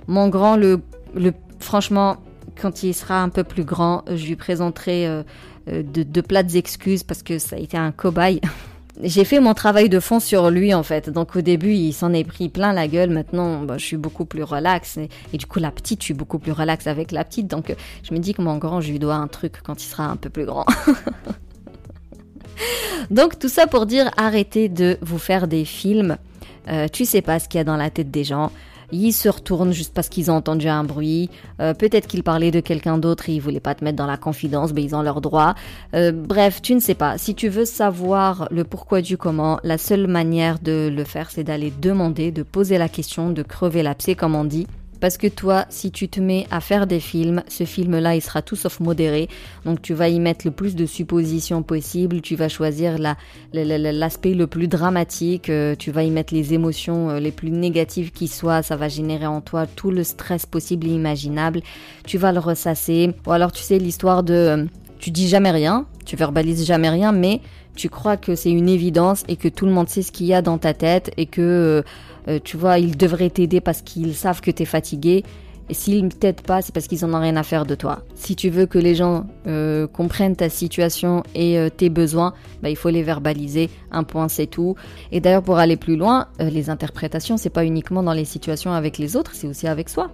Mon 0.08 0.30
grand, 0.30 0.56
le, 0.56 0.82
le 1.15 1.34
franchement, 1.60 2.17
quand 2.62 2.84
il 2.84 2.93
sera 2.93 3.23
un 3.23 3.30
peu 3.30 3.43
plus 3.43 3.63
grand, 3.63 4.04
je 4.08 4.28
lui 4.28 4.36
présenterai 4.36 5.08
euh, 5.08 5.23
de, 5.67 6.04
de 6.04 6.21
plates 6.21 6.56
excuses 6.56 7.04
parce 7.04 7.23
que 7.23 7.39
ça 7.39 7.56
a 7.56 7.60
été 7.60 7.78
un 7.78 7.91
cobaye. 7.91 8.41
j'ai 9.02 9.23
fait 9.23 9.39
mon 9.39 9.54
travail 9.54 9.89
de 9.89 9.99
fond 9.99 10.19
sur 10.19 10.49
lui 10.49 10.73
en 10.73 10.84
fait. 10.84 11.10
Donc 11.10 11.36
au 11.36 11.41
début, 11.41 11.73
il 11.73 11.93
s'en 11.93 12.13
est 12.13 12.23
pris 12.23 12.49
plein 12.49 12.73
la 12.73 12.88
gueule. 12.88 13.10
Maintenant, 13.10 13.62
bah, 13.63 13.78
je 13.78 13.86
suis 13.86 13.97
beaucoup 13.97 14.26
plus 14.26 14.43
relax. 14.43 14.97
Et, 15.34 15.38
du 15.38 15.45
coup, 15.45 15.60
la 15.60 15.71
petite, 15.71 16.02
je 16.02 16.06
suis 16.06 16.13
beaucoup 16.13 16.39
plus 16.39 16.52
relax 16.52 16.88
avec 16.88 17.12
la 17.12 17.23
petite. 17.23 17.47
Donc 17.47 17.73
je 18.04 18.13
me 18.13 18.19
dis 18.19 18.34
que 18.34 18.41
mon 18.41 18.58
grand, 18.58 18.82
je 18.82 18.91
lui 18.91 18.99
dois 18.99 19.15
un 19.15 19.28
truc 19.28 19.62
quand 19.63 19.82
il 19.82 19.88
sera 19.88 20.06
un 20.06 20.15
peu 20.15 20.30
plus 20.30 20.45
grand. 20.45 20.65
Donc 23.10 23.39
tout 23.39 23.49
ça 23.49 23.67
pour 23.67 23.86
dire 23.86 24.12
arrêtez 24.15 24.69
de 24.69 24.97
vous 25.02 25.17
faire 25.17 25.47
des 25.47 25.65
films. 25.65 26.17
Euh, 26.69 26.88
tu 26.88 27.06
sais 27.06 27.21
pas 27.21 27.39
ce 27.39 27.49
qu'il 27.49 27.58
y 27.58 27.62
a 27.62 27.65
dans 27.65 27.78
la 27.78 27.89
tête 27.89 28.12
des 28.12 28.23
gens. 28.23 28.52
Ils 28.94 29.12
se 29.12 29.28
retournent 29.28 29.74
juste 29.74 29.94
parce 29.94 30.08
qu'ils 30.08 30.30
ont 30.30 30.36
entendu 30.36 30.68
un 30.68 30.84
bruit. 30.84 31.30
Euh, 31.60 31.74
peut-être 31.74 32.08
qu'ils 32.08 32.24
parlaient 32.24 32.52
de 32.52 32.60
quelqu'un 32.60 32.98
d'autre 32.98 33.30
et 33.30 33.34
ils 33.34 33.42
voulaient 33.42 33.60
pas 33.60 33.76
te 33.76 33.84
mettre 33.84 33.98
dans 33.98 34.06
la 34.06 34.18
confidence, 34.18 34.72
mais 34.74 34.84
ils 34.84 34.96
ont 34.96 35.02
leur 35.02 35.20
droit. 35.20 35.56
Euh, 35.96 36.12
bref, 36.12 36.62
tu 36.62 36.76
ne 36.76 36.80
sais 36.80 36.94
pas. 36.94 37.18
Si 37.18 37.34
tu 37.34 37.50
veux 37.50 37.66
savoir 37.66 38.48
le 38.52 38.64
pourquoi 38.64 39.02
du 39.02 39.18
comment, 39.18 39.60
la 39.64 39.78
seule 39.78 40.08
manière 40.08 40.60
de 40.60 40.92
le 40.96 41.04
faire, 41.04 41.32
c'est 41.32 41.44
d'aller 41.44 41.74
demander, 41.82 42.32
de 42.32 42.44
poser 42.44 42.78
la 42.78 42.88
question, 42.88 43.32
de 43.32 43.42
crever 43.42 43.82
l'abcès, 43.82 44.16
comme 44.16 44.36
on 44.36 44.46
dit. 44.46 44.68
Parce 45.04 45.18
que 45.18 45.28
toi, 45.28 45.66
si 45.68 45.92
tu 45.92 46.08
te 46.08 46.22
mets 46.22 46.48
à 46.50 46.62
faire 46.62 46.88
des 46.88 47.02
films, 47.02 47.44
ce 47.50 47.66
film-là, 47.66 48.16
il 48.16 48.22
sera 48.22 48.42
tout 48.42 48.56
sauf 48.56 48.80
modéré. 48.80 49.28
Donc 49.66 49.82
tu 49.82 49.94
vas 49.94 50.08
y 50.08 50.18
mettre 50.18 50.48
le 50.48 50.52
plus 50.52 50.78
de 50.78 50.86
suppositions 50.86 51.62
possible, 51.62 52.22
tu 52.22 52.38
vas 52.38 52.48
choisir 52.48 52.96
l'aspect 53.52 54.34
le 54.34 54.48
plus 54.48 54.70
dramatique, 54.70 55.50
euh, 55.50 55.76
tu 55.78 55.92
vas 55.92 56.04
y 56.04 56.10
mettre 56.10 56.34
les 56.34 56.54
émotions 56.54 57.10
euh, 57.10 57.20
les 57.20 57.34
plus 57.34 57.52
négatives 57.52 58.13
qui 58.13 58.30
soient, 58.30 58.63
ça 58.63 58.78
va 58.78 58.88
générer 58.88 59.26
en 59.26 59.42
toi 59.42 59.68
tout 59.68 59.92
le 59.92 60.06
stress 60.06 60.46
possible 60.46 60.88
et 60.88 60.92
imaginable. 60.92 61.63
Tu 62.08 62.18
vas 62.18 62.32
le 62.32 62.39
ressasser. 62.39 63.12
Ou 63.28 63.34
alors 63.34 63.52
tu 63.52 63.62
sais 63.62 63.80
l'histoire 63.80 64.24
de... 64.24 64.34
Euh, 64.34 64.66
tu 65.00 65.12
dis 65.12 65.28
jamais 65.28 65.52
rien, 65.52 65.86
tu 66.06 66.16
verbalises 66.16 66.66
jamais 66.66 66.89
rien, 66.89 67.12
mais 67.12 67.42
tu 67.76 67.90
crois 67.90 68.18
que 68.18 68.36
c'est 68.36 68.52
une 68.52 68.70
évidence 68.70 69.24
et 69.28 69.36
que 69.36 69.48
tout 69.48 69.66
le 69.66 69.72
monde 69.72 69.90
sait 69.90 70.02
ce 70.02 70.12
qu'il 70.12 70.28
y 70.28 70.34
a 70.34 70.42
dans 70.42 70.58
ta 70.58 70.74
tête 70.74 71.12
et 71.18 71.26
que 71.26 71.84
euh, 72.28 72.40
tu 72.44 72.58
vois, 72.58 72.80
ils 72.80 72.98
devraient 72.98 73.30
t'aider 73.30 73.62
parce 73.62 73.82
qu'ils 73.82 74.16
savent 74.16 74.42
que 74.42 74.52
tu 74.52 74.64
es 74.64 74.66
fatigué. 74.66 75.24
Et 75.70 75.74
s'ils 75.74 76.04
ne 76.04 76.10
t'aident 76.10 76.42
pas, 76.42 76.62
c'est 76.62 76.74
parce 76.74 76.88
qu'ils 76.88 77.06
en 77.06 77.14
ont 77.14 77.22
rien 77.22 77.38
à 77.38 77.44
faire 77.44 77.66
de 77.66 77.74
toi. 77.74 78.04
Si 78.16 78.36
tu 78.36 78.50
veux 78.50 78.66
que 78.66 78.78
les 78.78 78.96
gens 78.96 79.26
euh, 79.48 79.88
comprennent 79.88 80.36
ta 80.36 80.50
situation 80.50 81.24
et 81.36 81.58
euh, 81.58 81.70
tes 81.70 81.90
besoins, 81.90 82.34
bah, 82.62 82.70
il 82.70 82.76
faut 82.76 82.90
les 82.90 83.02
verbaliser. 83.02 83.70
Un 83.90 84.04
point, 84.04 84.28
c'est 84.28 84.48
tout. 84.48 84.76
Et 85.14 85.22
d'ailleurs, 85.22 85.44
pour 85.44 85.58
aller 85.58 85.78
plus 85.78 85.96
loin, 85.96 86.28
les 86.40 86.70
interprétations, 86.70 87.38
c'est 87.38 87.50
pas 87.50 87.64
uniquement 87.64 88.04
dans 88.04 88.14
les 88.14 88.26
situations 88.26 88.74
avec 88.74 88.98
les 88.98 89.16
autres, 89.16 89.32
c'est 89.34 89.48
aussi 89.48 89.68
avec 89.68 89.88
soi. 89.88 90.12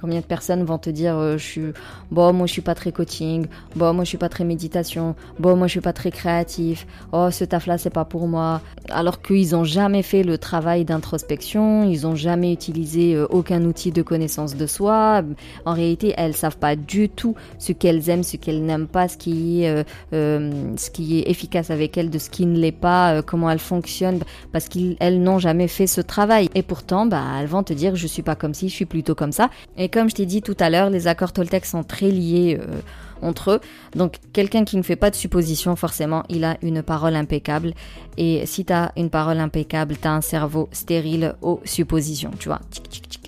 Combien 0.00 0.20
de 0.20 0.24
personnes 0.24 0.64
vont 0.64 0.78
te 0.78 0.88
dire 0.88 1.16
euh, 1.16 1.36
je 1.36 1.44
suis 1.44 1.72
bon 2.10 2.32
moi 2.32 2.46
je 2.46 2.52
suis 2.52 2.62
pas 2.62 2.74
très 2.74 2.90
coaching, 2.90 3.46
bon 3.76 3.92
moi 3.92 4.04
je 4.04 4.08
suis 4.08 4.18
pas 4.18 4.30
très 4.30 4.44
méditation, 4.44 5.14
bon 5.38 5.56
moi 5.56 5.66
je 5.66 5.72
suis 5.72 5.80
pas 5.80 5.92
très 5.92 6.10
créatif, 6.10 6.86
oh 7.12 7.30
ce 7.30 7.44
taf 7.44 7.66
là 7.66 7.76
c'est 7.76 7.90
pas 7.90 8.06
pour 8.06 8.26
moi. 8.26 8.62
Alors 8.88 9.20
qu'ils 9.20 9.54
ont 9.54 9.64
jamais 9.64 10.02
fait 10.02 10.22
le 10.22 10.38
travail 10.38 10.86
d'introspection, 10.86 11.84
ils 11.84 12.06
ont 12.06 12.16
jamais 12.16 12.50
utilisé 12.50 13.14
euh, 13.14 13.26
aucun 13.28 13.62
outil 13.64 13.92
de 13.92 14.00
connaissance 14.00 14.56
de 14.56 14.66
soi. 14.66 15.22
En 15.66 15.74
réalité, 15.74 16.14
elles 16.16 16.34
savent 16.34 16.56
pas 16.56 16.76
du 16.76 17.10
tout 17.10 17.34
ce 17.58 17.72
qu'elles 17.72 18.08
aiment, 18.08 18.22
ce 18.22 18.38
qu'elles 18.38 18.64
n'aiment 18.64 18.88
pas, 18.88 19.06
ce 19.06 19.18
qui 19.18 19.64
est 19.64 19.84
euh, 20.14 20.72
ce 20.76 20.90
qui 20.90 21.18
est 21.18 21.30
efficace 21.30 21.70
avec 21.70 21.98
elles, 21.98 22.08
de 22.08 22.18
ce 22.18 22.30
qui 22.30 22.46
ne 22.46 22.58
l'est 22.58 22.72
pas, 22.72 23.20
comment 23.20 23.50
elles 23.50 23.58
fonctionnent 23.58 24.20
parce 24.50 24.68
qu'elles 24.68 25.22
n'ont 25.22 25.38
jamais 25.38 25.68
fait 25.68 25.86
ce 25.86 26.00
travail. 26.00 26.48
Et 26.54 26.62
pourtant 26.62 27.04
bah 27.04 27.22
elles 27.38 27.46
vont 27.48 27.62
te 27.62 27.74
dire 27.74 27.96
je 27.96 28.06
suis 28.06 28.22
pas 28.22 28.34
comme 28.34 28.54
si, 28.54 28.70
je 28.70 28.74
suis 28.74 28.86
plutôt 28.86 29.14
comme 29.14 29.32
ça 29.32 29.50
comme 29.90 30.08
je 30.08 30.14
t'ai 30.14 30.26
dit 30.26 30.42
tout 30.42 30.56
à 30.60 30.70
l'heure, 30.70 30.90
les 30.90 31.06
accords 31.06 31.32
Toltec 31.32 31.64
sont 31.64 31.82
très 31.82 32.10
liés 32.10 32.58
euh, 32.60 32.80
entre 33.22 33.52
eux. 33.52 33.60
Donc 33.94 34.16
quelqu'un 34.32 34.64
qui 34.64 34.76
ne 34.76 34.82
fait 34.82 34.96
pas 34.96 35.10
de 35.10 35.16
supposition, 35.16 35.76
forcément, 35.76 36.24
il 36.28 36.44
a 36.44 36.56
une 36.62 36.82
parole 36.82 37.16
impeccable. 37.16 37.74
Et 38.16 38.46
si 38.46 38.64
tu 38.64 38.72
as 38.72 38.92
une 38.96 39.10
parole 39.10 39.38
impeccable, 39.38 39.96
tu 40.00 40.08
as 40.08 40.12
un 40.12 40.20
cerveau 40.20 40.68
stérile 40.72 41.34
aux 41.42 41.60
suppositions, 41.64 42.30
tu 42.38 42.48
vois. 42.48 42.60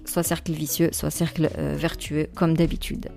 Soit 0.05 0.23
cercle 0.23 0.53
vicieux, 0.53 0.91
soit 0.93 1.11
cercle 1.11 1.51
euh, 1.59 1.75
vertueux, 1.77 2.29
comme 2.35 2.57
d'habitude. 2.57 3.09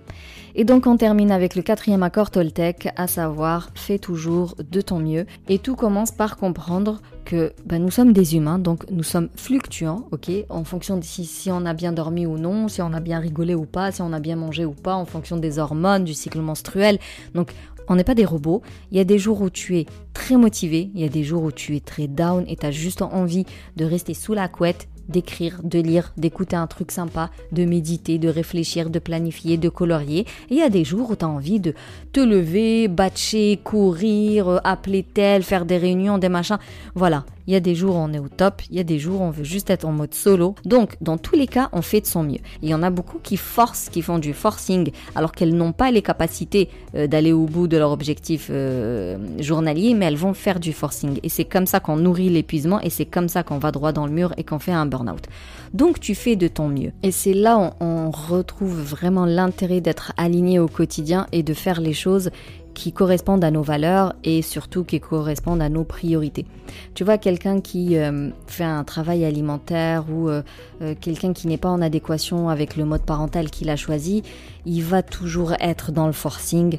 Et 0.57 0.63
donc 0.63 0.87
on 0.87 0.95
termine 0.95 1.31
avec 1.31 1.55
le 1.55 1.61
quatrième 1.61 2.01
accord 2.01 2.31
Toltec, 2.31 2.87
à 2.95 3.07
savoir 3.07 3.71
fais 3.75 3.99
toujours 3.99 4.55
de 4.57 4.79
ton 4.79 4.99
mieux. 4.99 5.25
Et 5.49 5.59
tout 5.59 5.75
commence 5.75 6.11
par 6.11 6.37
comprendre 6.37 7.01
que 7.25 7.51
ben, 7.65 7.83
nous 7.83 7.91
sommes 7.91 8.13
des 8.13 8.37
humains, 8.37 8.57
donc 8.57 8.89
nous 8.89 9.03
sommes 9.03 9.27
fluctuants, 9.35 10.07
ok, 10.13 10.31
en 10.47 10.63
fonction 10.63 10.95
de 10.95 11.03
si, 11.03 11.25
si, 11.25 11.51
on 11.51 11.65
a 11.65 11.73
bien 11.73 11.91
dormi 11.91 12.25
ou 12.25 12.37
non, 12.37 12.69
si 12.69 12.81
on 12.81 12.93
a 12.93 13.01
bien 13.01 13.19
rigolé 13.19 13.53
ou 13.53 13.65
pas, 13.65 13.91
si 13.91 14.01
on 14.01 14.13
a 14.13 14.21
bien 14.21 14.37
mangé 14.37 14.63
ou 14.63 14.71
pas, 14.71 14.95
en 14.95 15.03
fonction 15.03 15.35
des 15.35 15.59
hormones, 15.59 16.05
du 16.05 16.13
cycle 16.13 16.39
menstruel. 16.39 16.99
Donc 17.33 17.51
on 17.89 17.97
n'est 17.97 18.05
pas 18.05 18.15
des 18.15 18.25
robots. 18.25 18.61
Il 18.91 18.97
y 18.97 19.01
a 19.01 19.05
des 19.05 19.19
jours 19.19 19.41
où 19.41 19.49
tu 19.49 19.77
es 19.77 19.85
très 20.13 20.37
motivé, 20.37 20.89
il 20.95 21.01
y 21.01 21.03
a 21.05 21.09
des 21.09 21.23
jours 21.23 21.43
où 21.43 21.51
tu 21.51 21.75
es 21.75 21.81
très 21.81 22.07
down 22.07 22.45
et 22.47 22.55
tu 22.55 22.65
as 22.65 22.71
juste 22.71 23.01
envie 23.01 23.45
de 23.75 23.83
rester 23.83 24.13
sous 24.13 24.33
la 24.33 24.47
couette 24.47 24.87
d'écrire, 25.09 25.61
de 25.63 25.79
lire, 25.79 26.13
d'écouter 26.17 26.55
un 26.55 26.67
truc 26.67 26.91
sympa, 26.91 27.29
de 27.51 27.65
méditer, 27.65 28.17
de 28.17 28.29
réfléchir, 28.29 28.89
de 28.89 28.99
planifier, 28.99 29.57
de 29.57 29.69
colorier. 29.69 30.21
Et 30.49 30.55
il 30.55 30.57
y 30.57 30.61
a 30.61 30.69
des 30.69 30.83
jours 30.83 31.11
où 31.11 31.15
tu 31.15 31.25
as 31.25 31.29
envie 31.29 31.59
de 31.59 31.73
te 32.11 32.19
lever, 32.19 32.87
batcher, 32.87 33.59
courir, 33.63 34.47
euh, 34.47 34.59
appeler 34.63 35.03
tel, 35.03 35.43
faire 35.43 35.65
des 35.65 35.77
réunions, 35.77 36.17
des 36.17 36.29
machins. 36.29 36.59
Voilà. 36.95 37.25
Il 37.47 37.53
y 37.53 37.57
a 37.57 37.59
des 37.59 37.75
jours 37.75 37.95
où 37.95 37.99
on 37.99 38.11
est 38.13 38.19
au 38.19 38.27
top, 38.27 38.63
il 38.69 38.77
y 38.77 38.79
a 38.79 38.83
des 38.83 38.97
jours 38.97 39.21
où 39.21 39.23
on 39.23 39.29
veut 39.29 39.43
juste 39.43 39.69
être 39.69 39.85
en 39.85 39.91
mode 39.91 40.13
solo. 40.13 40.55
Donc, 40.65 40.95
dans 41.01 41.17
tous 41.17 41.35
les 41.35 41.47
cas, 41.47 41.69
on 41.73 41.81
fait 41.81 42.01
de 42.01 42.05
son 42.07 42.23
mieux. 42.23 42.39
Il 42.63 42.69
y 42.69 42.73
en 42.73 42.81
a 42.81 42.89
beaucoup 42.89 43.19
qui 43.21 43.37
forcent, 43.37 43.89
qui 43.89 44.01
font 44.01 44.17
du 44.17 44.33
forcing, 44.33 44.91
alors 45.15 45.31
qu'elles 45.31 45.55
n'ont 45.55 45.71
pas 45.71 45.91
les 45.91 46.01
capacités 46.01 46.69
euh, 46.95 47.07
d'aller 47.07 47.33
au 47.33 47.45
bout 47.45 47.67
de 47.67 47.77
leur 47.77 47.91
objectif 47.91 48.47
euh, 48.49 49.17
journalier, 49.39 49.93
mais 49.93 50.05
elles 50.05 50.17
vont 50.17 50.33
faire 50.33 50.59
du 50.59 50.73
forcing. 50.73 51.19
Et 51.21 51.29
c'est 51.29 51.45
comme 51.45 51.67
ça 51.67 51.79
qu'on 51.79 51.97
nourrit 51.97 52.29
l'épuisement 52.29 52.81
et 52.81 52.89
c'est 52.89 53.05
comme 53.05 53.29
ça 53.29 53.43
qu'on 53.43 53.59
va 53.59 53.71
droit 53.71 53.91
dans 53.91 54.07
le 54.07 54.11
mur 54.11 54.33
et 54.37 54.43
qu'on 54.43 54.59
fait 54.59 54.71
un 54.71 54.85
burn-out. 54.85 55.25
Donc, 55.73 55.99
tu 55.99 56.15
fais 56.15 56.35
de 56.35 56.47
ton 56.47 56.67
mieux. 56.67 56.93
Et 57.03 57.11
c'est 57.11 57.33
là 57.33 57.57
où 57.57 57.83
on 57.83 58.09
retrouve 58.11 58.81
vraiment 58.81 59.25
l'intérêt 59.25 59.81
d'être 59.81 60.13
aligné 60.17 60.57
au 60.59 60.67
quotidien 60.67 61.27
et 61.31 61.43
de 61.43 61.53
faire 61.53 61.79
les 61.79 61.93
choses 61.93 62.31
qui 62.75 62.91
correspondent 62.91 63.43
à 63.43 63.49
nos 63.49 63.63
valeurs 63.63 64.13
et 64.23 64.43
surtout 64.43 64.83
qui 64.83 64.99
correspondent 64.99 65.61
à 65.61 65.69
nos 65.69 65.83
priorités. 65.83 66.45
Tu 66.93 67.03
vois, 67.03 67.17
quelqu'un 67.17 67.61
qui 67.61 67.97
euh, 67.97 68.29
fait 68.45 68.65
un 68.65 68.83
travail 68.83 69.25
alimentaire 69.25 70.05
ou 70.11 70.29
euh, 70.29 70.43
euh, 70.81 70.93
quelqu'un 70.99 71.33
qui 71.33 71.47
n'est 71.47 71.57
pas 71.57 71.69
en 71.69 71.81
adéquation 71.81 72.49
avec 72.49 72.75
le 72.75 72.85
mode 72.85 73.01
parental 73.01 73.49
qu'il 73.49 73.69
a 73.69 73.77
choisi, 73.77 74.21
il 74.65 74.83
va 74.83 75.01
toujours 75.01 75.53
être 75.59 75.91
dans 75.91 76.05
le 76.05 76.13
forcing 76.13 76.77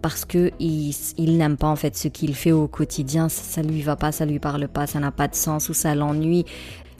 parce 0.00 0.24
que 0.24 0.52
il, 0.58 1.36
n'aime 1.36 1.58
pas 1.58 1.66
en 1.66 1.76
fait 1.76 1.98
ce 1.98 2.08
qu'il 2.08 2.34
fait 2.34 2.50
au 2.50 2.66
quotidien, 2.66 3.28
ça, 3.28 3.42
ça 3.42 3.62
lui 3.62 3.82
va 3.82 3.94
pas, 3.94 4.10
ça 4.10 4.24
lui 4.24 4.38
parle 4.38 4.68
pas, 4.68 4.86
ça 4.86 5.00
n'a 5.00 5.10
pas 5.10 5.28
de 5.28 5.34
sens 5.34 5.68
ou 5.68 5.74
ça 5.74 5.94
l'ennuie. 5.94 6.46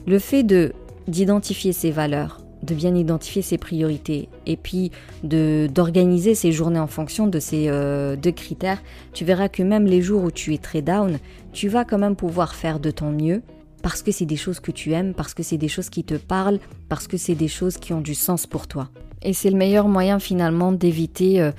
Le 0.06 0.18
fait 0.18 0.42
de 0.42 0.74
d'identifier 1.08 1.72
ses 1.72 1.90
valeurs, 1.90 2.40
de 2.66 2.74
bien 2.74 2.94
identifier 2.94 3.42
ses 3.42 3.58
priorités 3.58 4.28
et 4.46 4.56
puis 4.56 4.90
de 5.22 5.68
d'organiser 5.72 6.34
ses 6.34 6.52
journées 6.52 6.80
en 6.80 6.86
fonction 6.86 7.26
de 7.26 7.38
ces 7.38 7.66
euh, 7.68 8.16
deux 8.16 8.32
critères, 8.32 8.82
tu 9.12 9.24
verras 9.24 9.48
que 9.48 9.62
même 9.62 9.86
les 9.86 10.02
jours 10.02 10.24
où 10.24 10.30
tu 10.30 10.52
es 10.54 10.58
très 10.58 10.82
down, 10.82 11.18
tu 11.52 11.68
vas 11.68 11.84
quand 11.84 11.98
même 11.98 12.16
pouvoir 12.16 12.54
faire 12.54 12.80
de 12.80 12.90
ton 12.90 13.10
mieux 13.10 13.42
parce 13.82 14.02
que 14.02 14.10
c'est 14.10 14.26
des 14.26 14.36
choses 14.36 14.58
que 14.58 14.72
tu 14.72 14.92
aimes, 14.92 15.14
parce 15.14 15.32
que 15.32 15.42
c'est 15.42 15.58
des 15.58 15.68
choses 15.68 15.90
qui 15.90 16.02
te 16.02 16.14
parlent, 16.14 16.58
parce 16.88 17.06
que 17.06 17.16
c'est 17.16 17.36
des 17.36 17.48
choses 17.48 17.78
qui 17.78 17.92
ont 17.92 18.00
du 18.00 18.14
sens 18.14 18.46
pour 18.46 18.66
toi. 18.66 18.88
Et 19.22 19.32
c'est 19.32 19.50
le 19.50 19.56
meilleur 19.56 19.86
moyen 19.86 20.18
finalement 20.18 20.72
d'éviter 20.72 21.40
euh, 21.40 21.52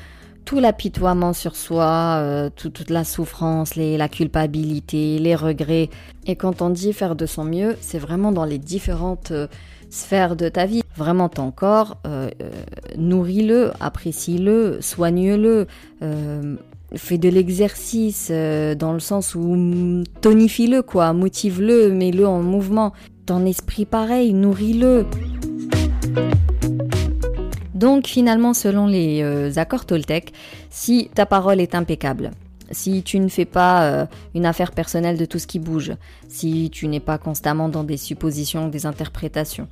tout 0.44 0.60
l'apitoiement 0.60 1.34
sur 1.34 1.56
soi, 1.56 2.20
euh, 2.20 2.50
toute 2.56 2.90
la 2.90 3.04
souffrance, 3.04 3.76
les, 3.76 3.98
la 3.98 4.10
culpabilité, 4.10 5.20
les 5.20 5.36
regrets. 5.36 5.90
Et 6.26 6.36
quand 6.36 6.62
on 6.62 6.70
dit 6.70 6.94
faire 6.94 7.16
de 7.16 7.26
son 7.26 7.44
mieux, 7.44 7.76
c'est 7.82 8.00
vraiment 8.00 8.32
dans 8.32 8.46
les 8.46 8.58
différentes 8.58 9.32
sphère 9.90 10.36
de 10.36 10.50
ta 10.50 10.66
vie. 10.66 10.84
Vraiment 10.96 11.30
ton 11.30 11.52
corps, 11.52 11.98
euh, 12.06 12.30
euh, 12.42 12.50
nourris-le, 12.98 13.72
apprécie-le, 13.80 14.80
soigne-le, 14.82 15.68
euh, 16.02 16.56
fais 16.96 17.18
de 17.18 17.30
l'exercice 17.30 18.32
dans 18.32 18.94
le 18.94 19.00
sens 19.00 19.36
où 19.36 20.04
tonifie-le, 20.22 20.82
quoi, 20.82 21.14
motive-le, 21.14 21.92
mets-le 21.92 22.28
en 22.28 22.42
mouvement. 22.42 22.94
Ton 23.26 23.46
esprit 23.46 23.86
pareil, 23.86 24.34
nourris-le. 24.34 25.06
Donc 27.76 28.08
finalement, 28.08 28.54
selon 28.54 28.88
les 28.88 29.60
accords 29.60 29.86
Toltec, 29.86 30.32
si 30.70 31.10
ta 31.14 31.26
parole 31.26 31.60
est 31.60 31.76
impeccable, 31.76 32.32
si 32.72 33.04
tu 33.04 33.20
ne 33.20 33.28
fais 33.28 33.46
pas 33.46 33.84
euh, 33.84 34.06
une 34.36 34.46
affaire 34.46 34.72
personnelle 34.72 35.18
de 35.18 35.26
tout 35.26 35.40
ce 35.40 35.48
qui 35.48 35.60
bouge, 35.60 35.94
si 36.28 36.70
tu 36.72 36.88
n'es 36.88 37.00
pas 37.00 37.18
constamment 37.18 37.70
dans 37.70 37.84
des 37.84 37.98
suppositions, 37.98 38.68
des 38.68 38.86
interprétations, 38.86 39.68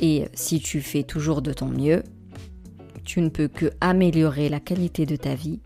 et 0.00 0.26
si 0.34 0.60
tu 0.60 0.80
fais 0.80 1.02
toujours 1.02 1.42
de 1.42 1.52
ton 1.52 1.66
mieux, 1.66 2.02
tu 3.04 3.20
ne 3.20 3.28
peux 3.28 3.48
que 3.48 3.70
améliorer 3.80 4.48
la 4.48 4.60
qualité 4.60 5.06
de 5.06 5.16
ta 5.16 5.34
vie, 5.34 5.60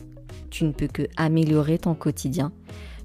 tu 0.50 0.64
ne 0.64 0.72
peux 0.72 0.88
que 0.88 1.08
améliorer 1.16 1.78
ton 1.78 1.94
quotidien, 1.94 2.52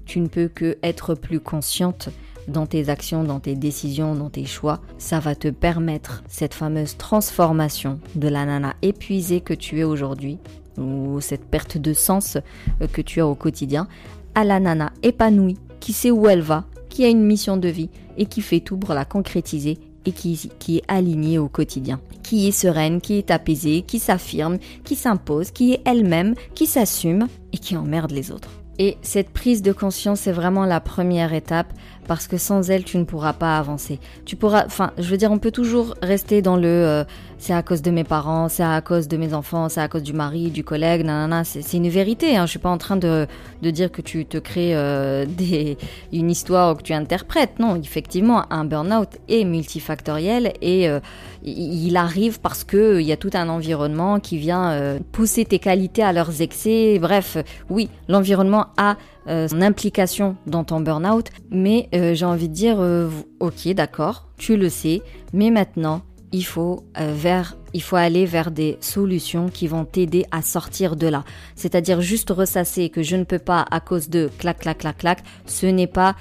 tu 0.06 0.20
ne 0.20 0.28
peux 0.28 0.48
que 0.48 0.78
être 0.82 1.14
plus 1.14 1.40
consciente 1.40 2.08
dans 2.48 2.66
tes 2.66 2.88
actions, 2.88 3.24
dans 3.24 3.40
tes 3.40 3.54
décisions, 3.54 4.14
dans 4.14 4.30
tes 4.30 4.44
choix. 4.44 4.80
Ça 4.98 5.20
va 5.20 5.34
te 5.34 5.48
permettre 5.48 6.22
cette 6.26 6.54
fameuse 6.54 6.96
transformation 6.96 8.00
de 8.14 8.28
la 8.28 8.44
nana 8.44 8.74
épuisée 8.82 9.40
que 9.40 9.54
tu 9.54 9.80
es 9.80 9.84
aujourd'hui 9.84 10.38
ou 10.78 11.20
cette 11.20 11.44
perte 11.44 11.78
de 11.78 11.92
sens 11.92 12.36
euh, 12.80 12.86
que 12.86 13.02
tu 13.02 13.20
as 13.20 13.26
au 13.26 13.34
quotidien, 13.34 13.88
à 14.34 14.44
la 14.44 14.60
nana 14.60 14.92
épanouie, 15.02 15.58
qui 15.80 15.92
sait 15.92 16.10
où 16.10 16.28
elle 16.28 16.42
va, 16.42 16.64
qui 16.88 17.04
a 17.04 17.08
une 17.08 17.24
mission 17.24 17.56
de 17.56 17.68
vie 17.68 17.90
et 18.16 18.26
qui 18.26 18.42
fait 18.42 18.60
tout 18.60 18.76
pour 18.76 18.94
la 18.94 19.04
concrétiser 19.04 19.78
et 20.06 20.12
qui, 20.12 20.50
qui 20.58 20.78
est 20.78 20.82
alignée 20.88 21.38
au 21.38 21.48
quotidien, 21.48 22.00
qui 22.22 22.48
est 22.48 22.52
sereine, 22.52 23.00
qui 23.00 23.14
est 23.14 23.30
apaisée, 23.30 23.82
qui 23.82 23.98
s'affirme, 23.98 24.58
qui 24.84 24.96
s'impose, 24.96 25.50
qui 25.50 25.72
est 25.72 25.82
elle-même, 25.84 26.34
qui 26.54 26.66
s'assume 26.66 27.28
et 27.52 27.58
qui 27.58 27.76
emmerde 27.76 28.10
les 28.10 28.30
autres. 28.30 28.50
Et 28.78 28.96
cette 29.02 29.28
prise 29.28 29.60
de 29.60 29.72
conscience, 29.72 30.20
c'est 30.20 30.32
vraiment 30.32 30.64
la 30.64 30.80
première 30.80 31.34
étape 31.34 31.70
parce 32.08 32.26
que 32.26 32.38
sans 32.38 32.70
elle, 32.70 32.82
tu 32.82 32.96
ne 32.96 33.04
pourras 33.04 33.34
pas 33.34 33.58
avancer. 33.58 34.00
Tu 34.24 34.36
pourras, 34.36 34.64
enfin, 34.64 34.92
je 34.96 35.06
veux 35.10 35.18
dire, 35.18 35.30
on 35.30 35.38
peut 35.38 35.50
toujours 35.50 35.94
rester 36.00 36.40
dans 36.40 36.56
le 36.56 36.66
euh, 36.66 37.04
c'est 37.40 37.54
à 37.54 37.62
cause 37.62 37.82
de 37.82 37.90
mes 37.90 38.04
parents, 38.04 38.48
c'est 38.48 38.62
à 38.62 38.80
cause 38.80 39.08
de 39.08 39.16
mes 39.16 39.34
enfants, 39.34 39.68
c'est 39.68 39.80
à 39.80 39.88
cause 39.88 40.02
du 40.02 40.12
mari, 40.12 40.50
du 40.50 40.62
collègue, 40.62 41.04
nanana. 41.04 41.42
C'est 41.44 41.76
une 41.76 41.88
vérité. 41.88 42.36
Hein. 42.36 42.46
Je 42.46 42.50
suis 42.50 42.58
pas 42.58 42.68
en 42.68 42.78
train 42.78 42.96
de, 42.96 43.26
de 43.62 43.70
dire 43.70 43.90
que 43.90 44.02
tu 44.02 44.26
te 44.26 44.36
crées 44.36 44.76
euh, 44.76 45.24
des, 45.28 45.78
une 46.12 46.30
histoire 46.30 46.72
ou 46.72 46.74
que 46.76 46.82
tu 46.82 46.92
interprètes. 46.92 47.58
Non, 47.58 47.76
effectivement, 47.76 48.44
un 48.50 48.64
burn-out 48.64 49.08
est 49.28 49.44
multifactoriel 49.44 50.52
et 50.60 50.88
euh, 50.88 51.00
il 51.42 51.96
arrive 51.96 52.40
parce 52.40 52.62
que 52.62 53.00
il 53.00 53.06
y 53.06 53.12
a 53.12 53.16
tout 53.16 53.30
un 53.32 53.48
environnement 53.48 54.20
qui 54.20 54.36
vient 54.36 54.98
pousser 55.10 55.46
tes 55.46 55.58
qualités 55.58 56.02
à 56.02 56.12
leurs 56.12 56.42
excès. 56.42 56.98
Bref, 57.00 57.38
oui, 57.70 57.88
l'environnement 58.08 58.66
a 58.76 58.96
euh, 59.28 59.48
son 59.48 59.60
implication 59.60 60.36
dans 60.46 60.64
ton 60.64 60.80
burn-out, 60.80 61.28
mais 61.50 61.88
euh, 61.94 62.14
j'ai 62.14 62.24
envie 62.24 62.48
de 62.48 62.54
dire, 62.54 62.76
euh, 62.80 63.08
ok, 63.38 63.68
d'accord, 63.74 64.28
tu 64.38 64.56
le 64.56 64.68
sais, 64.68 65.02
mais 65.32 65.50
maintenant, 65.50 66.00
il 66.32 66.44
faut 66.44 66.84
vers 66.96 67.56
il 67.72 67.82
faut 67.82 67.96
aller 67.96 68.26
vers 68.26 68.50
des 68.50 68.78
solutions 68.80 69.48
qui 69.48 69.68
vont 69.68 69.84
t'aider 69.84 70.26
à 70.30 70.42
sortir 70.42 70.96
de 70.96 71.06
là. 71.06 71.24
C'est-à-dire 71.54 72.00
juste 72.00 72.30
ressasser 72.30 72.88
que 72.88 73.02
je 73.02 73.16
ne 73.16 73.24
peux 73.24 73.38
pas 73.38 73.64
à 73.70 73.80
cause 73.80 74.08
de 74.08 74.30
clac 74.38 74.58
clac 74.58 74.78
clac 74.78 74.98
clac, 74.98 75.22
ce 75.46 75.66
n'est 75.66 75.86
pas 75.86 76.16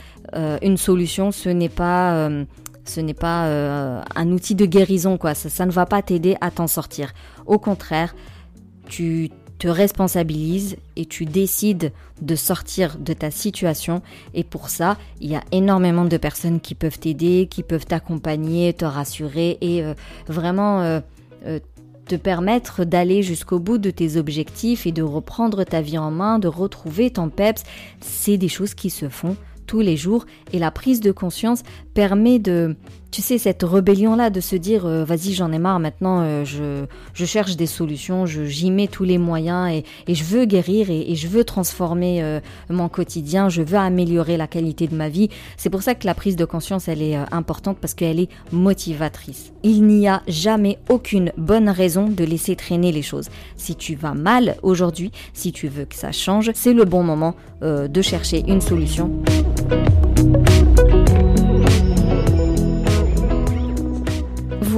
une 0.61 0.77
solution, 0.77 1.31
ce 1.31 1.49
n'est 1.49 1.69
pas 1.69 2.29
ce 2.85 2.99
n'est 3.01 3.13
pas 3.13 4.03
un 4.15 4.31
outil 4.31 4.55
de 4.55 4.65
guérison 4.65 5.17
quoi, 5.17 5.33
ça, 5.33 5.49
ça 5.49 5.65
ne 5.65 5.71
va 5.71 5.85
pas 5.85 6.01
t'aider 6.01 6.35
à 6.41 6.51
t'en 6.51 6.67
sortir. 6.67 7.13
Au 7.45 7.57
contraire, 7.59 8.15
tu 8.87 9.29
te 9.59 9.67
responsabilises 9.67 10.77
et 10.95 11.05
tu 11.05 11.25
décides 11.25 11.91
de 12.21 12.35
sortir 12.35 12.97
de 12.97 13.13
ta 13.13 13.29
situation. 13.29 14.01
Et 14.33 14.43
pour 14.43 14.69
ça, 14.69 14.97
il 15.19 15.29
y 15.29 15.35
a 15.35 15.43
énormément 15.51 16.05
de 16.05 16.17
personnes 16.17 16.61
qui 16.61 16.75
peuvent 16.75 16.97
t'aider, 16.97 17.47
qui 17.51 17.61
peuvent 17.61 17.85
t'accompagner, 17.85 18.73
te 18.73 18.85
rassurer 18.85 19.57
et 19.61 19.83
euh, 19.83 19.93
vraiment 20.27 20.81
euh, 20.81 21.01
euh, 21.45 21.59
te 22.07 22.15
permettre 22.15 22.85
d'aller 22.85 23.21
jusqu'au 23.21 23.59
bout 23.59 23.77
de 23.77 23.91
tes 23.91 24.15
objectifs 24.15 24.87
et 24.87 24.91
de 24.93 25.03
reprendre 25.03 25.63
ta 25.65 25.81
vie 25.81 25.97
en 25.97 26.09
main, 26.09 26.39
de 26.39 26.47
retrouver 26.47 27.11
ton 27.11 27.29
peps. 27.29 27.63
C'est 27.99 28.37
des 28.37 28.47
choses 28.47 28.73
qui 28.73 28.89
se 28.89 29.09
font 29.09 29.35
tous 29.69 29.81
les 29.81 29.97
jours 29.97 30.25
et 30.51 30.57
la 30.57 30.71
prise 30.71 30.99
de 30.99 31.11
conscience 31.11 31.61
permet 31.93 32.39
de, 32.39 32.75
tu 33.11 33.21
sais, 33.21 33.37
cette 33.37 33.61
rébellion-là 33.61 34.31
de 34.31 34.39
se 34.39 34.55
dire, 34.55 34.87
euh, 34.87 35.03
vas-y, 35.03 35.33
j'en 35.33 35.51
ai 35.51 35.59
marre, 35.59 35.79
maintenant, 35.79 36.21
euh, 36.21 36.43
je, 36.43 36.85
je 37.13 37.25
cherche 37.25 37.55
des 37.55 37.67
solutions, 37.67 38.25
j'y 38.25 38.71
mets 38.71 38.87
tous 38.87 39.03
les 39.03 39.19
moyens 39.19 39.71
et, 39.71 39.83
et 40.07 40.15
je 40.15 40.23
veux 40.23 40.45
guérir 40.45 40.89
et, 40.89 41.13
je 41.13 41.27
veux 41.27 41.43
transformer 41.43 42.23
euh, 42.23 42.39
mon 42.69 42.89
quotidien, 42.89 43.47
je 43.47 43.61
veux 43.61 43.77
améliorer 43.77 44.37
la 44.37 44.47
qualité 44.47 44.87
de 44.87 44.95
ma 44.95 45.07
vie. 45.07 45.29
C'est 45.55 45.69
pour 45.69 45.83
ça 45.83 45.93
que 45.93 46.07
la 46.07 46.15
prise 46.15 46.35
de 46.35 46.45
conscience, 46.45 46.87
elle 46.87 47.03
est 47.03 47.15
importante 47.31 47.77
parce 47.79 47.93
qu'elle 47.93 48.19
est 48.19 48.29
motivatrice. 48.51 49.53
Il 49.61 49.85
n'y 49.85 50.07
a 50.07 50.23
jamais 50.27 50.79
aucune 50.89 51.31
bonne 51.37 51.69
raison 51.69 52.07
de 52.07 52.23
laisser 52.23 52.55
traîner 52.55 52.91
les 52.91 53.03
choses. 53.03 53.29
Si 53.55 53.75
tu 53.75 53.93
vas 53.93 54.15
mal 54.15 54.55
aujourd'hui, 54.63 55.11
si 55.33 55.51
tu 55.51 55.67
veux 55.67 55.85
que 55.85 55.95
ça 55.95 56.11
change, 56.11 56.49
c'est 56.55 56.73
le 56.73 56.85
bon 56.85 57.03
moment 57.03 57.35
de 57.61 58.01
chercher 58.01 58.43
une 58.47 58.61
solution. 58.61 59.11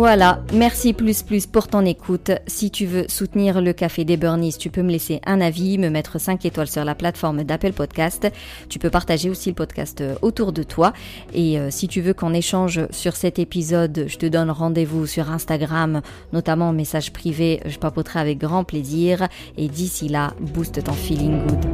Voilà, 0.01 0.41
merci 0.51 0.93
plus 0.93 1.21
plus 1.21 1.45
pour 1.45 1.67
ton 1.67 1.85
écoute. 1.85 2.31
Si 2.47 2.71
tu 2.71 2.87
veux 2.87 3.05
soutenir 3.07 3.61
le 3.61 3.71
Café 3.71 4.03
des 4.03 4.17
Burnies, 4.17 4.55
tu 4.57 4.71
peux 4.71 4.81
me 4.81 4.89
laisser 4.89 5.21
un 5.27 5.39
avis, 5.39 5.77
me 5.77 5.91
mettre 5.91 6.19
5 6.19 6.43
étoiles 6.43 6.69
sur 6.69 6.83
la 6.83 6.95
plateforme 6.95 7.43
d'Apple 7.43 7.71
Podcast. 7.71 8.27
Tu 8.67 8.79
peux 8.79 8.89
partager 8.89 9.29
aussi 9.29 9.49
le 9.49 9.53
podcast 9.53 10.01
euh, 10.01 10.15
autour 10.23 10.53
de 10.53 10.63
toi. 10.63 10.93
Et 11.35 11.59
euh, 11.59 11.69
si 11.69 11.87
tu 11.87 12.01
veux 12.01 12.15
qu'on 12.15 12.33
échange 12.33 12.81
sur 12.89 13.15
cet 13.15 13.37
épisode, 13.37 14.05
je 14.07 14.17
te 14.17 14.25
donne 14.25 14.49
rendez-vous 14.49 15.05
sur 15.05 15.29
Instagram, 15.29 16.01
notamment 16.33 16.69
en 16.69 16.73
message 16.73 17.13
privé. 17.13 17.59
Je 17.67 17.77
papoterai 17.77 18.21
avec 18.21 18.39
grand 18.39 18.63
plaisir. 18.63 19.27
Et 19.55 19.67
d'ici 19.67 20.07
là, 20.07 20.33
booste 20.39 20.83
ton 20.83 20.93
feeling 20.93 21.45
good. 21.45 21.67